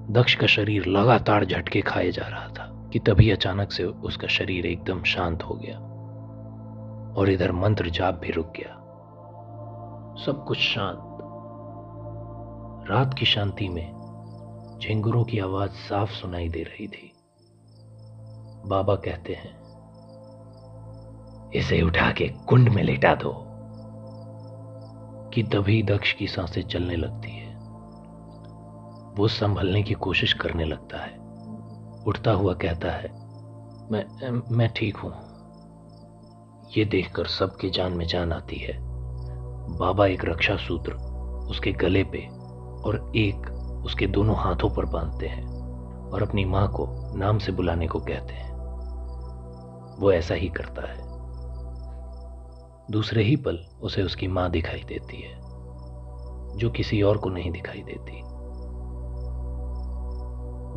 दक्ष 0.10 0.36
का 0.36 0.47
शरीर 0.47 0.86
लगातार 0.86 1.45
झटके 1.45 1.82
खाए 1.82 2.12
जा 2.12 2.28
रहा 2.28 2.47
था 2.47 2.89
कि 2.93 3.00
तभी 3.00 3.32
अचानक 3.32 3.72
से 3.72 3.84
उसका 3.84 4.28
शरीर 4.28 4.66
एकदम 4.66 5.04
शांत 5.04 5.43
हो 5.43 5.56
गया 5.56 5.78
और 7.16 7.30
इधर 7.30 7.52
मंत्र 7.52 7.89
जाप 7.89 8.20
भी 8.20 8.32
रुक 8.32 8.54
गया। 8.56 8.76
सब 10.26 10.45
कुछ 10.47 10.58
शांत। 10.58 11.00
रात 12.89 13.14
की 13.14 13.26
शांति 13.26 13.70
में 13.70 13.91
झिंगुरों 14.84 15.24
की 15.24 15.39
आवाज़ 15.39 15.72
साफ़ 15.72 16.12
सुनाई 16.12 16.50
दे 16.50 16.64
रही 16.64 16.88
थी। 16.88 17.09
बाबा 18.66 18.95
कहते 18.95 19.34
हैं, 19.34 19.60
इसे 21.51 21.82
उठा 21.82 22.12
के 22.12 22.28
कुंड 22.28 22.70
में 22.70 22.84
लेटा 22.84 23.16
दो, 23.16 23.45
कि 25.34 25.43
तभी 25.43 25.84
दक्ष 25.84 26.14
की 26.14 26.28
साँसें 26.28 26.62
चलने 26.62 26.95
लगती 26.95 27.32
है। 27.32 27.55
वो 29.16 29.28
संभलने 29.28 29.84
की 29.84 29.93
कोशिश 29.93 30.34
करने 30.34 30.66
लगता 30.66 30.97
है। 30.97 31.18
उठता 32.03 32.32
हुआ 32.32 32.53
कहता 32.53 32.91
है, 32.91 33.10
मैं 33.91 34.32
मैं 34.57 34.70
ठीक 34.70 34.97
हूँ। 34.97 35.14
ये 36.78 36.86
देखकर 36.86 37.26
सबके 37.26 37.70
जान 37.70 37.93
में 37.93 38.05
जान 38.05 38.34
आती 38.34 38.55
है। 38.55 38.80
बाबा 39.78 40.07
एक 40.07 40.26
रक्षा 40.26 40.55
सूत्र 40.55 40.93
उसके 41.49 41.72
गले 41.72 42.03
पे 42.03 42.28
और 42.82 43.12
एक 43.16 43.51
उसके 43.86 44.07
दोनों 44.07 44.36
हाथों 44.36 44.70
पर 44.70 44.86
बांधते 44.86 45.28
हैं। 45.28 45.59
और 46.14 46.24
अपनी 46.24 46.45
माँ 46.45 46.68
को 46.68 46.88
नाम 47.18 47.38
से 47.38 47.51
बुलाने 47.51 47.88
को 47.88 47.99
कहते 47.99 48.34
हैं। 48.34 48.49
वो 49.99 50.12
ऐसा 50.12 50.34
ही 50.34 50.49
करता 50.49 50.82
है। 50.82 50.97
दूसरे 52.91 53.24
ही 53.24 53.36
पल 53.36 53.60
उसे 53.82 54.03
उसकी 54.03 54.28
माँ 54.28 54.49
दिखाई 54.51 54.84
देती 54.88 55.22
है, 55.22 55.36
जो 56.57 56.70
किसी 56.70 57.01
और 57.01 57.18
को 57.18 57.30
नहीं 57.30 57.51
दिखाई 57.51 57.84
देती। 57.84 58.22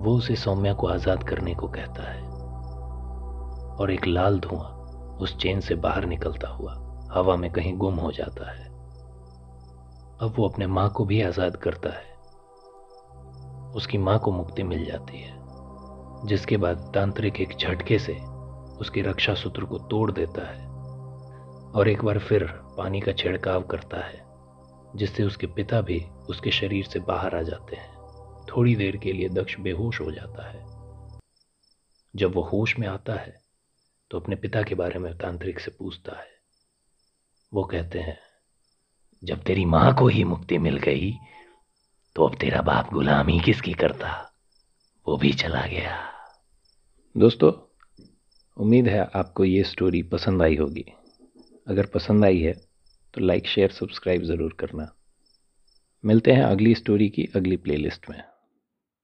वो 0.02 0.16
उसे 0.16 0.36
सौम्या 0.36 0.72
को 0.72 0.86
आज़ाद 0.86 1.22
करने 1.22 1.54
को 1.54 1.68
कहता 1.68 2.02
है। 2.02 2.22
और 3.76 3.90
एक 3.90 4.06
लाल 4.06 4.40
धुआँ 4.40 4.68
उस 5.20 5.36
चेन 5.36 5.60
से 5.60 5.74
बाहर 5.74 6.04
निकलता 6.04 6.48
हुआ 6.48 6.72
हवा 7.12 7.36
में 7.36 7.50
कहीं 7.50 7.76
गुम 7.76 7.94
हो 7.94 8.12
जाता 8.12 8.50
है। 8.50 8.64
अब 10.20 10.34
वो 10.36 10.48
अपने 10.48 10.66
माँ 10.66 10.90
को 10.90 11.04
भी 11.04 11.22
आज़ाद 11.22 11.56
करता 11.56 11.88
है। 11.88 12.11
उसकी 13.74 13.98
माँ 13.98 14.18
को 14.18 14.32
मुक्ति 14.32 14.62
मिल 14.62 14.84
जाती 14.84 15.18
है, 15.18 15.36
जिसके 16.26 16.56
बाद 16.56 16.90
तांत्रिक 16.94 17.40
एक 17.40 17.56
झटके 17.56 17.98
से 17.98 18.14
उसके 18.80 19.02
रक्षा 19.02 19.34
सूत्र 19.34 19.64
को 19.64 19.78
तोड़ 19.90 20.10
देता 20.12 20.46
है 20.48 20.66
और 21.72 21.88
एक 21.88 22.04
बार 22.04 22.18
फिर 22.18 22.44
पानी 22.78 23.00
का 23.00 23.12
छिड़काव 23.12 23.62
करता 23.62 24.04
है, 24.06 24.24
जिससे 24.96 25.24
उसके 25.24 25.46
पिता 25.46 25.80
भी 25.80 26.00
उसके 26.28 26.50
शरीर 26.50 26.84
से 26.84 27.00
बाहर 27.00 27.36
आ 27.36 27.42
जाते 27.42 27.76
हैं। 27.76 27.90
थोड़ी 28.46 28.74
देर 28.76 28.96
के 28.96 29.12
लिए 29.12 29.28
दक्ष 29.28 29.58
बेहोश 29.58 30.00
हो 30.00 30.10
जाता 30.10 30.48
है। 30.50 30.66
जब 32.14 32.34
वो 32.34 32.42
होश 32.42 32.78
में 32.78 32.86
आता 32.88 33.14
है 33.14 33.40
तो 34.10 34.20
अपने 34.20 34.36
पिता 34.36 34.62
के 34.62 34.74
बारे 34.74 34.98
में 34.98 35.16
तांत्रिक 35.18 35.60
से 35.60 35.70
पूछता 35.70 36.18
है। 36.18 36.30
वो 37.52 37.64
कहते 37.64 37.98
हैं, 37.98 38.18
जब 39.22 39.42
तेरी 39.42 39.64
माँ 39.64 39.94
को 39.94 40.08
ही 40.08 40.24
मुक्ति 40.24 40.58
मिल 40.58 40.76
गई 40.76 41.12
तो 42.16 42.26
अब 42.26 42.34
तेरा 42.34 42.60
बाप 42.62 42.92
गुलामी 42.92 43.38
किसकी 43.40 43.72
करता? 43.72 44.08
वो 45.06 45.16
भी 45.16 45.32
चला 45.32 45.66
गया। 45.66 45.96
दोस्तों, 47.14 47.52
उम्मीद 48.56 48.88
है 48.88 49.00
आपको 49.14 49.44
ये 49.44 49.62
स्टोरी 49.64 50.02
पसंद 50.02 50.42
आई 50.42 50.56
होगी। 50.56 50.84
अगर 51.68 51.86
पसंद 51.86 52.24
आई 52.24 52.40
है 52.40 52.52
तो 53.14 53.20
लाइक 53.20 53.46
शेयर 53.46 53.70
सब्सक्राइब 53.70 54.22
ज़रूर 54.22 54.56
करना। 54.60 54.88
मिलते 56.04 56.32
हैं 56.32 56.42
अगली 56.42 56.74
स्टोरी 56.74 57.08
की 57.08 57.28
अगली 57.36 57.56
प्लेलिस्ट 57.56 58.10
में। 58.10 58.22